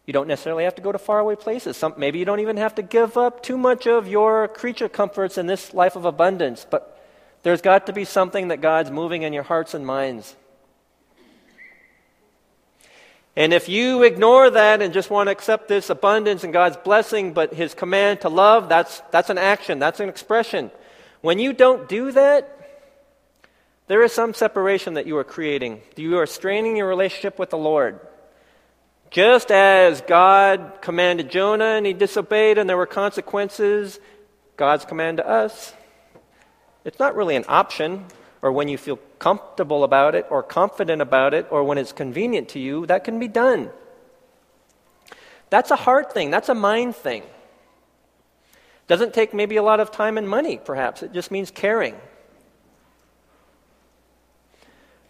You 0.10 0.14
don't 0.14 0.28
necessarily 0.28 0.64
have 0.64 0.74
to 0.74 0.82
go 0.82 0.92
to 0.92 0.98
faraway 0.98 1.36
places. 1.36 1.78
Some, 1.78 1.94
maybe 1.96 2.18
you 2.18 2.26
don't 2.26 2.40
even 2.40 2.58
have 2.58 2.74
to 2.74 2.82
give 2.82 3.16
up 3.16 3.44
too 3.44 3.60
much 3.60 3.86
of 3.86 4.08
your 4.08 4.48
creature 4.48 4.90
comforts 4.90 5.38
in 5.38 5.46
this 5.46 5.72
life 5.72 5.96
of 5.96 6.04
abundance, 6.04 6.66
but 6.68 7.00
there's 7.44 7.62
got 7.62 7.86
to 7.86 7.94
be 7.94 8.06
something 8.06 8.48
that 8.48 8.60
God's 8.60 8.90
moving 8.90 9.22
in 9.22 9.34
your 9.34 9.44
hearts 9.44 9.76
and 9.76 9.86
minds. 9.86 10.36
And 13.36 13.54
if 13.54 13.70
you 13.70 14.02
ignore 14.02 14.50
that 14.50 14.82
and 14.82 14.96
just 14.96 15.12
want 15.12 15.28
to 15.28 15.32
accept 15.32 15.68
this 15.68 15.92
abundance 15.92 16.44
and 16.44 16.52
God's 16.52 16.78
blessing, 16.78 17.34
but 17.34 17.54
His 17.54 17.76
command 17.76 18.22
to 18.22 18.30
love, 18.30 18.68
that's, 18.68 19.04
that's 19.12 19.30
an 19.30 19.38
action, 19.38 19.78
that's 19.78 20.00
an 20.00 20.10
expression. 20.10 20.72
When 21.22 21.38
you 21.38 21.54
don't 21.54 21.88
do 21.88 22.12
that, 22.14 22.50
there 23.86 24.02
is 24.02 24.12
some 24.12 24.34
separation 24.34 24.96
that 24.96 25.06
you 25.06 25.18
are 25.18 25.24
creating. 25.24 25.84
You 25.96 26.18
are 26.18 26.26
straining 26.26 26.78
your 26.78 26.88
relationship 26.88 27.38
with 27.38 27.52
the 27.52 27.60
Lord. 27.60 28.00
Just 29.12 29.52
as 29.52 30.02
God 30.02 30.82
commanded 30.82 31.32
Jonah 31.32 31.76
and 31.78 31.86
he 31.86 31.94
disobeyed 31.94 32.58
and 32.58 32.70
there 32.70 32.78
were 32.78 32.86
consequences, 32.86 34.00
God's 34.56 34.86
command 34.86 35.18
to 35.18 35.28
us. 35.28 35.74
It's 36.86 37.00
not 37.00 37.16
really 37.16 37.36
an 37.36 37.46
option 37.48 38.06
or 38.42 38.52
when 38.52 38.68
you 38.68 38.78
feel 38.78 38.98
comfortable 39.18 39.84
about 39.84 40.16
it 40.16 40.26
or 40.30 40.44
confident 40.44 41.02
about 41.02 41.34
it 41.34 41.48
or 41.50 41.64
when 41.64 41.78
it's 41.78 41.92
convenient 41.92 42.50
to 42.50 42.60
you, 42.60 42.86
that 42.86 43.04
can 43.04 43.20
be 43.20 43.28
done. 43.28 43.70
That's 45.50 45.72
a 45.72 45.76
heart 45.76 46.14
thing, 46.14 46.30
that's 46.30 46.50
a 46.50 46.56
mind 46.56 46.96
thing. 46.96 47.24
Doesn't 48.88 49.14
take 49.14 49.34
maybe 49.34 49.56
a 49.58 49.64
lot 49.64 49.80
of 49.80 49.92
time 49.92 50.18
and 50.18 50.28
money, 50.28 50.58
perhaps. 50.58 51.04
It 51.04 51.14
just 51.14 51.32
means 51.32 51.52
caring. 51.52 51.96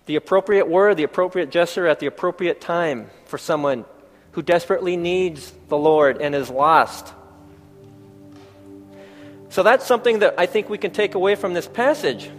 The 0.05 0.15
appropriate 0.15 0.67
word, 0.67 0.97
the 0.97 1.03
appropriate 1.03 1.51
gesture 1.51 1.87
at 1.87 1.99
the 1.99 2.07
appropriate 2.07 2.59
time 2.61 3.09
for 3.25 3.37
someone 3.37 3.85
who 4.31 4.41
desperately 4.41 4.97
needs 4.97 5.53
the 5.67 5.77
Lord 5.77 6.21
and 6.21 6.33
is 6.33 6.49
lost. 6.49 7.13
So 9.49 9.63
that's 9.63 9.85
something 9.85 10.19
that 10.19 10.35
I 10.37 10.45
think 10.45 10.69
we 10.69 10.77
can 10.77 10.91
take 10.91 11.15
away 11.15 11.35
from 11.35 11.53
this 11.53 11.67
passage. 11.67 12.29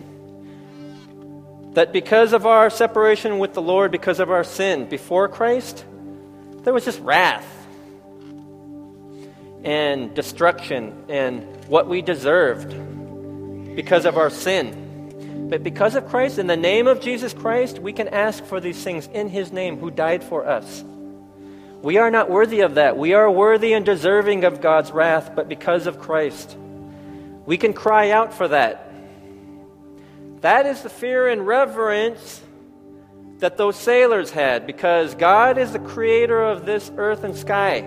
That 1.74 1.92
because 1.92 2.32
of 2.32 2.46
our 2.46 2.70
separation 2.70 3.38
with 3.38 3.54
the 3.54 3.62
Lord, 3.62 3.90
because 3.90 4.20
of 4.20 4.30
our 4.30 4.44
sin 4.44 4.88
before 4.88 5.28
Christ, 5.28 5.84
there 6.62 6.72
was 6.72 6.84
just 6.84 7.00
wrath 7.00 7.46
and 9.62 10.14
destruction 10.14 11.04
and 11.08 11.42
what 11.66 11.88
we 11.88 12.02
deserved 12.02 12.70
because 13.76 14.04
of 14.04 14.16
our 14.16 14.30
sin. 14.30 14.79
But 15.50 15.64
because 15.64 15.96
of 15.96 16.06
Christ, 16.06 16.38
in 16.38 16.46
the 16.46 16.56
name 16.56 16.86
of 16.86 17.00
Jesus 17.00 17.34
Christ, 17.34 17.80
we 17.80 17.92
can 17.92 18.06
ask 18.06 18.44
for 18.44 18.60
these 18.60 18.80
things 18.80 19.08
in 19.12 19.28
His 19.28 19.50
name 19.50 19.78
who 19.78 19.90
died 19.90 20.22
for 20.22 20.46
us. 20.46 20.84
We 21.82 21.98
are 21.98 22.10
not 22.10 22.30
worthy 22.30 22.60
of 22.60 22.76
that. 22.76 22.96
We 22.96 23.14
are 23.14 23.28
worthy 23.28 23.72
and 23.72 23.84
deserving 23.84 24.44
of 24.44 24.60
God's 24.60 24.92
wrath, 24.92 25.32
but 25.34 25.48
because 25.48 25.88
of 25.88 25.98
Christ, 25.98 26.56
we 27.46 27.58
can 27.58 27.72
cry 27.72 28.10
out 28.10 28.32
for 28.32 28.46
that. 28.46 28.92
That 30.42 30.66
is 30.66 30.82
the 30.82 30.88
fear 30.88 31.26
and 31.26 31.44
reverence 31.44 32.40
that 33.40 33.56
those 33.56 33.74
sailors 33.74 34.30
had 34.30 34.68
because 34.68 35.16
God 35.16 35.58
is 35.58 35.72
the 35.72 35.80
creator 35.80 36.40
of 36.40 36.64
this 36.64 36.92
earth 36.96 37.24
and 37.24 37.36
sky. 37.36 37.80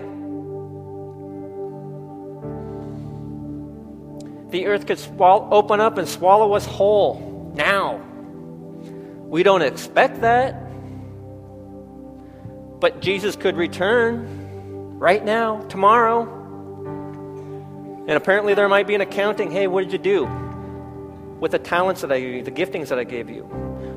The 4.50 4.66
earth 4.66 4.86
could 4.86 4.98
swallow, 4.98 5.48
open 5.50 5.80
up 5.80 5.96
and 5.96 6.06
swallow 6.06 6.52
us 6.52 6.66
whole 6.66 7.33
now. 7.54 8.02
We 9.26 9.42
don't 9.42 9.62
expect 9.62 10.20
that. 10.20 10.60
But 12.80 13.00
Jesus 13.00 13.36
could 13.36 13.56
return 13.56 14.98
right 14.98 15.24
now, 15.24 15.62
tomorrow. 15.62 16.42
And 18.06 18.10
apparently 18.10 18.54
there 18.54 18.68
might 18.68 18.86
be 18.86 18.94
an 18.94 19.00
accounting. 19.00 19.50
Hey, 19.50 19.66
what 19.66 19.84
did 19.84 19.92
you 19.92 19.98
do 19.98 20.26
with 21.40 21.52
the 21.52 21.58
talents 21.58 22.02
that 22.02 22.12
I 22.12 22.20
gave 22.20 22.34
you, 22.34 22.42
the 22.42 22.50
giftings 22.50 22.88
that 22.88 22.98
I 22.98 23.04
gave 23.04 23.30
you? 23.30 23.44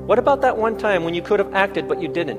What 0.08 0.20
about 0.20 0.42
that 0.42 0.58
one 0.58 0.78
time 0.78 1.04
when 1.04 1.14
you 1.14 1.22
could 1.22 1.40
have 1.40 1.54
acted 1.54 1.88
but 1.88 2.02
you 2.02 2.08
didn't? 2.08 2.38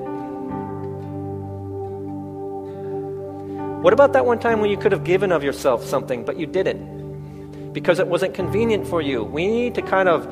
What 3.83 3.93
about 3.93 4.13
that 4.13 4.25
one 4.25 4.39
time 4.39 4.59
when 4.59 4.71
you 4.71 4.77
could 4.77 4.91
have 4.91 5.03
given 5.03 5.31
of 5.31 5.43
yourself 5.43 5.85
something 5.85 6.25
but 6.25 6.37
you 6.37 6.47
didn't? 6.47 7.71
Because 7.71 7.99
it 7.99 8.07
wasn't 8.07 8.33
convenient 8.33 8.87
for 8.87 9.01
you. 9.01 9.23
We 9.23 9.47
need 9.47 9.75
to 9.75 9.83
kind 9.83 10.09
of 10.09 10.27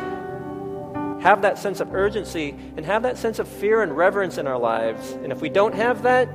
have 1.22 1.42
that 1.42 1.58
sense 1.58 1.80
of 1.80 1.94
urgency 1.94 2.56
and 2.76 2.86
have 2.86 3.04
that 3.04 3.18
sense 3.18 3.40
of 3.40 3.48
fear 3.48 3.82
and 3.82 3.96
reverence 3.96 4.38
in 4.38 4.48
our 4.48 4.58
lives. 4.58 5.12
And 5.12 5.32
if 5.32 5.42
we 5.42 5.50
don't 5.50 5.76
have 5.76 6.04
that, 6.04 6.30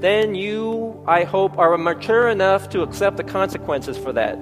then 0.00 0.34
you, 0.34 1.02
I 1.06 1.24
hope, 1.24 1.58
are 1.58 1.76
mature 1.76 2.28
enough 2.28 2.70
to 2.70 2.82
accept 2.82 3.16
the 3.16 3.24
consequences 3.24 3.98
for 3.98 4.12
that. 4.12 4.38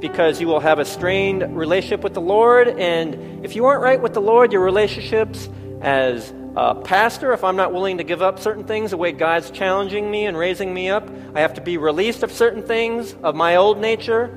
Because 0.00 0.40
you 0.40 0.46
will 0.46 0.60
have 0.60 0.78
a 0.78 0.84
strained 0.84 1.56
relationship 1.56 2.02
with 2.02 2.14
the 2.14 2.20
Lord. 2.20 2.68
And 2.68 3.44
if 3.44 3.54
you 3.54 3.66
aren't 3.66 3.82
right 3.82 4.00
with 4.00 4.14
the 4.14 4.22
Lord, 4.22 4.52
your 4.52 4.62
relationships 4.62 5.48
as 5.82 6.32
a 6.56 6.74
pastor, 6.74 7.32
if 7.32 7.44
I'm 7.44 7.56
not 7.56 7.72
willing 7.72 7.98
to 7.98 8.04
give 8.04 8.22
up 8.22 8.38
certain 8.38 8.64
things, 8.64 8.92
the 8.92 8.96
way 8.96 9.12
God's 9.12 9.50
challenging 9.50 10.10
me 10.10 10.26
and 10.26 10.36
raising 10.36 10.72
me 10.72 10.88
up, 10.88 11.08
I 11.34 11.40
have 11.40 11.54
to 11.54 11.60
be 11.60 11.76
released 11.76 12.22
of 12.22 12.32
certain 12.32 12.62
things 12.62 13.14
of 13.22 13.34
my 13.34 13.56
old 13.56 13.78
nature 13.78 14.34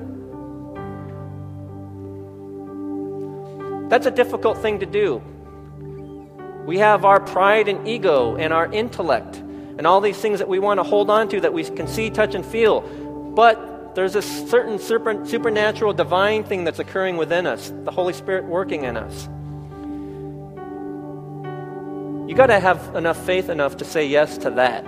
That's 3.94 4.06
a 4.06 4.10
difficult 4.10 4.58
thing 4.58 4.80
to 4.80 4.86
do. 4.86 5.22
We 6.66 6.78
have 6.78 7.04
our 7.04 7.20
pride 7.20 7.68
and 7.68 7.86
ego 7.86 8.34
and 8.34 8.52
our 8.52 8.66
intellect 8.72 9.36
and 9.36 9.86
all 9.86 10.00
these 10.00 10.18
things 10.18 10.40
that 10.40 10.48
we 10.48 10.58
want 10.58 10.78
to 10.78 10.82
hold 10.82 11.10
on 11.10 11.28
to 11.28 11.40
that 11.42 11.52
we 11.52 11.62
can 11.62 11.86
see, 11.86 12.10
touch, 12.10 12.34
and 12.34 12.44
feel. 12.44 12.80
But 12.80 13.94
there's 13.94 14.16
a 14.16 14.22
certain 14.22 14.80
super, 14.80 15.24
supernatural 15.24 15.92
divine 15.92 16.42
thing 16.42 16.64
that's 16.64 16.80
occurring 16.80 17.18
within 17.18 17.46
us, 17.46 17.72
the 17.84 17.92
Holy 17.92 18.12
Spirit 18.12 18.46
working 18.46 18.82
in 18.82 18.96
us. 18.96 19.28
You 22.28 22.34
got 22.34 22.46
to 22.46 22.58
have 22.58 22.96
enough 22.96 23.24
faith 23.24 23.48
enough 23.48 23.76
to 23.76 23.84
say 23.84 24.08
yes 24.08 24.38
to 24.38 24.50
that. 24.50 24.84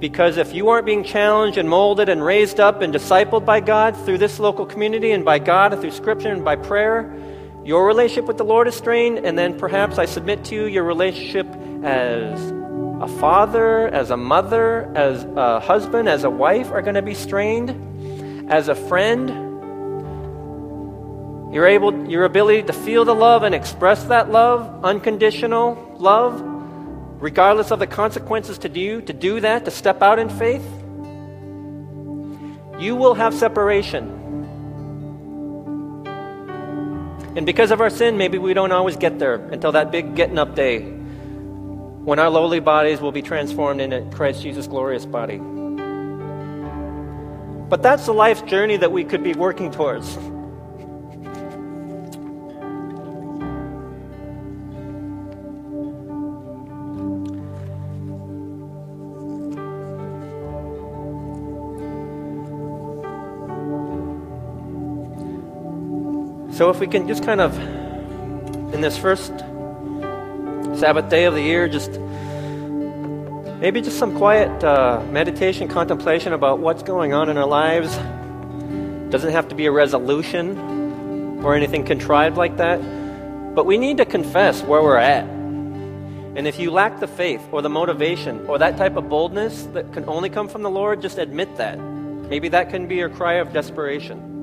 Because 0.00 0.38
if 0.38 0.52
you 0.52 0.70
aren't 0.70 0.86
being 0.86 1.04
challenged 1.04 1.56
and 1.56 1.68
molded 1.68 2.08
and 2.08 2.24
raised 2.24 2.58
up 2.58 2.80
and 2.80 2.92
discipled 2.92 3.44
by 3.44 3.60
God 3.60 3.96
through 4.04 4.18
this 4.18 4.40
local 4.40 4.66
community 4.66 5.12
and 5.12 5.24
by 5.24 5.38
God 5.38 5.72
and 5.72 5.80
through 5.80 5.92
Scripture 5.92 6.32
and 6.32 6.44
by 6.44 6.56
prayer, 6.56 7.16
your 7.64 7.86
relationship 7.86 8.26
with 8.26 8.36
the 8.36 8.44
Lord 8.44 8.68
is 8.68 8.74
strained, 8.74 9.20
and 9.20 9.38
then 9.38 9.58
perhaps 9.58 9.98
I 9.98 10.04
submit 10.04 10.44
to 10.46 10.54
you 10.54 10.66
your 10.66 10.84
relationship 10.84 11.46
as 11.82 12.52
a 13.00 13.08
father, 13.18 13.88
as 13.88 14.10
a 14.10 14.16
mother, 14.16 14.92
as 14.94 15.24
a 15.24 15.60
husband, 15.60 16.08
as 16.08 16.24
a 16.24 16.30
wife 16.30 16.70
are 16.70 16.82
going 16.82 16.94
to 16.94 17.02
be 17.02 17.14
strained, 17.14 18.50
as 18.50 18.68
a 18.68 18.74
friend. 18.74 19.30
You're 21.54 21.66
able, 21.66 22.06
your 22.06 22.24
ability 22.24 22.64
to 22.64 22.72
feel 22.72 23.04
the 23.04 23.14
love 23.14 23.44
and 23.44 23.54
express 23.54 24.04
that 24.04 24.30
love, 24.30 24.84
unconditional 24.84 25.96
love, 25.98 26.42
regardless 27.20 27.70
of 27.70 27.78
the 27.78 27.86
consequences 27.86 28.58
to 28.58 28.68
you, 28.68 29.00
to 29.02 29.12
do 29.12 29.40
that, 29.40 29.64
to 29.64 29.70
step 29.70 30.02
out 30.02 30.18
in 30.18 30.28
faith, 30.28 30.66
you 32.78 32.96
will 32.96 33.14
have 33.14 33.32
separation. 33.32 34.23
And 37.36 37.46
because 37.46 37.70
of 37.70 37.80
our 37.80 37.90
sin, 37.90 38.16
maybe 38.16 38.38
we 38.38 38.54
don't 38.54 38.72
always 38.72 38.96
get 38.96 39.18
there 39.18 39.34
until 39.34 39.72
that 39.72 39.90
big 39.90 40.14
getting 40.14 40.38
up 40.38 40.54
day 40.54 40.80
when 40.80 42.18
our 42.18 42.30
lowly 42.30 42.60
bodies 42.60 43.00
will 43.00 43.12
be 43.12 43.22
transformed 43.22 43.80
into 43.80 44.02
Christ 44.14 44.42
Jesus' 44.42 44.66
glorious 44.66 45.06
body. 45.06 45.38
But 47.68 47.82
that's 47.82 48.06
the 48.06 48.12
life 48.12 48.46
journey 48.46 48.76
that 48.76 48.92
we 48.92 49.04
could 49.04 49.24
be 49.24 49.32
working 49.32 49.70
towards. 49.70 50.16
So, 66.54 66.70
if 66.70 66.78
we 66.78 66.86
can 66.86 67.08
just 67.08 67.24
kind 67.24 67.40
of, 67.40 67.58
in 68.72 68.80
this 68.80 68.96
first 68.96 69.32
Sabbath 70.78 71.08
day 71.08 71.24
of 71.24 71.34
the 71.34 71.42
year, 71.42 71.66
just 71.66 71.98
maybe 73.58 73.80
just 73.80 73.98
some 73.98 74.16
quiet 74.16 74.62
uh, 74.62 75.04
meditation, 75.10 75.66
contemplation 75.66 76.32
about 76.32 76.60
what's 76.60 76.84
going 76.84 77.12
on 77.12 77.28
in 77.28 77.38
our 77.38 77.46
lives. 77.48 77.92
Doesn't 79.10 79.32
have 79.32 79.48
to 79.48 79.56
be 79.56 79.66
a 79.66 79.72
resolution 79.72 81.42
or 81.44 81.56
anything 81.56 81.82
contrived 81.82 82.36
like 82.36 82.58
that, 82.58 82.76
but 83.56 83.66
we 83.66 83.76
need 83.76 83.96
to 83.96 84.04
confess 84.04 84.62
where 84.62 84.80
we're 84.80 84.96
at. 84.96 85.24
And 85.24 86.46
if 86.46 86.60
you 86.60 86.70
lack 86.70 87.00
the 87.00 87.08
faith 87.08 87.42
or 87.50 87.62
the 87.62 87.68
motivation 87.68 88.46
or 88.46 88.58
that 88.58 88.76
type 88.76 88.94
of 88.94 89.08
boldness 89.08 89.64
that 89.72 89.92
can 89.92 90.04
only 90.08 90.30
come 90.30 90.46
from 90.46 90.62
the 90.62 90.70
Lord, 90.70 91.02
just 91.02 91.18
admit 91.18 91.56
that. 91.56 91.80
Maybe 91.80 92.48
that 92.50 92.70
can 92.70 92.86
be 92.86 92.94
your 92.94 93.08
cry 93.08 93.34
of 93.34 93.52
desperation. 93.52 94.33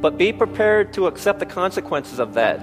But 0.00 0.18
be 0.18 0.32
prepared 0.32 0.92
to 0.94 1.06
accept 1.06 1.38
the 1.38 1.46
consequences 1.46 2.18
of 2.18 2.34
that. 2.34 2.58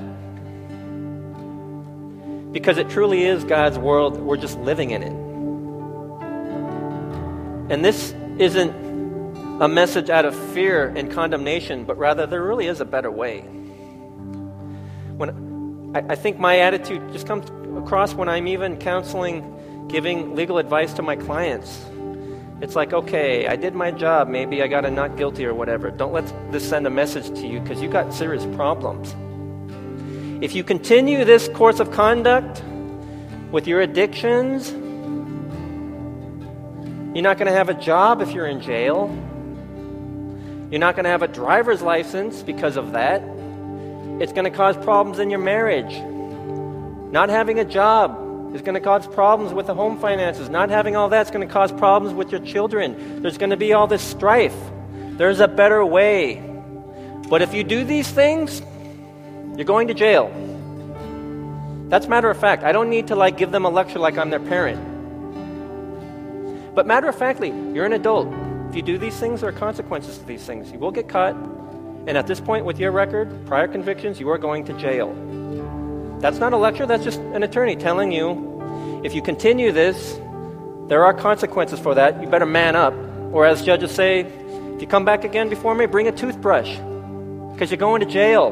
Because 2.51 2.77
it 2.77 2.89
truly 2.89 3.23
is 3.23 3.43
God's 3.43 3.79
world, 3.79 4.19
we're 4.19 4.38
just 4.38 4.59
living 4.59 4.91
in 4.91 5.01
it. 5.01 5.13
And 7.71 7.84
this 7.84 8.13
isn't 8.38 9.61
a 9.61 9.67
message 9.67 10.09
out 10.09 10.25
of 10.25 10.36
fear 10.51 10.88
and 10.95 11.11
condemnation, 11.11 11.86
but 11.86 11.97
rather 11.97 12.25
there 12.25 12.43
really 12.43 12.67
is 12.67 12.81
a 12.81 12.86
better 12.86 13.09
way. 13.09 13.41
When 15.17 15.91
I, 15.95 16.13
I 16.13 16.15
think 16.15 16.39
my 16.39 16.59
attitude 16.59 17.11
just 17.11 17.25
comes 17.25 17.49
across 17.77 18.13
when 18.13 18.29
I'm 18.29 18.47
even 18.47 18.77
counseling, 18.77 19.88
giving 19.88 20.36
legal 20.36 20.57
advice 20.57 20.93
to 20.93 21.01
my 21.01 21.15
clients. 21.15 21.84
It's 22.62 22.76
like, 22.76 22.93
okay, 22.93 23.47
I 23.47 23.56
did 23.56 23.76
my 23.76 23.91
job. 23.91 24.28
Maybe 24.28 24.62
I 24.62 24.68
got 24.68 24.86
a 24.86 24.91
not 24.91 25.18
guilty 25.18 25.45
or 25.45 25.54
whatever. 25.54 25.91
Don't 25.91 26.14
let 26.14 26.26
this 26.51 26.68
send 26.68 26.88
a 26.88 26.89
message 26.89 27.28
to 27.39 27.47
you 27.47 27.60
because 27.60 27.82
you 27.82 27.89
got 27.89 28.14
serious 28.14 28.45
problems. 28.56 29.16
If 30.43 30.56
you 30.56 30.64
continue 30.64 31.26
this 31.26 31.47
course 31.49 31.80
of 31.80 31.91
conduct 31.91 32.64
with 33.51 33.68
your 33.68 33.82
addictions, 33.82 34.72
you're 37.14 37.24
not 37.24 37.38
going 37.38 37.47
to 37.47 37.54
have 37.54 37.70
a 37.70 37.74
job 37.74 38.22
if 38.22 38.32
you're 38.32 38.47
in 38.47 38.62
jail. 38.62 39.10
You're 40.72 40.80
not 40.80 40.95
going 40.95 41.04
to 41.04 41.12
have 41.12 41.22
a 41.22 41.28
driver's 41.28 41.82
license 41.82 42.41
because 42.41 42.78
of 42.78 42.93
that. 42.93 43.22
It's 44.20 44.32
going 44.32 44.45
to 44.45 44.51
cause 44.51 44.78
problems 44.78 45.20
in 45.20 45.30
your 45.30 45.39
marriage. 45.39 45.93
Not 47.12 47.30
having 47.30 47.60
a 47.60 47.66
job 47.66 48.22
is 48.54 48.62
going 48.62 48.76
to 48.76 48.82
cause 48.82 49.08
problems 49.08 49.54
with 49.54 49.68
the 49.68 49.74
home 49.74 49.99
finances. 49.99 50.49
Not 50.49 50.70
having 50.70 50.95
all 50.95 51.10
that's 51.10 51.32
going 51.32 51.45
to 51.45 51.51
cause 51.51 51.72
problems 51.72 52.14
with 52.14 52.32
your 52.32 52.41
children. 52.41 53.22
There's 53.22 53.38
going 53.38 53.49
to 53.49 53.58
be 53.58 53.74
all 53.74 53.88
this 53.88 54.01
strife. 54.01 54.56
There's 55.18 55.39
a 55.39 55.47
better 55.47 55.86
way. 55.86 56.41
But 57.30 57.41
if 57.41 57.54
you 57.54 57.64
do 57.64 57.84
these 57.84 58.08
things, 58.10 58.62
you're 59.56 59.66
going 59.66 59.88
to 59.88 59.93
jail. 59.93 60.32
That's 61.89 62.08
matter 62.08 62.30
of 62.30 62.38
fact. 62.38 62.64
I 62.64 62.72
don't 62.72 62.89
need 62.89 63.08
to 63.08 63.16
like 63.16 63.38
give 63.38 63.51
them 63.51 63.66
a 63.66 63.70
lecture 63.70 63.99
like 63.99 64.18
I'm 64.18 64.30
their 64.30 64.39
parent. 64.39 64.91
But 66.76 66.88
matter 66.88 67.08
of 67.08 67.16
factly, 67.16 67.49
you're 67.49 67.86
an 67.86 67.93
adult. 67.93 68.34
If 68.70 68.76
you 68.76 68.82
do 68.82 68.97
these 68.97 69.16
things, 69.20 69.41
there 69.41 69.49
are 69.49 69.54
consequences 69.54 70.18
to 70.18 70.26
these 70.26 70.43
things. 70.43 70.72
You 70.72 70.80
will 70.80 70.91
get 70.91 71.08
caught. 71.08 71.36
And 72.06 72.18
at 72.18 72.28
this 72.28 72.39
point, 72.39 72.66
with 72.66 72.80
your 72.80 72.91
record, 72.91 73.45
prior 73.45 73.68
convictions, 73.68 74.20
you 74.20 74.30
are 74.30 74.38
going 74.38 74.66
to 74.66 74.74
jail. 74.74 75.14
That's 76.24 76.39
not 76.39 76.53
a 76.53 76.57
lecture, 76.57 76.86
that's 76.86 77.03
just 77.03 77.19
an 77.19 77.43
attorney 77.43 77.76
telling 77.76 78.13
you 78.13 79.01
if 79.03 79.13
you 79.13 79.21
continue 79.21 79.74
this, 79.74 80.17
there 80.88 81.03
are 81.03 81.13
consequences 81.13 81.82
for 81.82 81.95
that. 81.95 82.21
You 82.21 82.30
better 82.30 82.45
man 82.45 82.78
up. 82.78 82.93
Or 83.34 83.45
as 83.45 83.61
judges 83.61 83.91
say, 83.91 84.21
if 84.21 84.82
you 84.82 84.88
come 84.88 85.03
back 85.03 85.26
again 85.26 85.49
before 85.49 85.76
me, 85.76 85.86
bring 85.86 86.07
a 86.07 86.13
toothbrush 86.13 86.78
because 87.51 87.69
you're 87.69 87.78
going 87.78 87.99
to 87.99 88.05
jail. 88.05 88.51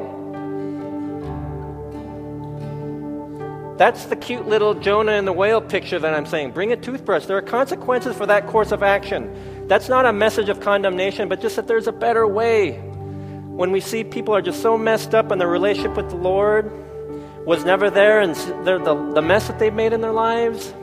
That's 3.78 4.04
the 4.08 4.18
cute 4.18 4.50
little 4.50 4.74
Jonah 4.74 5.14
and 5.14 5.26
the 5.26 5.32
whale 5.32 5.62
picture 5.62 5.98
that 5.98 6.14
I'm 6.14 6.26
saying. 6.26 6.52
Bring 6.52 6.74
a 6.74 6.76
toothbrush. 6.76 7.26
There 7.26 7.38
are 7.38 7.42
consequences 7.42 8.18
for 8.18 8.26
that 8.26 8.48
course 8.48 8.74
of 8.74 8.84
action. 8.84 9.68
That's 9.70 9.88
not 9.88 10.06
a 10.06 10.12
message 10.12 10.50
of 10.50 10.60
condemnation, 10.60 11.30
but 11.30 11.40
just 11.40 11.56
that 11.56 11.70
there's 11.70 11.88
a 11.88 11.94
better 11.94 12.28
way. 12.28 12.74
When 12.74 13.72
we 13.72 13.80
see 13.80 14.04
people 14.04 14.36
are 14.36 14.42
just 14.42 14.62
so 14.62 14.78
messed 14.78 15.16
up 15.16 15.32
in 15.32 15.40
their 15.40 15.48
relationship 15.48 15.96
with 15.96 16.10
the 16.10 16.18
Lord, 16.18 16.70
was 17.46 17.66
never 17.66 17.90
there 17.90 18.20
and 18.20 18.36
the, 18.36 19.12
the, 19.14 19.22
mess 19.22 19.48
that 19.48 19.58
they've 19.58 19.74
made 19.74 19.94
in 19.94 20.02
their 20.02 20.12
lives, 20.12 20.74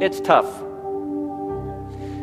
it's 0.00 0.20
tough. 0.20 0.46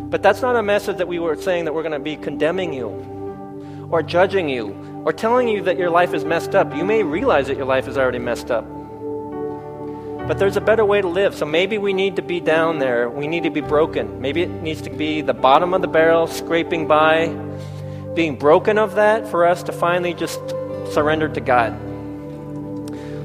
But 0.10 0.24
that's 0.24 0.42
not 0.42 0.56
a 0.56 0.64
message 0.64 0.98
that 0.98 1.08
we 1.08 1.20
were 1.20 1.36
saying 1.36 1.66
that 1.66 1.74
we're 1.74 1.84
going 1.84 1.94
to 1.94 2.00
be 2.00 2.16
condemning 2.16 2.74
you 2.74 3.88
or 3.92 4.02
judging 4.02 4.50
you 4.50 5.04
or 5.06 5.14
telling 5.14 5.48
you 5.48 5.64
that 5.64 5.78
your 5.78 5.90
life 5.90 6.14
is 6.14 6.26
messed 6.26 6.56
up. 6.56 6.76
You 6.76 6.86
may 6.86 7.04
realize 7.04 7.48
that 7.48 7.58
your 7.58 7.66
life 7.66 7.88
is 7.88 7.98
already 7.98 8.20
messed 8.20 8.50
up. 8.52 8.66
But 10.28 10.40
there's 10.40 10.56
a 10.56 10.62
better 10.62 10.86
way 10.86 11.02
to 11.02 11.08
live. 11.08 11.36
So 11.36 11.46
maybe 11.46 11.78
we 11.78 11.94
need 11.94 12.16
to 12.16 12.22
be 12.22 12.40
down 12.40 12.80
there. 12.80 13.10
We 13.10 13.28
need 13.28 13.44
to 13.44 13.50
be 13.50 13.62
broken. 13.62 14.22
Maybe 14.22 14.42
it 14.42 14.50
needs 14.50 14.82
to 14.84 14.90
be 14.90 15.22
the 15.22 15.34
bottom 15.34 15.74
of 15.74 15.82
the 15.82 15.88
barrel, 15.88 16.28
scraping 16.28 16.88
by, 16.88 17.28
being 18.14 18.38
broken 18.38 18.78
of 18.78 18.96
that 18.96 19.28
for 19.28 19.46
us 19.46 19.64
to 19.64 19.72
finally 19.72 20.14
just 20.14 20.40
surrender 20.92 21.28
to 21.28 21.42
God. 21.42 21.93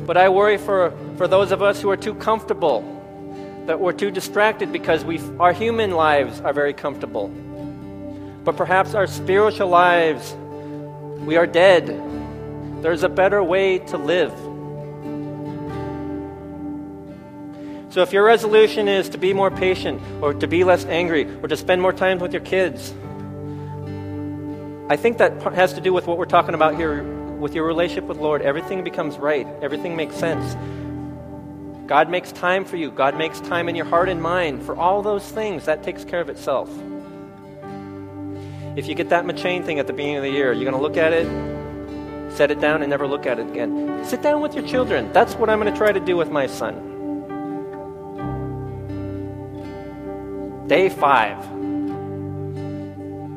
But 0.09 0.17
I 0.17 0.31
worry 0.31 0.57
for, 0.57 0.95
for 1.19 1.29
those 1.29 1.53
of 1.53 1.63
us 1.63 1.83
who 1.83 1.91
are 1.91 1.97
too 1.97 2.15
comfortable, 2.15 2.81
that 3.67 3.79
we're 3.79 3.93
too 3.93 4.11
distracted 4.11 4.73
because 4.73 5.05
we 5.05 5.21
our 5.39 5.53
human 5.53 5.91
lives 5.91 6.41
are 6.41 6.55
very 6.55 6.73
comfortable. 6.73 7.29
But 8.43 8.57
perhaps 8.57 8.95
our 8.95 9.07
spiritual 9.07 9.69
lives, 9.69 10.35
we 11.27 11.37
are 11.37 11.47
dead. 11.47 11.89
There's 12.83 13.03
a 13.03 13.11
better 13.11 13.43
way 13.43 13.81
to 13.81 13.99
live. 13.99 14.33
So 17.93 18.01
if 18.01 18.11
your 18.11 18.25
resolution 18.25 18.89
is 18.89 19.11
to 19.11 19.19
be 19.19 19.35
more 19.35 19.51
patient, 19.51 20.01
or 20.23 20.33
to 20.33 20.47
be 20.47 20.65
less 20.65 20.87
angry, 20.87 21.27
or 21.43 21.49
to 21.49 21.57
spend 21.59 21.83
more 21.83 21.93
time 21.93 22.19
with 22.19 22.33
your 22.33 22.41
kids, 22.41 22.95
I 24.89 24.97
think 24.97 25.19
that 25.19 25.43
has 25.53 25.75
to 25.75 25.83
do 25.83 25.93
with 25.93 26.07
what 26.07 26.17
we're 26.17 26.25
talking 26.25 26.55
about 26.55 26.77
here 26.77 27.18
with 27.39 27.55
your 27.55 27.65
relationship 27.67 28.05
with 28.05 28.19
Lord, 28.19 28.43
everything 28.43 28.85
becomes 28.85 29.17
right. 29.17 29.47
Everything 29.63 29.97
makes 29.97 30.17
sense. 30.17 30.57
God 31.87 32.11
makes 32.11 32.33
time 32.33 32.65
for 32.65 32.77
you. 32.77 32.91
God 32.91 33.17
makes 33.17 33.41
time 33.41 33.69
in 33.69 33.75
your 33.75 33.87
heart 33.87 34.09
and 34.09 34.21
mind 34.21 34.63
for 34.63 34.77
all 34.77 35.01
those 35.01 35.25
things. 35.25 35.65
That 35.65 35.83
takes 35.83 36.05
care 36.05 36.21
of 36.21 36.29
itself. 36.29 36.69
If 38.77 38.87
you 38.87 38.95
get 38.95 39.09
that 39.09 39.25
McCheyne 39.25 39.65
thing 39.65 39.79
at 39.79 39.87
the 39.87 39.93
beginning 39.93 40.19
of 40.19 40.23
the 40.23 40.31
year, 40.31 40.53
you're 40.53 40.71
going 40.71 40.77
to 40.77 40.83
look 40.83 40.97
at 40.99 41.13
it, 41.13 41.27
set 42.37 42.51
it 42.51 42.61
down, 42.61 42.83
and 42.83 42.91
never 42.91 43.07
look 43.07 43.27
at 43.27 43.39
it 43.39 43.49
again. 43.49 44.05
Sit 44.05 44.21
down 44.23 44.43
with 44.43 44.55
your 44.55 44.67
children. 44.69 45.11
That's 45.13 45.35
what 45.35 45.49
I'm 45.49 45.59
going 45.59 45.73
to 45.73 45.79
try 45.79 45.91
to 45.91 46.01
do 46.01 46.17
with 46.17 46.31
my 46.31 46.47
son. 46.47 46.85
Day 50.69 50.91
five. 50.91 51.43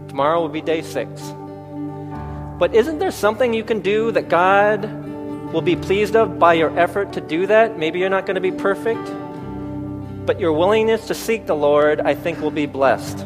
Tomorrow 0.10 0.42
will 0.42 0.50
be 0.50 0.62
day 0.62 0.82
six. 0.82 1.34
But 2.62 2.76
isn't 2.76 3.00
there 3.00 3.10
something 3.10 3.56
you 3.56 3.64
can 3.64 3.80
do 3.80 4.12
that 4.12 4.30
God 4.30 4.86
will 5.52 5.64
be 5.64 5.76
pleased 5.76 6.16
of 6.16 6.38
by 6.38 6.54
your 6.54 6.70
effort 6.80 7.14
to 7.14 7.20
do 7.20 7.48
that? 7.48 7.80
Maybe 7.80 7.98
you're 7.98 8.08
not 8.08 8.28
going 8.28 8.36
to 8.36 8.40
be 8.40 8.52
perfect, 8.52 9.04
but 10.28 10.40
your 10.40 10.54
willingness 10.54 11.08
to 11.08 11.16
seek 11.16 11.48
the 11.48 11.56
Lord, 11.56 12.02
I 12.02 12.14
think, 12.14 12.40
will 12.40 12.52
be 12.52 12.68
blessed. 12.68 13.26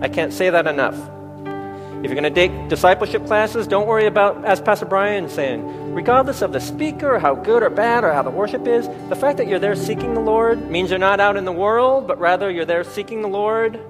I 0.00 0.06
can't 0.06 0.32
say 0.32 0.48
that 0.48 0.68
enough. 0.68 0.94
If 0.94 2.04
you're 2.04 2.20
going 2.20 2.22
to 2.22 2.30
take 2.30 2.68
discipleship 2.68 3.26
classes, 3.26 3.66
don't 3.66 3.88
worry 3.88 4.06
about, 4.06 4.44
as 4.44 4.60
Pastor 4.60 4.86
Brian 4.86 5.24
is 5.24 5.32
saying, 5.32 5.92
regardless 5.92 6.40
of 6.40 6.52
the 6.52 6.60
speaker, 6.60 7.18
how 7.18 7.34
good 7.34 7.64
or 7.64 7.70
bad, 7.70 8.04
or 8.04 8.12
how 8.12 8.22
the 8.22 8.30
worship 8.30 8.68
is, 8.68 8.86
the 9.08 9.16
fact 9.16 9.38
that 9.38 9.48
you're 9.48 9.58
there 9.58 9.74
seeking 9.74 10.14
the 10.14 10.20
Lord 10.20 10.70
means 10.70 10.90
you're 10.90 11.00
not 11.00 11.18
out 11.18 11.36
in 11.36 11.44
the 11.44 11.50
world, 11.50 12.06
but 12.06 12.20
rather 12.20 12.48
you're 12.48 12.64
there 12.64 12.84
seeking 12.84 13.22
the 13.22 13.28
Lord. 13.28 13.80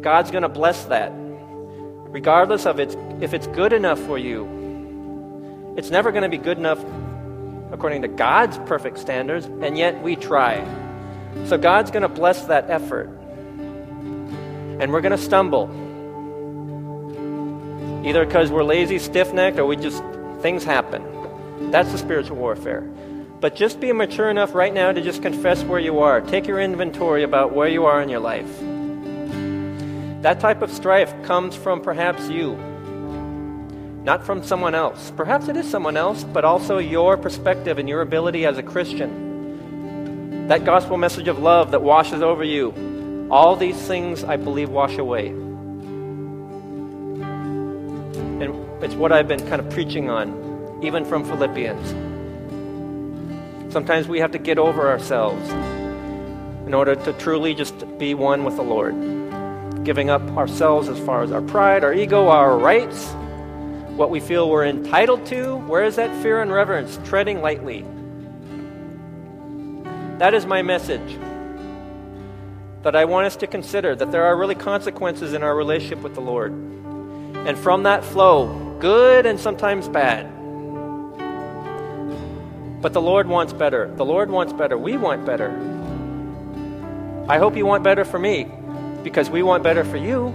God's 0.00 0.30
going 0.30 0.44
to 0.44 0.48
bless 0.48 0.82
that 0.86 1.12
regardless 2.12 2.66
of 2.66 2.78
its, 2.78 2.94
if 3.20 3.34
it's 3.34 3.46
good 3.48 3.72
enough 3.72 3.98
for 4.00 4.18
you. 4.18 5.74
It's 5.76 5.90
never 5.90 6.12
going 6.12 6.22
to 6.22 6.28
be 6.28 6.38
good 6.38 6.58
enough 6.58 6.78
according 7.72 8.02
to 8.02 8.08
God's 8.08 8.58
perfect 8.58 8.98
standards, 8.98 9.46
and 9.46 9.78
yet 9.78 10.02
we 10.02 10.14
try. 10.14 10.62
So 11.46 11.56
God's 11.56 11.90
going 11.90 12.02
to 12.02 12.08
bless 12.08 12.44
that 12.44 12.68
effort. 12.68 13.06
And 13.06 14.92
we're 14.92 15.00
going 15.00 15.16
to 15.16 15.18
stumble. 15.18 15.70
Either 18.06 18.26
because 18.26 18.50
we're 18.50 18.64
lazy, 18.64 18.98
stiff 18.98 19.32
necked, 19.32 19.58
or 19.58 19.64
we 19.64 19.76
just, 19.76 20.02
things 20.40 20.64
happen. 20.64 21.70
That's 21.70 21.90
the 21.92 21.98
spiritual 21.98 22.36
warfare. 22.36 22.82
But 23.40 23.56
just 23.56 23.80
be 23.80 23.90
mature 23.92 24.28
enough 24.28 24.54
right 24.54 24.74
now 24.74 24.92
to 24.92 25.00
just 25.00 25.22
confess 25.22 25.64
where 25.64 25.80
you 25.80 26.00
are. 26.00 26.20
Take 26.20 26.46
your 26.46 26.60
inventory 26.60 27.22
about 27.22 27.54
where 27.54 27.68
you 27.68 27.86
are 27.86 28.02
in 28.02 28.10
your 28.10 28.20
life. 28.20 28.71
That 30.22 30.38
type 30.38 30.62
of 30.62 30.70
strife 30.70 31.12
comes 31.24 31.56
from 31.56 31.80
perhaps 31.80 32.28
you, 32.28 32.54
not 34.04 34.24
from 34.24 34.44
someone 34.44 34.72
else. 34.72 35.10
Perhaps 35.16 35.48
it 35.48 35.56
is 35.56 35.68
someone 35.68 35.96
else, 35.96 36.22
but 36.22 36.44
also 36.44 36.78
your 36.78 37.16
perspective 37.16 37.76
and 37.78 37.88
your 37.88 38.02
ability 38.02 38.46
as 38.46 38.56
a 38.56 38.62
Christian. 38.62 40.46
That 40.46 40.64
gospel 40.64 40.96
message 40.96 41.26
of 41.26 41.40
love 41.40 41.72
that 41.72 41.82
washes 41.82 42.22
over 42.22 42.44
you. 42.44 43.28
All 43.32 43.56
these 43.56 43.74
things, 43.88 44.22
I 44.22 44.36
believe, 44.36 44.68
wash 44.68 44.96
away. 44.96 45.26
And 48.40 48.54
it's 48.80 48.94
what 48.94 49.10
I've 49.10 49.26
been 49.26 49.44
kind 49.48 49.60
of 49.60 49.68
preaching 49.70 50.08
on, 50.08 50.78
even 50.84 51.04
from 51.04 51.24
Philippians. 51.24 51.88
Sometimes 53.72 54.06
we 54.06 54.20
have 54.20 54.30
to 54.30 54.38
get 54.38 54.56
over 54.56 54.88
ourselves 54.88 55.50
in 56.64 56.74
order 56.74 56.94
to 56.94 57.12
truly 57.14 57.54
just 57.54 57.98
be 57.98 58.14
one 58.14 58.44
with 58.44 58.54
the 58.54 58.62
Lord 58.62 59.21
giving 59.84 60.10
up 60.10 60.22
ourselves 60.36 60.88
as 60.88 60.98
far 61.00 61.22
as 61.22 61.32
our 61.32 61.42
pride, 61.42 61.84
our 61.84 61.92
ego, 61.94 62.28
our 62.28 62.56
rights, 62.58 63.12
what 63.96 64.10
we 64.10 64.20
feel 64.20 64.48
we're 64.48 64.64
entitled 64.66 65.26
to. 65.26 65.56
Where 65.56 65.84
is 65.84 65.96
that 65.96 66.22
fear 66.22 66.40
and 66.40 66.52
reverence? 66.52 66.98
Treading 67.04 67.40
lightly. 67.42 67.84
That 70.18 70.34
is 70.34 70.46
my 70.46 70.62
message. 70.62 71.18
that 72.82 72.96
I 72.96 73.04
want 73.04 73.26
us 73.26 73.36
to 73.36 73.46
consider 73.46 73.94
that 73.94 74.10
there 74.10 74.24
are 74.24 74.36
really 74.36 74.54
consequences 74.54 75.34
in 75.34 75.42
our 75.42 75.54
relationship 75.54 76.00
with 76.02 76.14
the 76.14 76.20
Lord. 76.20 76.52
And 76.52 77.56
from 77.58 77.84
that 77.84 78.04
flow, 78.04 78.76
good 78.80 79.26
and 79.26 79.38
sometimes 79.38 79.88
bad. 79.88 80.26
But 82.82 82.92
the 82.92 83.00
Lord 83.00 83.28
wants 83.28 83.52
better. 83.52 83.92
The 83.94 84.04
Lord 84.04 84.30
wants 84.30 84.52
better. 84.52 84.76
We 84.76 84.96
want 84.96 85.24
better. 85.24 85.50
I 87.28 87.38
hope 87.38 87.56
you 87.56 87.64
want 87.64 87.84
better 87.84 88.04
for 88.04 88.18
me 88.18 88.50
because 89.02 89.30
we 89.30 89.42
want 89.42 89.62
better 89.62 89.84
for 89.84 89.96
you. 89.96 90.34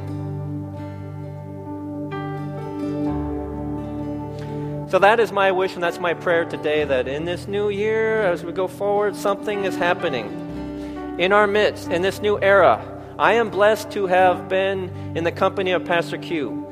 So 4.89 4.99
that 4.99 5.20
is 5.20 5.34
my 5.34 5.51
wish 5.51 5.74
and 5.74 5.84
that's 5.84 5.99
my 5.99 6.13
prayer 6.13 6.45
today 6.45 6.86
that 6.86 7.09
in 7.09 7.26
this 7.26 7.45
new 7.45 7.68
year, 7.68 8.22
as 8.22 8.45
we 8.45 8.53
go 8.53 8.70
forward, 8.70 9.18
something 9.18 9.65
is 9.65 9.76
happening 9.76 11.18
in 11.20 11.34
our 11.34 11.45
midst, 11.45 11.89
in 11.89 12.01
this 12.01 12.22
new 12.22 12.39
era. 12.39 12.93
I 13.20 13.34
am 13.34 13.49
blessed 13.49 13.91
to 13.91 14.05
have 14.07 14.47
been 14.47 14.89
in 15.13 15.26
the 15.26 15.32
company 15.32 15.72
of 15.72 15.84
Pastor 15.84 16.18
Q 16.18 16.65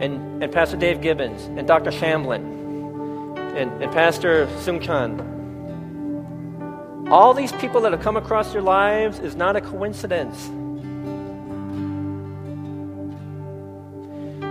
and, 0.00 0.42
and 0.42 0.52
Pastor 0.52 0.76
Dave 0.76 1.00
Gibbons 1.02 1.44
and 1.44 1.68
Dr. 1.68 1.92
Shamblin 1.92 3.38
and, 3.56 3.82
and 3.82 3.92
Pastor 3.92 4.48
Sung 4.58 4.80
Chan. 4.80 5.20
All 7.12 7.32
these 7.32 7.52
people 7.52 7.82
that 7.82 7.92
have 7.92 8.00
come 8.00 8.16
across 8.16 8.52
your 8.52 8.62
lives 8.62 9.20
is 9.20 9.36
not 9.36 9.54
a 9.54 9.60
coincidence. 9.60 10.50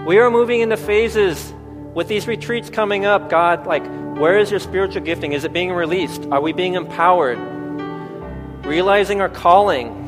We 0.05 0.17
are 0.17 0.31
moving 0.31 0.61
into 0.61 0.77
phases 0.77 1.53
with 1.93 2.07
these 2.07 2.25
retreats 2.27 2.71
coming 2.71 3.05
up, 3.05 3.29
God, 3.29 3.67
like, 3.67 3.85
where 4.17 4.39
is 4.39 4.49
your 4.49 4.59
spiritual 4.59 5.03
gifting? 5.03 5.33
Is 5.33 5.43
it 5.43 5.53
being 5.53 5.71
released? 5.71 6.25
Are 6.31 6.41
we 6.41 6.53
being 6.53 6.73
empowered? 6.73 7.37
Realizing 8.65 9.21
our 9.21 9.29
calling. 9.29 9.99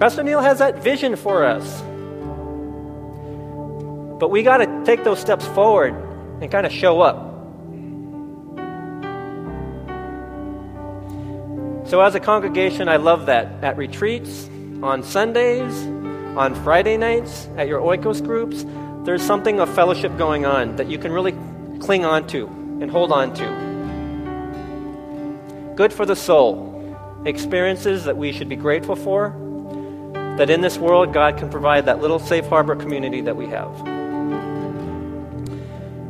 Pastor 0.00 0.22
Neil 0.22 0.40
has 0.40 0.60
that 0.60 0.82
vision 0.82 1.16
for 1.16 1.44
us. 1.44 1.82
But 4.18 4.30
we 4.30 4.42
got 4.42 4.58
to 4.58 4.84
take 4.86 5.04
those 5.04 5.18
steps 5.18 5.46
forward 5.48 5.92
and 6.40 6.50
kind 6.50 6.64
of 6.64 6.72
show 6.72 7.02
up. 7.02 7.16
So, 11.86 12.00
as 12.00 12.14
a 12.14 12.20
congregation, 12.20 12.88
I 12.88 12.96
love 12.96 13.26
that. 13.26 13.62
At 13.62 13.76
retreats, 13.76 14.48
on 14.82 15.02
Sundays, 15.02 15.97
on 16.38 16.54
Friday 16.62 16.96
nights 16.96 17.48
at 17.56 17.66
your 17.66 17.80
oikos 17.80 18.24
groups, 18.24 18.64
there's 19.04 19.22
something 19.22 19.58
of 19.58 19.68
fellowship 19.74 20.16
going 20.16 20.46
on 20.46 20.76
that 20.76 20.86
you 20.86 20.96
can 20.96 21.10
really 21.10 21.32
cling 21.80 22.04
on 22.04 22.28
to 22.28 22.46
and 22.80 22.88
hold 22.88 23.10
on 23.10 23.34
to. 23.34 23.44
Good 25.74 25.92
for 25.92 26.06
the 26.06 26.14
soul. 26.14 26.96
Experiences 27.24 28.04
that 28.04 28.16
we 28.16 28.30
should 28.30 28.48
be 28.48 28.54
grateful 28.54 28.94
for. 28.94 29.30
That 30.38 30.48
in 30.48 30.60
this 30.60 30.78
world, 30.78 31.12
God 31.12 31.36
can 31.38 31.50
provide 31.50 31.86
that 31.86 32.00
little 32.00 32.20
safe 32.20 32.46
harbor 32.46 32.76
community 32.76 33.20
that 33.22 33.34
we 33.36 33.46
have. 33.48 33.74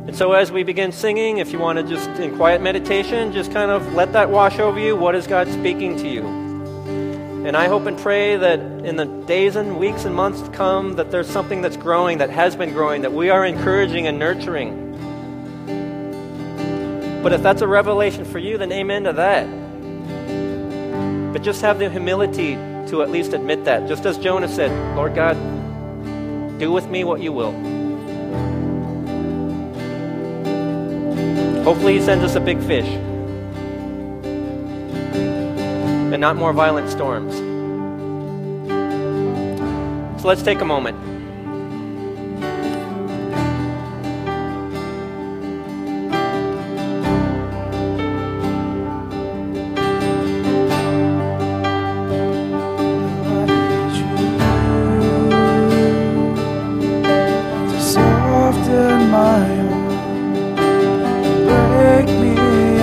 And 0.07 0.15
so, 0.15 0.33
as 0.33 0.51
we 0.51 0.61
begin 0.61 0.91
singing, 0.91 1.39
if 1.39 1.51
you 1.51 1.57
want 1.57 1.79
to 1.79 1.83
just 1.83 2.07
in 2.19 2.35
quiet 2.35 2.61
meditation, 2.61 3.33
just 3.33 3.51
kind 3.51 3.71
of 3.71 3.93
let 3.93 4.13
that 4.13 4.29
wash 4.29 4.59
over 4.59 4.79
you. 4.79 4.95
What 4.95 5.15
is 5.15 5.25
God 5.25 5.47
speaking 5.47 5.97
to 5.97 6.07
you? 6.07 6.48
And 7.45 7.55
I 7.55 7.67
hope 7.67 7.85
and 7.85 7.97
pray 7.97 8.35
that 8.35 8.59
in 8.59 8.97
the 8.97 9.05
days 9.05 9.55
and 9.55 9.79
weeks 9.79 10.03
and 10.03 10.13
months 10.13 10.41
to 10.41 10.49
come, 10.49 10.97
that 10.97 11.09
there's 11.09 11.29
something 11.29 11.61
that's 11.61 11.77
growing, 11.77 12.17
that 12.17 12.29
has 12.29 12.55
been 12.55 12.73
growing, 12.73 13.03
that 13.03 13.13
we 13.13 13.29
are 13.29 13.45
encouraging 13.45 14.07
and 14.07 14.19
nurturing. 14.19 14.85
But 17.23 17.31
if 17.31 17.41
that's 17.41 17.61
a 17.61 17.67
revelation 17.67 18.25
for 18.25 18.39
you, 18.39 18.57
then 18.57 18.73
amen 18.73 19.05
to 19.05 19.13
that. 19.13 19.47
But 21.33 21.41
just 21.41 21.61
have 21.61 21.79
the 21.79 21.89
humility 21.89 22.55
to 22.89 23.01
at 23.01 23.09
least 23.09 23.33
admit 23.33 23.63
that. 23.65 23.87
Just 23.87 24.05
as 24.05 24.17
Jonah 24.17 24.49
said, 24.49 24.69
Lord 24.95 25.15
God, 25.15 25.37
do 26.59 26.71
with 26.71 26.87
me 26.87 27.05
what 27.05 27.21
you 27.21 27.31
will. 27.31 27.53
Hopefully, 31.63 31.93
he 31.99 32.01
sends 32.01 32.23
us 32.25 32.35
a 32.35 32.41
big 32.41 32.61
fish 32.63 32.87
and 36.13 36.21
not 36.21 36.35
more 36.35 36.53
violent 36.53 36.89
storms. 36.89 37.35
So 40.21 40.27
let's 40.27 40.43
take 40.43 40.61
a 40.61 40.65
moment. 40.65 41.08